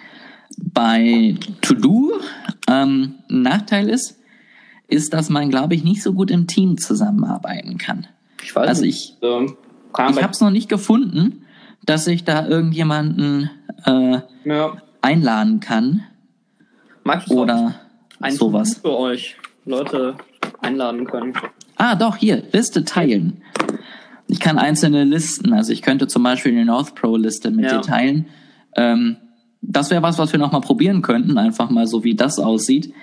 bei 0.58 1.36
To-Do 1.62 2.13
ähm, 2.70 3.15
ein 3.30 3.42
Nachteil 3.42 3.89
ist, 3.89 4.18
ist, 4.89 5.13
dass 5.13 5.30
man, 5.30 5.49
glaube 5.49 5.75
ich, 5.75 5.84
nicht 5.84 6.02
so 6.04 6.13
gut 6.13 6.32
im 6.32 6.47
Team 6.47 6.78
zusammenarbeiten 6.78 7.78
kann. 7.78 8.08
Ich 8.43 8.56
weiß 8.56 8.67
Also 8.67 8.84
nicht. 8.84 9.17
Ähm, 9.21 9.56
kann 9.93 10.13
Ich 10.13 10.21
habe 10.23 10.34
es 10.34 10.41
noch 10.41 10.52
nicht 10.52 10.69
gefunden, 10.69 11.43
dass 11.86 12.08
ich 12.08 12.23
da 12.23 12.47
irgendjemanden 12.47 13.49
äh, 13.86 14.19
ja, 14.45 14.78
einladen 15.02 15.60
kann 15.60 16.04
Microsoft 17.04 17.32
oder 17.32 17.75
ein 18.19 18.34
sowas. 18.34 18.80
Für 18.82 18.97
euch 18.97 19.36
Leute 19.65 20.15
einladen 20.62 21.06
können. 21.06 21.34
Ah, 21.78 21.95
doch, 21.95 22.17
hier, 22.17 22.43
Liste 22.52 22.84
teilen. 22.84 23.41
Ich 24.28 24.39
kann 24.39 24.60
einzelne 24.60 25.06
Listen, 25.06 25.54
also 25.54 25.71
ich 25.71 25.82
könnte 25.82 26.08
zum 26.08 26.23
Beispiel 26.23 26.52
eine 26.52 26.65
North 26.65 26.93
Pro 26.95 27.15
Liste 27.15 27.49
mit 27.52 27.65
Ja. 27.65 27.78
dir 27.78 27.82
teilen. 27.82 28.25
Ähm, 28.75 29.17
das 29.62 29.89
wäre 29.89 30.04
was, 30.04 30.17
was 30.19 30.32
wir 30.32 30.39
nochmal 30.39 30.62
probieren 30.62 31.02
könnten, 31.02 31.38
einfach 31.38 31.69
mal 31.69 31.88
so, 31.88 32.04
wie 32.04 32.15
das 32.15 32.38
aussieht. 32.39 32.93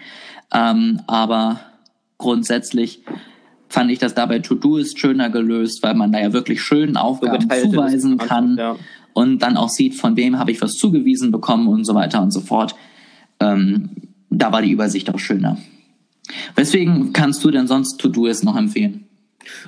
Ähm, 0.53 1.01
aber 1.07 1.61
grundsätzlich 2.18 3.02
fand 3.68 3.90
ich 3.90 3.98
das 3.98 4.14
dabei 4.14 4.38
To-Do 4.38 4.76
ist 4.76 4.98
schöner 4.98 5.31
gelöst, 5.31 5.83
weil 5.83 5.94
man 5.94 6.12
da 6.12 6.20
ja 6.20 6.33
wirklich 6.33 6.62
schön 6.62 6.96
Aufgaben 6.96 7.40
geteilte 7.40 7.70
zuweisen 7.70 8.18
kann 8.18 8.57
ja. 8.57 8.76
und 9.12 9.40
dann 9.40 9.57
auch 9.57 9.68
sieht, 9.68 9.94
von 9.94 10.16
wem 10.16 10.38
habe 10.38 10.52
ich 10.52 10.62
was 10.62 10.74
zugewiesen 10.74 11.33
bekommen 11.33 11.68
und 11.68 11.85
so 11.85 11.94
weiter 11.94 12.22
und 12.22 12.31
so 12.31 12.40
fort. 12.40 12.74
Ähm, 13.40 13.90
da 14.31 14.52
war 14.52 14.62
die 14.62 14.70
Übersicht 14.70 15.12
auch 15.12 15.18
schöner. 15.18 15.59
Weswegen 16.55 17.12
kannst 17.12 17.44
du 17.44 17.50
denn 17.50 17.66
sonst 17.66 17.98
To-Do-Ist 17.98 18.44
noch 18.44 18.57
empfehlen? 18.57 19.07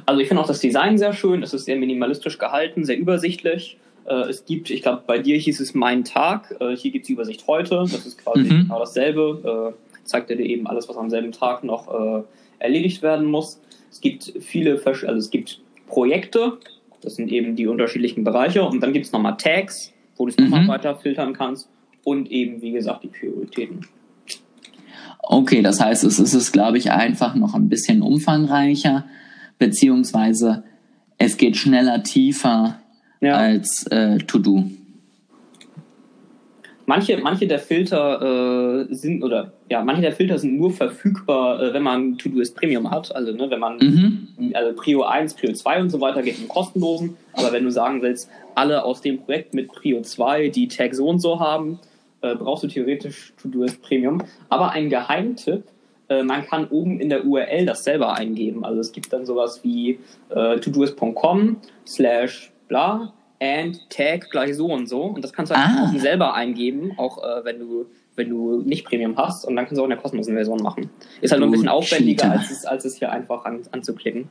Also 0.06 0.20
ich 0.20 0.28
finde 0.28 0.42
auch 0.42 0.46
das 0.46 0.60
Design 0.60 0.98
sehr 0.98 1.12
schön. 1.12 1.42
Es 1.42 1.54
ist 1.54 1.66
sehr 1.66 1.76
minimalistisch 1.76 2.38
gehalten, 2.38 2.84
sehr 2.84 2.98
übersichtlich. 2.98 3.78
Äh, 4.06 4.28
es 4.28 4.44
gibt, 4.44 4.70
ich 4.70 4.82
glaube, 4.82 5.02
bei 5.06 5.18
dir 5.18 5.36
hieß 5.36 5.60
es 5.60 5.74
Mein 5.74 6.04
Tag. 6.04 6.56
Äh, 6.60 6.76
hier 6.76 6.90
gibt 6.90 7.04
es 7.04 7.06
die 7.08 7.12
Übersicht 7.12 7.46
heute. 7.46 7.84
Das 7.90 8.06
ist 8.06 8.18
quasi 8.18 8.40
Mhm. 8.40 8.62
genau 8.62 8.80
dasselbe. 8.80 9.74
Zeigt 10.08 10.30
er 10.30 10.36
dir 10.36 10.46
eben 10.46 10.66
alles, 10.66 10.88
was 10.88 10.96
am 10.96 11.10
selben 11.10 11.32
Tag 11.32 11.62
noch 11.64 11.88
äh, 11.88 12.22
erledigt 12.58 13.02
werden 13.02 13.26
muss. 13.26 13.60
Es 13.90 14.00
gibt 14.00 14.32
viele, 14.40 14.80
also 14.84 15.06
es 15.12 15.30
gibt 15.30 15.60
Projekte. 15.86 16.58
Das 17.00 17.14
sind 17.16 17.30
eben 17.30 17.54
die 17.56 17.66
unterschiedlichen 17.66 18.24
Bereiche. 18.24 18.64
Und 18.64 18.80
dann 18.82 18.92
gibt 18.92 19.06
es 19.06 19.12
nochmal 19.12 19.36
Tags, 19.36 19.92
wo 20.16 20.26
du 20.26 20.30
es 20.30 20.38
nochmal 20.38 20.64
Mhm. 20.64 20.68
weiter 20.68 20.96
filtern 20.96 21.32
kannst. 21.32 21.68
Und 22.04 22.30
eben, 22.30 22.60
wie 22.62 22.72
gesagt, 22.72 23.04
die 23.04 23.08
Prioritäten. 23.08 23.86
Okay, 25.22 25.60
das 25.62 25.78
heißt, 25.80 26.04
es 26.04 26.18
ist 26.18 26.32
es, 26.34 26.52
glaube 26.52 26.78
ich, 26.78 26.90
einfach 26.90 27.34
noch 27.34 27.54
ein 27.54 27.68
bisschen 27.68 28.00
umfangreicher, 28.02 29.04
beziehungsweise 29.58 30.64
es 31.18 31.36
geht 31.36 31.56
schneller 31.56 32.02
tiefer 32.02 32.80
Ja. 33.20 33.34
als 33.36 33.86
äh, 33.90 34.18
To-Do. 34.18 34.64
Manche, 36.86 37.18
manche 37.18 37.46
der 37.46 37.58
Filter 37.58 38.86
äh, 38.88 38.94
sind 38.94 39.22
oder 39.22 39.52
ja, 39.70 39.84
manche 39.84 40.02
der 40.02 40.12
Filter 40.12 40.38
sind 40.38 40.56
nur 40.56 40.70
verfügbar, 40.72 41.62
äh, 41.62 41.72
wenn 41.74 41.82
man 41.82 42.16
To-Do-Ist 42.18 42.56
Premium 42.56 42.90
hat. 42.90 43.14
Also 43.14 43.32
ne, 43.32 43.50
wenn 43.50 43.60
man 43.60 43.76
Mhm. 43.78 44.50
also 44.54 44.72
Prio 44.74 45.02
1, 45.02 45.34
Prio 45.34 45.52
2 45.52 45.80
und 45.82 45.90
so 45.90 46.00
weiter 46.00 46.22
geht 46.22 46.38
im 46.40 46.48
kostenlosen. 46.48 47.16
Aber 47.34 47.52
wenn 47.52 47.64
du 47.64 47.70
sagen 47.70 48.00
willst, 48.02 48.30
alle 48.54 48.82
aus 48.84 49.00
dem 49.02 49.18
Projekt 49.20 49.54
mit 49.54 49.68
Prio 49.68 50.00
2, 50.02 50.48
die 50.48 50.68
Tag 50.68 50.94
so 50.94 51.06
und 51.08 51.18
so 51.20 51.38
haben, 51.40 51.78
äh, 52.22 52.34
brauchst 52.34 52.64
du 52.64 52.68
theoretisch 52.68 53.32
To-Do-Ist 53.42 53.82
Premium. 53.82 54.22
Aber 54.48 54.70
ein 54.72 54.88
Geheimtipp, 54.90 55.64
äh, 56.08 56.22
man 56.22 56.44
kann 56.46 56.66
oben 56.68 56.98
in 57.00 57.10
der 57.10 57.24
URL 57.26 57.66
das 57.66 57.84
selber 57.84 58.14
eingeben. 58.14 58.64
Also 58.64 58.80
es 58.80 58.92
gibt 58.92 59.12
dann 59.12 59.26
sowas 59.26 59.60
wie 59.62 59.98
äh, 60.30 60.58
todoist.com 60.58 61.56
slash 61.86 62.50
bla 62.68 63.12
and 63.40 63.78
tag 63.90 64.30
gleich 64.30 64.56
so 64.56 64.66
und 64.66 64.88
so. 64.88 65.02
Und 65.02 65.22
das 65.22 65.32
kannst 65.32 65.52
du 65.52 65.56
halt 65.56 65.94
Ah. 65.94 65.98
selber 65.98 66.34
eingeben, 66.34 66.92
auch 66.96 67.18
äh, 67.22 67.44
wenn 67.44 67.60
du 67.60 67.86
wenn 68.18 68.28
du 68.28 68.62
nicht 68.62 68.84
Premium 68.84 69.16
hast 69.16 69.44
und 69.46 69.56
dann 69.56 69.64
kannst 69.64 69.78
du 69.78 69.82
auch 69.82 69.86
in 69.86 69.90
der 69.90 69.98
kostenlosen 69.98 70.34
Version 70.34 70.62
machen. 70.62 70.90
Ist 71.20 71.30
halt 71.30 71.40
nur 71.40 71.48
ein 71.48 71.52
bisschen 71.52 71.68
aufwendiger, 71.68 72.30
als 72.32 72.50
es, 72.50 72.64
als 72.64 72.84
es 72.84 72.96
hier 72.98 73.10
einfach 73.12 73.44
an, 73.44 73.60
anzuklicken. 73.72 74.28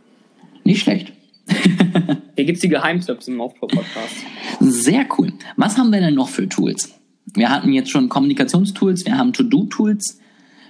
Nicht 0.64 0.82
schlecht. 0.82 1.14
Hier 2.36 2.46
gibt's 2.46 2.62
die 2.62 2.68
Geheimtipps 2.70 3.28
im 3.30 3.40
Aufbau-Podcast. 3.40 4.16
Sehr 4.60 5.06
cool. 5.18 5.32
Was 5.56 5.78
haben 5.78 5.92
wir 5.92 6.02
denn 6.02 6.14
noch 6.16 6.30
für 6.30 6.48
Tools? 6.50 6.94
Wir 7.34 7.50
hatten 7.50 7.72
jetzt 7.74 7.90
schon 7.90 8.10
Kommunikationstools, 8.10 9.06
wir 9.06 9.18
haben 9.18 9.32
To-Do-Tools. 9.34 10.20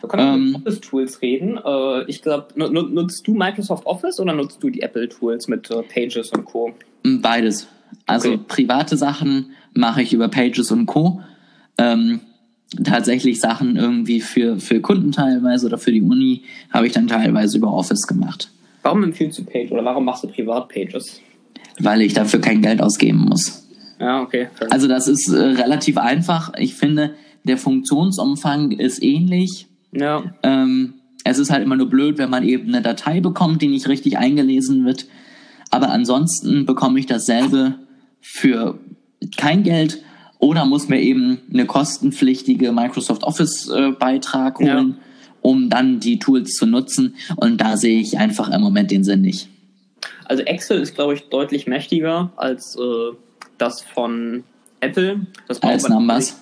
Wir 0.02 0.10
können 0.10 0.34
Ähm. 0.36 0.48
über 0.50 0.60
Office-Tools 0.60 1.22
reden. 1.24 1.58
Äh, 1.64 2.04
ich 2.06 2.22
glaube, 2.22 2.48
nutzt 2.56 3.28
du 3.28 3.34
Microsoft 3.34 3.86
Office 3.88 4.20
oder 4.20 4.34
nutzt 4.34 4.62
du 4.62 4.70
die 4.70 4.82
Apple-Tools 4.82 5.48
mit 5.48 5.70
äh, 5.72 5.82
Pages 5.82 6.30
und 6.32 6.46
Co.? 6.46 6.74
Beides. 7.04 7.68
Also 8.06 8.30
Okay. 8.34 8.40
private 8.48 8.98
Sachen 8.98 9.52
mache 9.74 10.02
ich 10.04 10.14
über 10.14 10.28
Pages 10.28 10.72
und 10.72 10.86
Co. 10.86 11.22
Ähm, 11.80 12.20
tatsächlich 12.84 13.40
Sachen 13.40 13.78
irgendwie 13.78 14.20
für, 14.22 14.60
für 14.60 14.82
Kunden 14.82 15.12
teilweise 15.12 15.66
oder 15.68 15.78
für 15.78 15.92
die 15.92 16.02
Uni 16.02 16.44
habe 16.72 16.88
ich 16.88 16.94
dann 16.94 17.08
teilweise 17.08 17.58
über 17.58 17.72
Office 17.74 18.08
gemacht, 18.08 18.50
Warum 18.84 19.04
empfiehlst 19.04 19.40
du 19.40 19.44
Page 19.44 19.72
oder 19.72 19.84
warum 19.84 20.06
machst 20.06 20.24
du 20.24 20.28
Privat-Pages? 20.28 21.22
weil 21.80 22.02
ich 22.02 22.14
dafür 22.14 22.42
kein 22.42 22.62
Geld 22.62 22.82
ausgeben 22.82 23.20
muss. 23.20 23.68
Ja, 24.00 24.22
okay. 24.22 24.48
Also 24.72 24.88
das 24.88 25.08
ist 25.08 25.28
äh, 25.28 25.38
relativ 25.38 25.98
einfach. 25.98 26.52
Ich 26.58 26.74
finde, 26.76 27.14
der 27.44 27.58
Funktionsumfang 27.58 28.72
ist 28.72 29.04
ähnlich. 29.04 29.68
ja, 29.92 30.24
Ähm, 30.44 30.96
es 31.24 31.38
ist 31.40 31.52
halt 31.52 31.64
immer 31.64 31.76
nur 31.76 31.90
blöd, 31.90 32.18
wenn 32.18 32.30
man 32.30 32.44
eben 32.44 32.70
eine 32.70 32.82
Datei 32.82 33.20
bekommt, 33.20 33.62
die 33.62 33.68
nicht 33.68 33.88
richtig 33.88 34.18
eingelesen 34.18 34.86
wird. 34.86 35.06
Aber 35.70 35.90
ansonsten 35.90 36.66
bekomme 36.66 37.00
ich 37.00 37.06
dasselbe 37.06 37.76
für 38.22 38.80
kein 39.36 39.64
Geld 39.64 40.02
oder 40.40 40.66
muss 40.66 40.88
mir 40.88 41.00
eben 41.02 41.40
eine 41.52 41.66
kostenpflichtige 41.66 42.72
Microsoft 42.72 43.24
Office 43.24 43.70
äh, 43.70 43.92
Beitrag 43.92 44.60
Ja. 44.60 44.76
holen, 44.76 44.98
um 45.42 45.70
dann 45.70 46.00
die 46.00 46.20
Tools 46.20 46.54
zu 46.54 46.66
nutzen. 46.66 47.16
Und 47.38 47.60
da 47.60 47.78
sehe 47.78 48.00
ich 48.00 48.18
einfach 48.18 48.50
im 48.50 48.62
Moment 48.62 48.92
den 48.92 49.04
Sinn 49.04 49.22
nicht. 49.22 49.50
also 50.26 50.44
Excel 50.44 50.80
ist, 50.82 50.96
glaube 50.96 51.14
ich, 51.16 51.30
deutlich 51.30 51.68
mächtiger 51.68 52.32
als 52.36 52.76
äh, 52.76 53.16
das 53.58 53.82
von 53.82 54.44
Apple. 54.82 55.22
Das 55.48 55.62
Als 55.64 55.88
Numbers. 55.90 56.40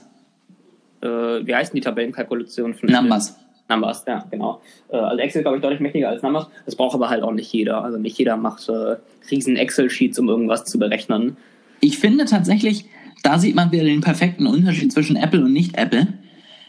Äh, 1.02 1.08
wie 1.08 1.56
heißen 1.56 1.74
die 1.76 1.82
Tabellenkalkulationen 1.82 2.74
von 2.74 2.90
Apple? 2.90 3.02
Numbers. 3.02 3.36
Numbers, 3.70 4.04
ja, 4.08 4.24
genau. 4.30 4.62
Äh, 4.90 4.98
also 4.98 5.18
Excel, 5.18 5.42
glaube 5.42 5.58
ich, 5.58 5.62
deutlich 5.64 5.80
mächtiger 5.80 6.10
als 6.10 6.22
Numbers. 6.22 6.48
Das 6.66 6.76
braucht 6.76 6.96
aber 6.96 7.10
halt 7.10 7.24
auch 7.24 7.32
nicht 7.32 7.52
jeder. 7.54 7.84
Also 7.84 7.98
nicht 7.98 8.18
jeder 8.18 8.38
macht 8.38 8.68
äh, 8.70 8.98
riesen 9.32 9.56
Excel-Sheets, 9.56 10.20
um 10.20 10.28
irgendwas 10.30 10.66
zu 10.66 10.78
berechnen. 10.78 11.38
Ich 11.80 11.98
finde 12.00 12.26
tatsächlich, 12.26 12.86
da 13.24 13.40
sieht 13.40 13.56
man 13.56 13.72
wieder 13.72 13.84
den 13.84 14.02
perfekten 14.02 14.46
Unterschied 14.48 14.92
zwischen 14.94 15.16
Apple 15.16 15.44
und 15.44 15.54
nicht 15.54 15.78
Apple. 15.78 16.08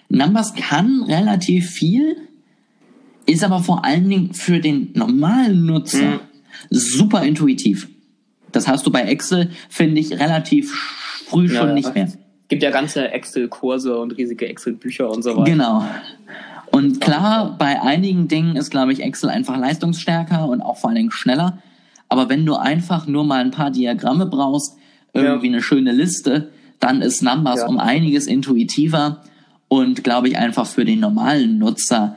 Numbers 0.09 0.55
kann 0.55 1.03
relativ 1.03 1.71
viel, 1.71 2.17
ist 3.27 3.43
aber 3.45 3.61
vor 3.61 3.85
allen 3.85 4.09
Dingen 4.09 4.35
für 4.35 4.61
den 4.61 4.91
normalen 4.95 5.67
Nutzer 5.67 5.99
Mhm. 5.99 6.21
super 6.71 7.23
intuitiv. 7.23 7.89
Das 8.53 8.69
hast 8.69 8.87
du 8.87 8.91
bei 8.91 9.03
Excel, 9.03 9.51
finde 9.69 10.01
ich, 10.01 10.13
relativ 10.13 10.73
früh 11.27 11.49
schon 11.49 11.69
Ja, 11.69 11.75
nicht 11.75 11.95
mehr. 11.95 12.05
Es 12.05 12.17
gibt 12.49 12.63
ja 12.63 12.71
ganze 12.71 13.11
Excel-Kurse 13.11 13.99
und 13.99 14.13
riesige 14.13 14.49
Excel-Bücher 14.49 15.11
und 15.11 15.23
so 15.23 15.37
weiter. 15.37 15.51
Genau. 15.51 15.85
Und 16.71 17.01
klar, 17.01 17.57
bei 17.59 17.81
einigen 17.83 18.29
Dingen 18.29 18.57
ist, 18.57 18.71
glaube 18.71 18.93
ich, 18.93 19.03
Excel 19.03 19.31
einfach 19.31 19.59
leistungsstärker 19.59 20.49
und 20.49 20.61
auch 20.63 20.77
vor 20.77 20.91
allen 20.91 20.97
Dingen 20.97 21.11
schneller. 21.11 21.59
Aber 22.09 22.29
wenn 22.29 22.47
du 22.47 22.55
einfach 22.55 23.07
nur 23.07 23.25
mal 23.25 23.41
ein 23.41 23.51
paar 23.51 23.71
Diagramme 23.71 24.27
brauchst, 24.27 24.76
irgendwie 25.25 25.49
eine 25.49 25.63
schöne 25.63 25.93
Liste, 25.93 26.51
dann 26.81 27.03
ist 27.03 27.23
Numbers 27.23 27.61
Ja. 27.61 27.67
um 27.67 27.79
einiges 27.79 28.27
intuitiver 28.27 29.23
und, 29.69 30.05
glaube 30.05 30.29
ich, 30.29 30.37
einfach 30.37 30.67
für 30.67 30.85
den 30.85 31.01
normalen 31.01 31.59
Nutzer 31.59 32.17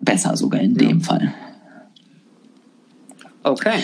besser 0.00 0.36
sogar 0.36 0.60
in 0.60 0.74
dem 0.76 1.00
Fall. 1.00 1.32
Okay. 3.42 3.80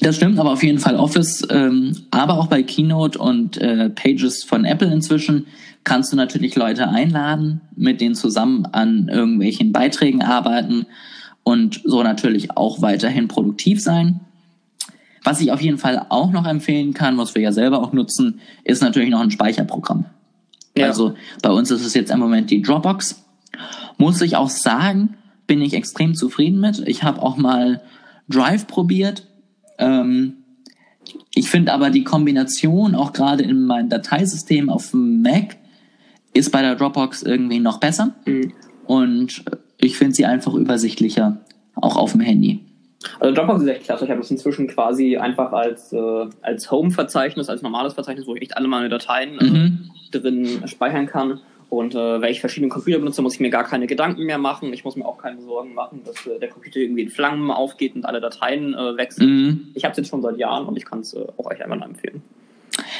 Das 0.00 0.16
stimmt, 0.16 0.38
aber 0.38 0.52
auf 0.52 0.62
jeden 0.62 0.78
Fall 0.78 0.96
Office, 0.96 1.46
ähm, 1.50 1.96
aber 2.10 2.34
auch 2.38 2.48
bei 2.48 2.62
Keynote 2.62 3.18
und 3.18 3.56
äh, 3.56 3.88
Pages 3.90 4.44
von 4.44 4.64
Apple 4.64 4.92
inzwischen 4.92 5.46
kannst 5.84 6.12
du 6.12 6.16
natürlich 6.16 6.54
Leute 6.54 6.88
einladen, 6.88 7.62
mit 7.76 8.00
denen 8.00 8.14
zusammen 8.14 8.66
an 8.66 9.08
irgendwelchen 9.08 9.72
Beiträgen 9.72 10.22
arbeiten 10.22 10.86
und 11.44 11.80
so 11.84 12.02
natürlich 12.02 12.56
auch 12.56 12.82
weiterhin 12.82 13.28
produktiv 13.28 13.80
sein. 13.80 14.20
Was 15.26 15.40
ich 15.40 15.50
auf 15.50 15.60
jeden 15.60 15.78
Fall 15.78 16.06
auch 16.08 16.30
noch 16.30 16.46
empfehlen 16.46 16.94
kann, 16.94 17.18
was 17.18 17.34
wir 17.34 17.42
ja 17.42 17.50
selber 17.50 17.82
auch 17.82 17.92
nutzen, 17.92 18.38
ist 18.62 18.80
natürlich 18.80 19.10
noch 19.10 19.18
ein 19.18 19.32
Speicherprogramm. 19.32 20.04
Ja. 20.78 20.86
Also 20.86 21.14
bei 21.42 21.50
uns 21.50 21.72
ist 21.72 21.84
es 21.84 21.94
jetzt 21.94 22.12
im 22.12 22.20
Moment 22.20 22.48
die 22.52 22.62
Dropbox. 22.62 23.24
Muss 23.98 24.22
ich 24.22 24.36
auch 24.36 24.50
sagen, 24.50 25.16
bin 25.48 25.62
ich 25.62 25.74
extrem 25.74 26.14
zufrieden 26.14 26.60
mit. 26.60 26.78
Ich 26.86 27.02
habe 27.02 27.20
auch 27.20 27.36
mal 27.36 27.82
Drive 28.28 28.68
probiert. 28.68 29.26
Ähm, 29.78 30.34
ich 31.34 31.50
finde 31.50 31.72
aber 31.72 31.90
die 31.90 32.04
Kombination, 32.04 32.94
auch 32.94 33.12
gerade 33.12 33.42
in 33.42 33.66
meinem 33.66 33.88
Dateisystem 33.88 34.70
auf 34.70 34.92
dem 34.92 35.22
Mac, 35.22 35.56
ist 36.34 36.52
bei 36.52 36.62
der 36.62 36.76
Dropbox 36.76 37.24
irgendwie 37.24 37.58
noch 37.58 37.78
besser. 37.78 38.14
Mhm. 38.26 38.52
Und 38.86 39.44
ich 39.78 39.98
finde 39.98 40.14
sie 40.14 40.24
einfach 40.24 40.54
übersichtlicher, 40.54 41.40
auch 41.74 41.96
auf 41.96 42.12
dem 42.12 42.20
Handy. 42.20 42.65
Also 43.20 43.34
Dropbox 43.34 43.62
ist 43.62 43.68
echt 43.68 43.84
klasse. 43.84 44.04
Ich 44.04 44.10
habe 44.10 44.20
das 44.20 44.30
inzwischen 44.30 44.68
quasi 44.68 45.16
einfach 45.16 45.52
als, 45.52 45.92
äh, 45.92 46.26
als 46.42 46.70
Home-Verzeichnis, 46.70 47.48
als 47.48 47.62
normales 47.62 47.94
Verzeichnis, 47.94 48.26
wo 48.26 48.34
ich 48.34 48.42
echt 48.42 48.56
alle 48.56 48.68
meine 48.68 48.88
Dateien 48.88 49.38
äh, 49.38 49.44
mhm. 49.44 49.90
drin 50.10 50.62
speichern 50.66 51.06
kann. 51.06 51.40
Und 51.68 51.94
äh, 51.94 52.20
wenn 52.20 52.30
ich 52.30 52.40
verschiedene 52.40 52.70
Computer 52.70 52.98
benutze, 52.98 53.22
muss 53.22 53.34
ich 53.34 53.40
mir 53.40 53.50
gar 53.50 53.64
keine 53.64 53.86
Gedanken 53.86 54.24
mehr 54.24 54.38
machen. 54.38 54.72
Ich 54.72 54.84
muss 54.84 54.96
mir 54.96 55.04
auch 55.04 55.18
keine 55.18 55.40
Sorgen 55.42 55.74
machen, 55.74 56.02
dass 56.04 56.26
äh, 56.26 56.38
der 56.38 56.48
Computer 56.48 56.78
irgendwie 56.78 57.02
in 57.02 57.10
Flammen 57.10 57.50
aufgeht 57.50 57.96
und 57.96 58.06
alle 58.06 58.20
Dateien 58.20 58.74
äh, 58.74 58.96
wechseln. 58.96 59.28
Mhm. 59.28 59.68
Ich 59.74 59.84
habe 59.84 59.92
es 59.92 59.98
jetzt 59.98 60.08
schon 60.08 60.22
seit 60.22 60.38
Jahren 60.38 60.66
und 60.66 60.76
ich 60.76 60.84
kann 60.84 61.00
es 61.00 61.14
äh, 61.14 61.26
auch 61.36 61.46
euch 61.46 61.62
einmal 61.62 61.82
empfehlen. 61.82 62.22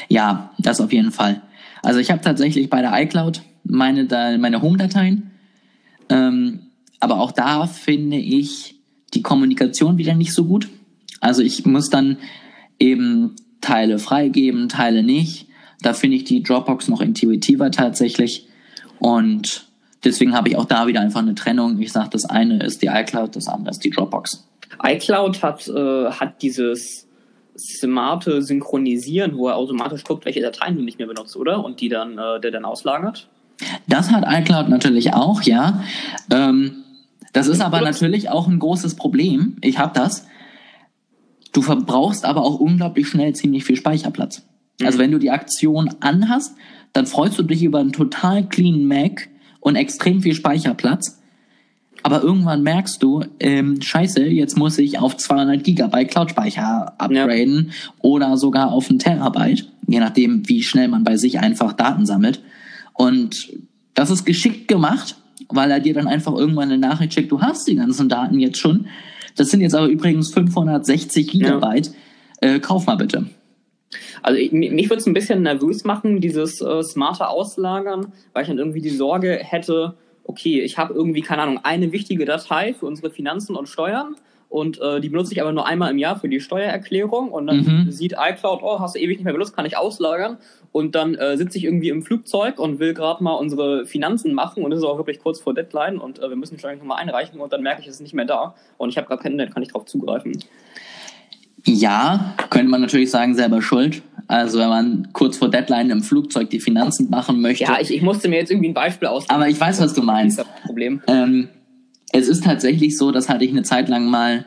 Ja, 0.09 0.51
das 0.59 0.81
auf 0.81 0.91
jeden 0.91 1.11
Fall. 1.11 1.41
Also 1.81 1.99
ich 1.99 2.11
habe 2.11 2.21
tatsächlich 2.21 2.69
bei 2.69 2.81
der 2.81 2.91
iCloud 3.01 3.41
meine, 3.63 4.05
meine 4.39 4.61
Home-Dateien. 4.61 5.31
Ähm, 6.09 6.59
aber 6.99 7.19
auch 7.19 7.31
da 7.31 7.67
finde 7.67 8.17
ich 8.17 8.76
die 9.13 9.21
Kommunikation 9.21 9.97
wieder 9.97 10.13
nicht 10.13 10.33
so 10.33 10.45
gut. 10.45 10.69
Also 11.19 11.41
ich 11.41 11.65
muss 11.65 11.89
dann 11.89 12.17
eben 12.79 13.35
Teile 13.61 13.99
freigeben, 13.99 14.69
Teile 14.69 15.03
nicht. 15.03 15.47
Da 15.81 15.93
finde 15.93 16.17
ich 16.17 16.23
die 16.23 16.43
Dropbox 16.43 16.87
noch 16.87 17.01
intuitiver 17.01 17.71
tatsächlich. 17.71 18.47
Und 18.99 19.67
deswegen 20.03 20.35
habe 20.35 20.49
ich 20.49 20.57
auch 20.57 20.65
da 20.65 20.87
wieder 20.87 21.01
einfach 21.01 21.21
eine 21.21 21.35
Trennung. 21.35 21.79
Ich 21.79 21.91
sage, 21.91 22.09
das 22.11 22.25
eine 22.25 22.63
ist 22.63 22.81
die 22.81 22.87
iCloud, 22.87 23.35
das 23.35 23.47
andere 23.47 23.71
ist 23.71 23.83
die 23.83 23.89
Dropbox. 23.89 24.47
iCloud 24.83 25.41
hat, 25.43 25.67
äh, 25.67 26.11
hat 26.11 26.41
dieses 26.41 27.07
smarte 27.57 28.41
Synchronisieren, 28.41 29.37
wo 29.37 29.47
er 29.47 29.55
automatisch 29.55 30.03
guckt, 30.03 30.25
welche 30.25 30.41
Dateien 30.41 30.75
du 30.75 30.83
nicht 30.83 30.99
mehr 30.99 31.07
benutzt, 31.07 31.35
oder? 31.35 31.63
Und 31.63 31.81
die 31.81 31.89
dann, 31.89 32.17
äh, 32.17 32.39
der 32.39 32.51
dann 32.51 32.65
auslagert. 32.65 33.27
Das 33.87 34.11
hat 34.11 34.25
iCloud 34.27 34.69
natürlich 34.69 35.13
auch, 35.13 35.41
ja. 35.41 35.83
Ähm, 36.31 36.83
das 37.37 37.47
ist 37.47 37.61
aber 37.61 37.81
natürlich 37.81 38.29
auch 38.29 38.47
ein 38.47 38.57
großes 38.57 38.95
Problem. 38.95 39.57
Ich 39.61 39.77
habe 39.77 39.93
das. 39.93 40.25
Du 41.53 41.61
verbrauchst 41.61 42.25
aber 42.25 42.41
auch 42.41 42.59
unglaublich 42.59 43.07
schnell 43.07 43.33
ziemlich 43.33 43.63
viel 43.63 43.75
Speicherplatz. 43.75 44.43
Also 44.81 44.97
mhm. 44.97 45.01
wenn 45.01 45.11
du 45.11 45.19
die 45.19 45.29
Aktion 45.29 45.89
anhast, 45.99 46.55
dann 46.93 47.05
freust 47.05 47.37
du 47.37 47.43
dich 47.43 47.61
über 47.61 47.79
einen 47.79 47.91
total 47.91 48.47
clean 48.47 48.85
Mac 48.85 49.29
und 49.59 49.75
extrem 49.75 50.21
viel 50.21 50.33
Speicherplatz. 50.33 51.21
Aber 52.01 52.23
irgendwann 52.23 52.63
merkst 52.63 53.03
du, 53.03 53.23
ähm, 53.39 53.81
scheiße, 53.81 54.23
jetzt 54.25 54.57
muss 54.57 54.79
ich 54.79 54.97
auf 54.97 55.15
200 55.15 55.63
Gigabyte 55.63 56.09
Cloud-Speicher 56.09 56.93
upgraden 56.97 57.67
ja. 57.67 57.93
oder 57.99 58.37
sogar 58.37 58.71
auf 58.71 58.89
einen 58.89 58.99
Terabyte, 58.99 59.71
je 59.87 59.99
nachdem, 59.99 60.47
wie 60.47 60.63
schnell 60.63 60.87
man 60.87 61.03
bei 61.03 61.17
sich 61.17 61.39
einfach 61.39 61.73
Daten 61.73 62.05
sammelt. 62.07 62.41
Und 62.93 63.51
das 63.93 64.09
ist 64.09 64.25
geschickt 64.25 64.67
gemacht, 64.67 65.17
weil 65.49 65.71
er 65.71 65.79
dir 65.79 65.93
dann 65.93 66.07
einfach 66.07 66.33
irgendwann 66.33 66.71
eine 66.71 66.77
Nachricht 66.77 67.13
schickt, 67.13 67.31
du 67.31 67.41
hast 67.41 67.67
die 67.67 67.75
ganzen 67.75 68.09
Daten 68.09 68.39
jetzt 68.39 68.57
schon. 68.57 68.87
Das 69.35 69.49
sind 69.49 69.61
jetzt 69.61 69.75
aber 69.75 69.87
übrigens 69.87 70.33
560 70.33 71.27
Gigabyte. 71.27 71.91
Ja. 72.41 72.55
Äh, 72.55 72.59
kauf 72.59 72.85
mal 72.85 72.95
bitte. 72.95 73.25
Also 74.21 74.37
ich, 74.37 74.51
mich 74.51 74.89
würde 74.89 74.99
es 74.99 75.07
ein 75.07 75.13
bisschen 75.13 75.43
nervös 75.43 75.83
machen, 75.83 76.19
dieses 76.19 76.61
äh, 76.61 76.83
smarte 76.83 77.27
Auslagern, 77.29 78.11
weil 78.33 78.43
ich 78.43 78.49
dann 78.49 78.57
irgendwie 78.57 78.81
die 78.81 78.89
Sorge 78.89 79.39
hätte, 79.41 79.95
okay, 80.23 80.61
ich 80.61 80.77
habe 80.77 80.93
irgendwie, 80.93 81.21
keine 81.21 81.43
Ahnung, 81.43 81.59
eine 81.63 81.91
wichtige 81.91 82.25
Datei 82.25 82.73
für 82.73 82.85
unsere 82.85 83.09
Finanzen 83.09 83.55
und 83.55 83.69
Steuern 83.69 84.15
und 84.49 84.79
äh, 84.79 85.01
die 85.01 85.09
benutze 85.09 85.33
ich 85.33 85.41
aber 85.41 85.51
nur 85.51 85.65
einmal 85.65 85.91
im 85.91 85.97
Jahr 85.97 86.19
für 86.19 86.29
die 86.29 86.39
Steuererklärung 86.39 87.31
und 87.31 87.47
dann 87.47 87.85
mhm. 87.85 87.91
sieht 87.91 88.13
iCloud, 88.17 88.59
oh, 88.63 88.79
hast 88.79 88.95
du 88.95 88.99
ewig 88.99 89.17
nicht 89.17 89.25
mehr 89.25 89.33
benutzt, 89.33 89.55
kann 89.55 89.65
ich 89.65 89.77
auslagern 89.77 90.37
und 90.71 90.95
dann 90.95 91.15
äh, 91.15 91.37
sitze 91.37 91.57
ich 91.57 91.65
irgendwie 91.65 91.89
im 91.89 92.01
Flugzeug 92.01 92.59
und 92.59 92.79
will 92.79 92.93
gerade 92.93 93.23
mal 93.23 93.33
unsere 93.33 93.85
Finanzen 93.85 94.33
machen 94.33 94.63
und 94.63 94.71
es 94.71 94.79
ist 94.79 94.85
auch 94.85 94.97
wirklich 94.97 95.19
kurz 95.19 95.39
vor 95.39 95.53
Deadline 95.53 95.97
und 95.97 96.19
äh, 96.19 96.29
wir 96.29 96.35
müssen 96.35 96.57
die 96.57 96.75
nochmal 96.77 96.99
einreichen 96.99 97.39
und 97.39 97.51
dann 97.51 97.61
merke 97.61 97.81
ich, 97.81 97.87
es 97.87 97.95
ist 97.95 98.01
nicht 98.01 98.13
mehr 98.13 98.25
da 98.25 98.55
und 98.77 98.89
ich 98.89 98.97
habe 98.97 99.07
gerade 99.07 99.21
kein 99.21 99.33
Internet, 99.33 99.53
kann 99.53 99.63
ich 99.63 99.69
darauf 99.69 99.85
zugreifen. 99.85 100.37
Ja, 101.65 102.35
könnte 102.49 102.69
man 102.69 102.81
natürlich 102.81 103.11
sagen, 103.11 103.35
selber 103.35 103.61
schuld. 103.61 104.01
Also 104.27 104.59
wenn 104.59 104.69
man 104.69 105.09
kurz 105.13 105.37
vor 105.37 105.49
Deadline 105.49 105.89
im 105.89 106.01
Flugzeug 106.01 106.49
die 106.49 106.59
Finanzen 106.59 107.09
machen 107.09 107.41
möchte. 107.41 107.63
Ja, 107.65 107.77
ich, 107.79 107.93
ich 107.93 108.01
musste 108.01 108.29
mir 108.29 108.37
jetzt 108.37 108.51
irgendwie 108.51 108.69
ein 108.69 108.73
Beispiel 108.73 109.07
aus. 109.07 109.29
Aber 109.29 109.47
ich 109.49 109.59
weiß, 109.59 109.81
was 109.81 109.93
du 109.93 110.01
meinst. 110.01 110.43
Problem. 110.65 111.01
Ähm, 111.07 111.49
es 112.11 112.27
ist 112.27 112.43
tatsächlich 112.43 112.97
so, 112.97 113.11
das 113.11 113.29
hatte 113.29 113.45
ich 113.45 113.51
eine 113.51 113.63
Zeit 113.63 113.89
lang 113.89 114.05
mal, 114.05 114.45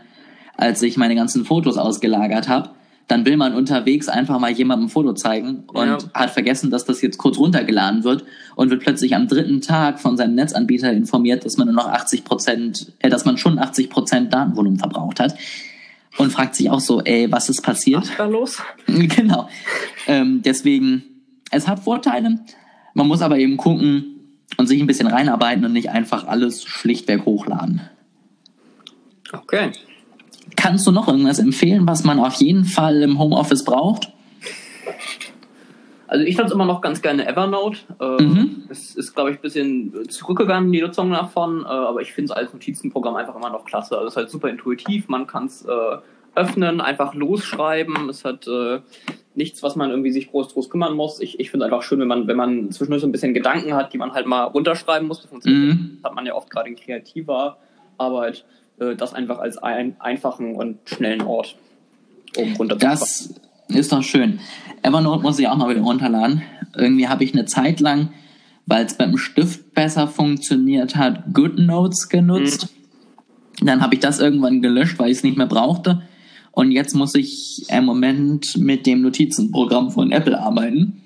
als 0.57 0.83
ich 0.83 0.97
meine 0.97 1.15
ganzen 1.15 1.45
Fotos 1.45 1.77
ausgelagert 1.77 2.49
habe. 2.49 2.71
Dann 3.09 3.27
will 3.27 3.37
man 3.37 3.55
unterwegs 3.55 4.09
einfach 4.09 4.39
mal 4.39 4.53
jemandem 4.53 4.87
ein 4.87 4.91
Foto 4.91 5.15
zeigen 5.15 5.65
und 5.67 5.87
ja. 5.89 5.99
hat 6.15 6.31
vergessen, 6.31 6.71
dass 6.71 6.85
das 6.85 7.03
jetzt 7.03 7.19
kurz 7.19 7.39
runtergeladen 7.39 8.05
wird 8.05 8.25
und 8.55 8.71
wird 8.71 8.83
plötzlich 8.83 9.17
am 9.17 9.27
dritten 9.27 9.61
Tag 9.61 9.99
von 9.99 10.17
seinem 10.17 10.37
Netzanbieter 10.37 10.93
informiert, 10.93 11.45
dass 11.45 11.57
man 11.57 11.67
nur 11.67 11.75
noch 11.75 11.89
80 11.89 12.25
Prozent, 12.25 12.93
äh, 13.01 13.11
dass 13.11 13.25
man 13.25 13.37
schon 13.37 13.59
80 13.59 13.91
Prozent 13.91 14.33
Datenvolumen 14.33 14.79
verbraucht 14.79 15.19
hat 15.19 15.35
und 16.19 16.31
fragt 16.31 16.55
sich 16.55 16.71
auch 16.71 16.79
so, 16.79 17.01
ey, 17.03 17.31
was 17.33 17.49
ist 17.49 17.63
passiert? 17.63 18.03
Was 18.03 18.11
ist 18.11 18.19
da 18.19 18.27
los? 18.27 18.63
genau. 18.87 19.49
Ähm, 20.07 20.43
deswegen, 20.45 21.03
es 21.51 21.67
hat 21.67 21.81
Vorteile. 21.81 22.39
Man 22.95 23.09
muss 23.09 23.23
aber 23.23 23.39
eben 23.39 23.57
gucken, 23.57 24.20
und 24.57 24.67
sich 24.67 24.81
ein 24.81 24.87
bisschen 24.87 25.07
reinarbeiten 25.07 25.65
und 25.65 25.73
nicht 25.73 25.91
einfach 25.91 26.27
alles 26.27 26.65
schlichtweg 26.65 27.25
hochladen. 27.25 27.83
Okay. 29.33 29.73
Kannst 30.57 30.87
du 30.87 30.93
noch 30.93 31.09
irgendwas 31.09 31.39
empfehlen, 31.39 31.87
was 31.87 32.05
man 32.05 32.19
auf 32.19 32.35
jeden 32.35 32.65
Fall 32.65 33.03
im 33.03 33.19
Homeoffice 33.19 33.65
braucht? 33.65 34.13
Also 36.11 36.25
ich 36.25 36.37
nutze 36.37 36.55
immer 36.55 36.67
noch 36.67 36.81
ganz 36.81 37.03
gerne 37.03 37.25
Evernote. 37.25 37.79
Äh, 38.01 38.23
mhm. 38.23 38.65
Es 38.69 38.97
ist, 38.97 39.15
glaube 39.15 39.31
ich, 39.31 39.39
ein 39.39 39.43
bisschen 39.43 40.09
zurückgegangen, 40.09 40.73
die 40.73 40.81
Nutzung 40.81 41.13
davon, 41.13 41.63
äh, 41.63 41.69
aber 41.69 42.03
ich 42.03 42.13
finde 42.13 42.33
es 42.33 42.37
als 42.37 42.53
Notizenprogramm 42.53 43.15
einfach 43.15 43.37
immer 43.37 43.51
noch 43.51 43.65
klasse. 43.65 43.95
Also 43.95 44.09
es 44.09 44.13
ist 44.15 44.17
halt 44.17 44.31
super 44.31 44.49
intuitiv, 44.49 45.07
man 45.07 45.29
kann 45.29 45.47
es 45.47 45.65
äh, 45.65 45.99
öffnen, 46.35 46.81
einfach 46.81 47.15
losschreiben. 47.15 48.09
Es 48.09 48.25
hat 48.25 48.49
äh, 48.49 48.81
nichts, 49.41 49.63
was 49.63 49.75
man 49.75 49.91
irgendwie 49.91 50.13
sich 50.13 50.31
groß 50.31 50.53
groß 50.53 50.71
kümmern 50.71 50.95
muss. 50.95 51.21
Ich, 51.21 51.41
ich 51.41 51.51
finde 51.51 51.65
einfach 51.65 51.83
schön, 51.83 51.99
wenn 51.99 52.09
man, 52.09 52.27
wenn 52.27 52.37
man 52.37 52.71
zwischendurch 52.71 53.01
so 53.01 53.09
ein 53.09 53.13
bisschen 53.13 53.35
Gedanken 53.35 53.75
hat, 53.75 53.93
die 53.93 53.99
man 53.99 54.13
halt 54.13 54.27
mal 54.27 54.45
runterschreiben 54.45 55.09
muss. 55.09 55.23
Das 55.23 55.45
mhm. 55.45 55.99
hat 56.05 56.15
man 56.15 56.27
ja 56.27 56.35
oft 56.35 56.51
gerade 56.51 56.69
in 56.69 56.77
kreativer 56.77 57.57
Arbeit. 57.99 58.45
Äh, 58.79 58.97
das 58.97 59.15
einfach 59.15 59.39
als 59.39 59.59
ein, 59.59 59.97
einfachen 59.99 60.55
und 60.55 60.79
schnellen 60.85 61.23
Ort, 61.23 61.57
um 62.37 62.55
runterzuschreiben. 62.55 63.01
Das 63.01 63.35
ist 63.69 63.93
doch 63.93 64.03
schön. 64.03 64.41
Evernote 64.83 65.23
muss 65.23 65.39
ich 65.39 65.49
auch 65.49 65.57
mal 65.57 65.71
wieder 65.71 65.83
runterladen. 65.83 66.43
Irgendwie 66.77 67.09
habe 67.09 67.25
ich 67.25 67.33
eine 67.33 67.47
Zeit 67.47 67.81
lang, 67.81 68.11
weil 68.67 68.85
es 68.85 68.95
beim 68.95 69.17
Stift 69.17 69.75
besser 69.75 70.07
funktioniert 70.07 70.97
hat, 70.97 71.33
GoodNotes 71.33 72.09
genutzt. 72.09 72.69
Mhm. 73.61 73.67
Dann 73.67 73.81
habe 73.81 73.95
ich 73.95 74.01
das 74.01 74.21
irgendwann 74.21 74.63
gelöscht, 74.63 74.99
weil 74.99 75.11
ich 75.11 75.19
es 75.19 75.25
nicht 75.25 75.37
mehr 75.37 75.47
brauchte. 75.47 76.03
Und 76.53 76.73
jetzt 76.73 76.95
muss 76.95 77.15
ich 77.15 77.65
im 77.69 77.85
Moment 77.85 78.57
mit 78.57 78.87
dem 78.87 79.03
Notizenprogramm 79.03 79.91
von 79.91 80.11
Apple 80.13 80.39
arbeiten. 80.39 81.03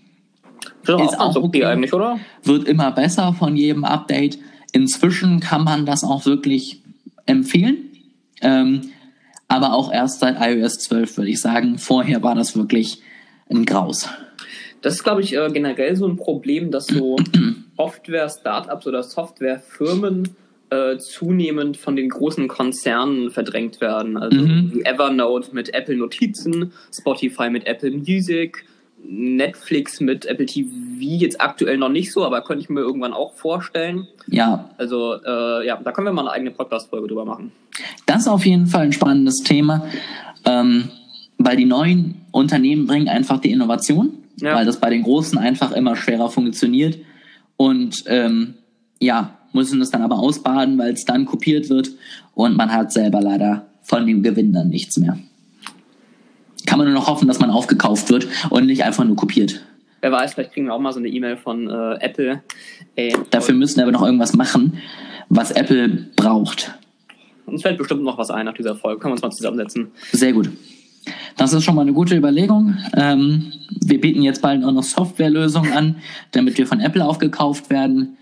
Das 0.87 1.13
ist 1.13 1.21
auch 1.21 1.37
okay, 1.37 1.47
okay 1.47 1.65
eigentlich, 1.65 1.93
oder? 1.93 2.19
Wird 2.43 2.69
immer 2.69 2.91
besser 2.93 3.33
von 3.33 3.57
jedem 3.57 3.85
Update. 3.85 4.39
Inzwischen 4.73 5.41
kann 5.41 5.65
man 5.65 5.87
das 5.87 6.05
auch 6.05 6.27
wirklich 6.27 6.83
empfehlen. 7.27 7.91
Ähm, 8.41 8.91
aber 9.49 9.73
auch 9.75 9.93
erst 9.93 10.21
seit 10.21 10.37
iOS 10.41 10.79
12 10.81 11.19
würde 11.19 11.31
ich 11.31 11.41
sagen. 11.41 11.79
Vorher 11.79 12.23
war 12.23 12.35
das 12.35 12.57
wirklich 12.57 13.01
ein 13.51 13.65
Graus. 13.65 14.09
Das 14.83 14.95
ist, 14.95 15.05
glaube 15.05 15.23
ich, 15.23 15.35
äh, 15.35 15.49
generell 15.53 15.97
so 15.97 16.07
ein 16.07 16.17
Problem, 16.17 16.71
dass 16.71 16.87
so 16.87 17.17
Software-Startups 17.77 18.87
oder 18.87 19.03
Softwarefirmen 19.03 20.29
äh, 20.75 20.99
zunehmend 20.99 21.77
von 21.77 21.97
den 21.97 22.09
großen 22.09 22.49
Konzernen 22.49 23.31
verdrängt 23.31 23.81
werden. 23.81 24.17
Also 24.17 24.41
mhm. 24.41 24.83
Evernote 24.85 25.55
mit 25.55 25.73
Apple 25.75 25.97
Notizen, 25.97 26.73
Spotify 26.93 27.51
mit 27.51 27.67
Apple 27.67 27.91
Music, 27.93 28.65
Netflix 29.07 30.01
mit 30.01 30.25
Apple 30.27 30.47
TV 30.47 30.71
jetzt 30.99 31.41
aktuell 31.41 31.77
noch 31.77 31.91
nicht 31.91 32.13
so, 32.13 32.25
aber 32.25 32.41
könnte 32.43 32.63
ich 32.63 32.71
mir 32.71 32.81
irgendwann 32.81 33.13
auch 33.13 33.35
vorstellen. 33.35 34.09
Ja. 34.27 34.71
Also 34.79 35.15
äh, 35.23 35.67
ja, 35.67 35.79
da 35.83 35.93
können 35.93 36.07
wir 36.07 36.13
mal 36.13 36.23
eine 36.23 36.33
eigene 36.33 36.51
Podcast-Folge 36.51 37.09
drüber 37.09 37.25
machen. 37.25 37.53
Das 38.07 38.23
ist 38.23 38.29
auf 38.29 38.47
jeden 38.47 38.67
Fall 38.67 38.87
ein 38.87 38.93
spannendes 38.93 39.43
Thema. 39.43 39.87
Ähm, 40.47 40.89
weil 41.39 41.57
die 41.57 41.65
neuen 41.65 42.23
Unternehmen 42.31 42.87
bringen 42.87 43.09
einfach 43.09 43.41
die 43.41 43.51
Innovation, 43.51 44.25
Ja. 44.41 44.55
weil 44.55 44.65
das 44.65 44.81
bei 44.81 44.91
den 44.91 45.03
großen 45.03 45.39
einfach 45.39 45.73
immer 45.73 45.97
schwerer 45.97 46.31
funktioniert 46.31 46.99
und 47.57 48.05
ähm, 48.07 48.55
ja, 49.01 49.37
müssen 49.55 49.81
es 49.81 49.91
dann 49.91 50.03
aber 50.03 50.19
ausbaden, 50.19 50.79
weil 50.79 50.93
es 50.93 51.05
dann 51.05 51.25
kopiert 51.25 51.69
wird 51.71 51.91
und 52.35 52.57
man 52.57 52.73
hat 52.73 52.93
selber 52.93 53.21
leider 53.21 53.67
von 53.83 54.07
dem 54.07 54.23
Gewinn 54.23 54.53
dann 54.53 54.69
nichts 54.69 54.97
mehr. 54.99 55.19
Kann 56.67 56.79
man 56.79 56.87
nur 56.89 56.95
noch 56.95 57.07
hoffen, 57.09 57.29
dass 57.29 57.41
man 57.41 57.51
aufgekauft 57.51 58.11
wird 58.11 58.27
und 58.51 58.67
nicht 58.67 58.85
einfach 58.85 59.05
nur 59.05 59.17
kopiert. 59.17 59.63
Wer 60.01 60.13
weiß, 60.13 60.35
vielleicht 60.35 60.53
kriegen 60.53 60.67
wir 60.67 60.75
auch 60.75 60.81
mal 60.81 60.93
so 60.93 60.99
eine 60.99 61.09
E-Mail 61.09 61.37
von 61.37 61.69
äh, 61.69 61.95
Apple. 62.01 62.43
Ey, 62.97 63.15
Dafür 63.31 63.55
müssen 63.55 63.77
wir 63.77 63.85
aber 63.85 63.93
noch 63.93 64.03
irgendwas 64.05 64.35
machen, 64.35 64.79
was 65.29 65.51
Apple 65.51 66.09
braucht. 66.17 66.75
uns 67.47 67.63
fällt 67.63 67.79
bestimmt 67.79 68.03
noch 68.03 68.19
was 68.19 68.31
ein 68.31 68.47
nach 68.47 68.55
dieser 68.55 68.77
Folge. 68.77 69.01
Können 69.01 69.11
wir 69.13 69.15
uns 69.15 69.23
mal 69.23 69.31
zusammensetzen. 69.31 69.89
Sehr 70.13 70.33
gut. 70.33 70.51
Das 71.37 71.53
ist 71.53 71.65
schon 71.65 71.75
mal 71.75 71.83
eine 71.83 71.93
gute 71.93 72.17
Überlegung. 72.17 72.77
Ähm, 72.97 73.53
wir 73.83 74.01
bieten 74.01 74.23
jetzt 74.23 74.41
bald 74.41 74.65
auch 74.65 74.73
noch 74.73 74.83
Softwarelösungen 74.83 75.73
an, 75.73 75.97
damit 76.33 76.57
wir 76.57 76.67
von 76.67 76.81
Apple 76.81 77.05
aufgekauft 77.05 77.71
werden. 77.71 78.17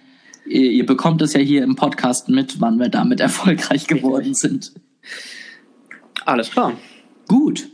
Ihr, 0.46 0.70
ihr 0.70 0.86
bekommt 0.86 1.22
es 1.22 1.32
ja 1.32 1.40
hier 1.40 1.62
im 1.62 1.76
Podcast 1.76 2.28
mit, 2.28 2.60
wann 2.60 2.78
wir 2.78 2.88
damit 2.88 3.20
erfolgreich 3.28 3.86
geworden 3.86 4.34
sind. 4.34 4.72
Alles 6.24 6.50
klar. 6.50 6.72
Gut. 7.28 7.68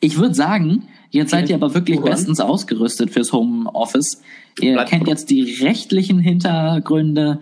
Ich 0.00 0.18
würde 0.18 0.34
sagen, 0.34 0.88
jetzt 1.10 1.30
seid 1.30 1.48
ihr 1.48 1.54
aber 1.54 1.74
wirklich 1.74 2.00
bestens 2.00 2.40
ausgerüstet 2.40 3.10
fürs 3.10 3.32
Homeoffice. 3.32 4.22
Ihr 4.60 4.74
Bleibt 4.74 4.90
kennt 4.90 5.08
jetzt 5.08 5.30
die 5.30 5.42
rechtlichen 5.62 6.18
Hintergründe. 6.18 7.40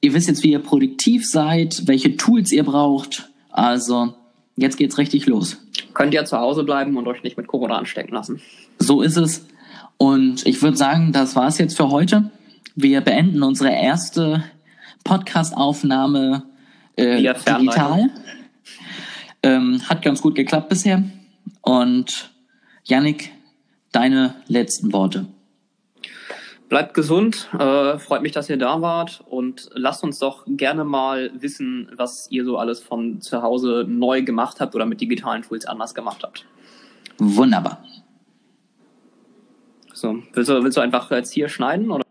Ihr 0.00 0.14
wisst 0.14 0.28
jetzt, 0.28 0.42
wie 0.42 0.52
ihr 0.52 0.58
produktiv 0.58 1.26
seid, 1.26 1.86
welche 1.86 2.16
Tools 2.16 2.52
ihr 2.52 2.64
braucht. 2.64 3.30
Also, 3.50 4.14
jetzt 4.56 4.76
geht's 4.76 4.98
richtig 4.98 5.26
los. 5.26 5.58
Könnt 5.94 6.14
ihr 6.14 6.24
zu 6.24 6.38
Hause 6.38 6.64
bleiben 6.64 6.96
und 6.96 7.06
euch 7.06 7.22
nicht 7.22 7.36
mit 7.36 7.46
Corona 7.46 7.76
anstecken 7.76 8.14
lassen. 8.14 8.40
So 8.78 9.02
ist 9.02 9.16
es. 9.16 9.44
Und 9.98 10.46
ich 10.46 10.62
würde 10.62 10.76
sagen, 10.76 11.12
das 11.12 11.36
war's 11.36 11.58
jetzt 11.58 11.76
für 11.76 11.90
heute. 11.90 12.30
Wir 12.76 13.00
beenden 13.00 13.42
unsere 13.42 13.70
erste 13.70 14.44
Podcast-Aufnahme 15.04 16.44
äh, 16.96 17.16
digital. 17.16 18.10
Ähm, 19.42 19.80
hat 19.88 20.02
ganz 20.02 20.20
gut 20.20 20.34
geklappt 20.34 20.68
bisher. 20.68 21.02
Und 21.62 22.30
Yannick, 22.84 23.32
deine 23.92 24.34
letzten 24.46 24.92
Worte. 24.92 25.26
Bleibt 26.68 26.94
gesund, 26.94 27.48
äh, 27.58 27.98
freut 27.98 28.22
mich, 28.22 28.30
dass 28.30 28.48
ihr 28.48 28.56
da 28.56 28.80
wart 28.80 29.24
und 29.28 29.70
lasst 29.74 30.04
uns 30.04 30.20
doch 30.20 30.44
gerne 30.46 30.84
mal 30.84 31.32
wissen, 31.34 31.90
was 31.96 32.28
ihr 32.30 32.44
so 32.44 32.58
alles 32.58 32.80
von 32.80 33.20
zu 33.20 33.42
Hause 33.42 33.84
neu 33.88 34.22
gemacht 34.22 34.60
habt 34.60 34.76
oder 34.76 34.86
mit 34.86 35.00
digitalen 35.00 35.42
Tools 35.42 35.66
anders 35.66 35.96
gemacht 35.96 36.22
habt. 36.22 36.46
Wunderbar. 37.18 37.82
So, 39.92 40.22
willst 40.32 40.48
du, 40.48 40.62
willst 40.62 40.76
du 40.76 40.80
einfach 40.80 41.10
jetzt 41.10 41.32
hier 41.32 41.48
schneiden 41.48 41.90
oder? 41.90 42.04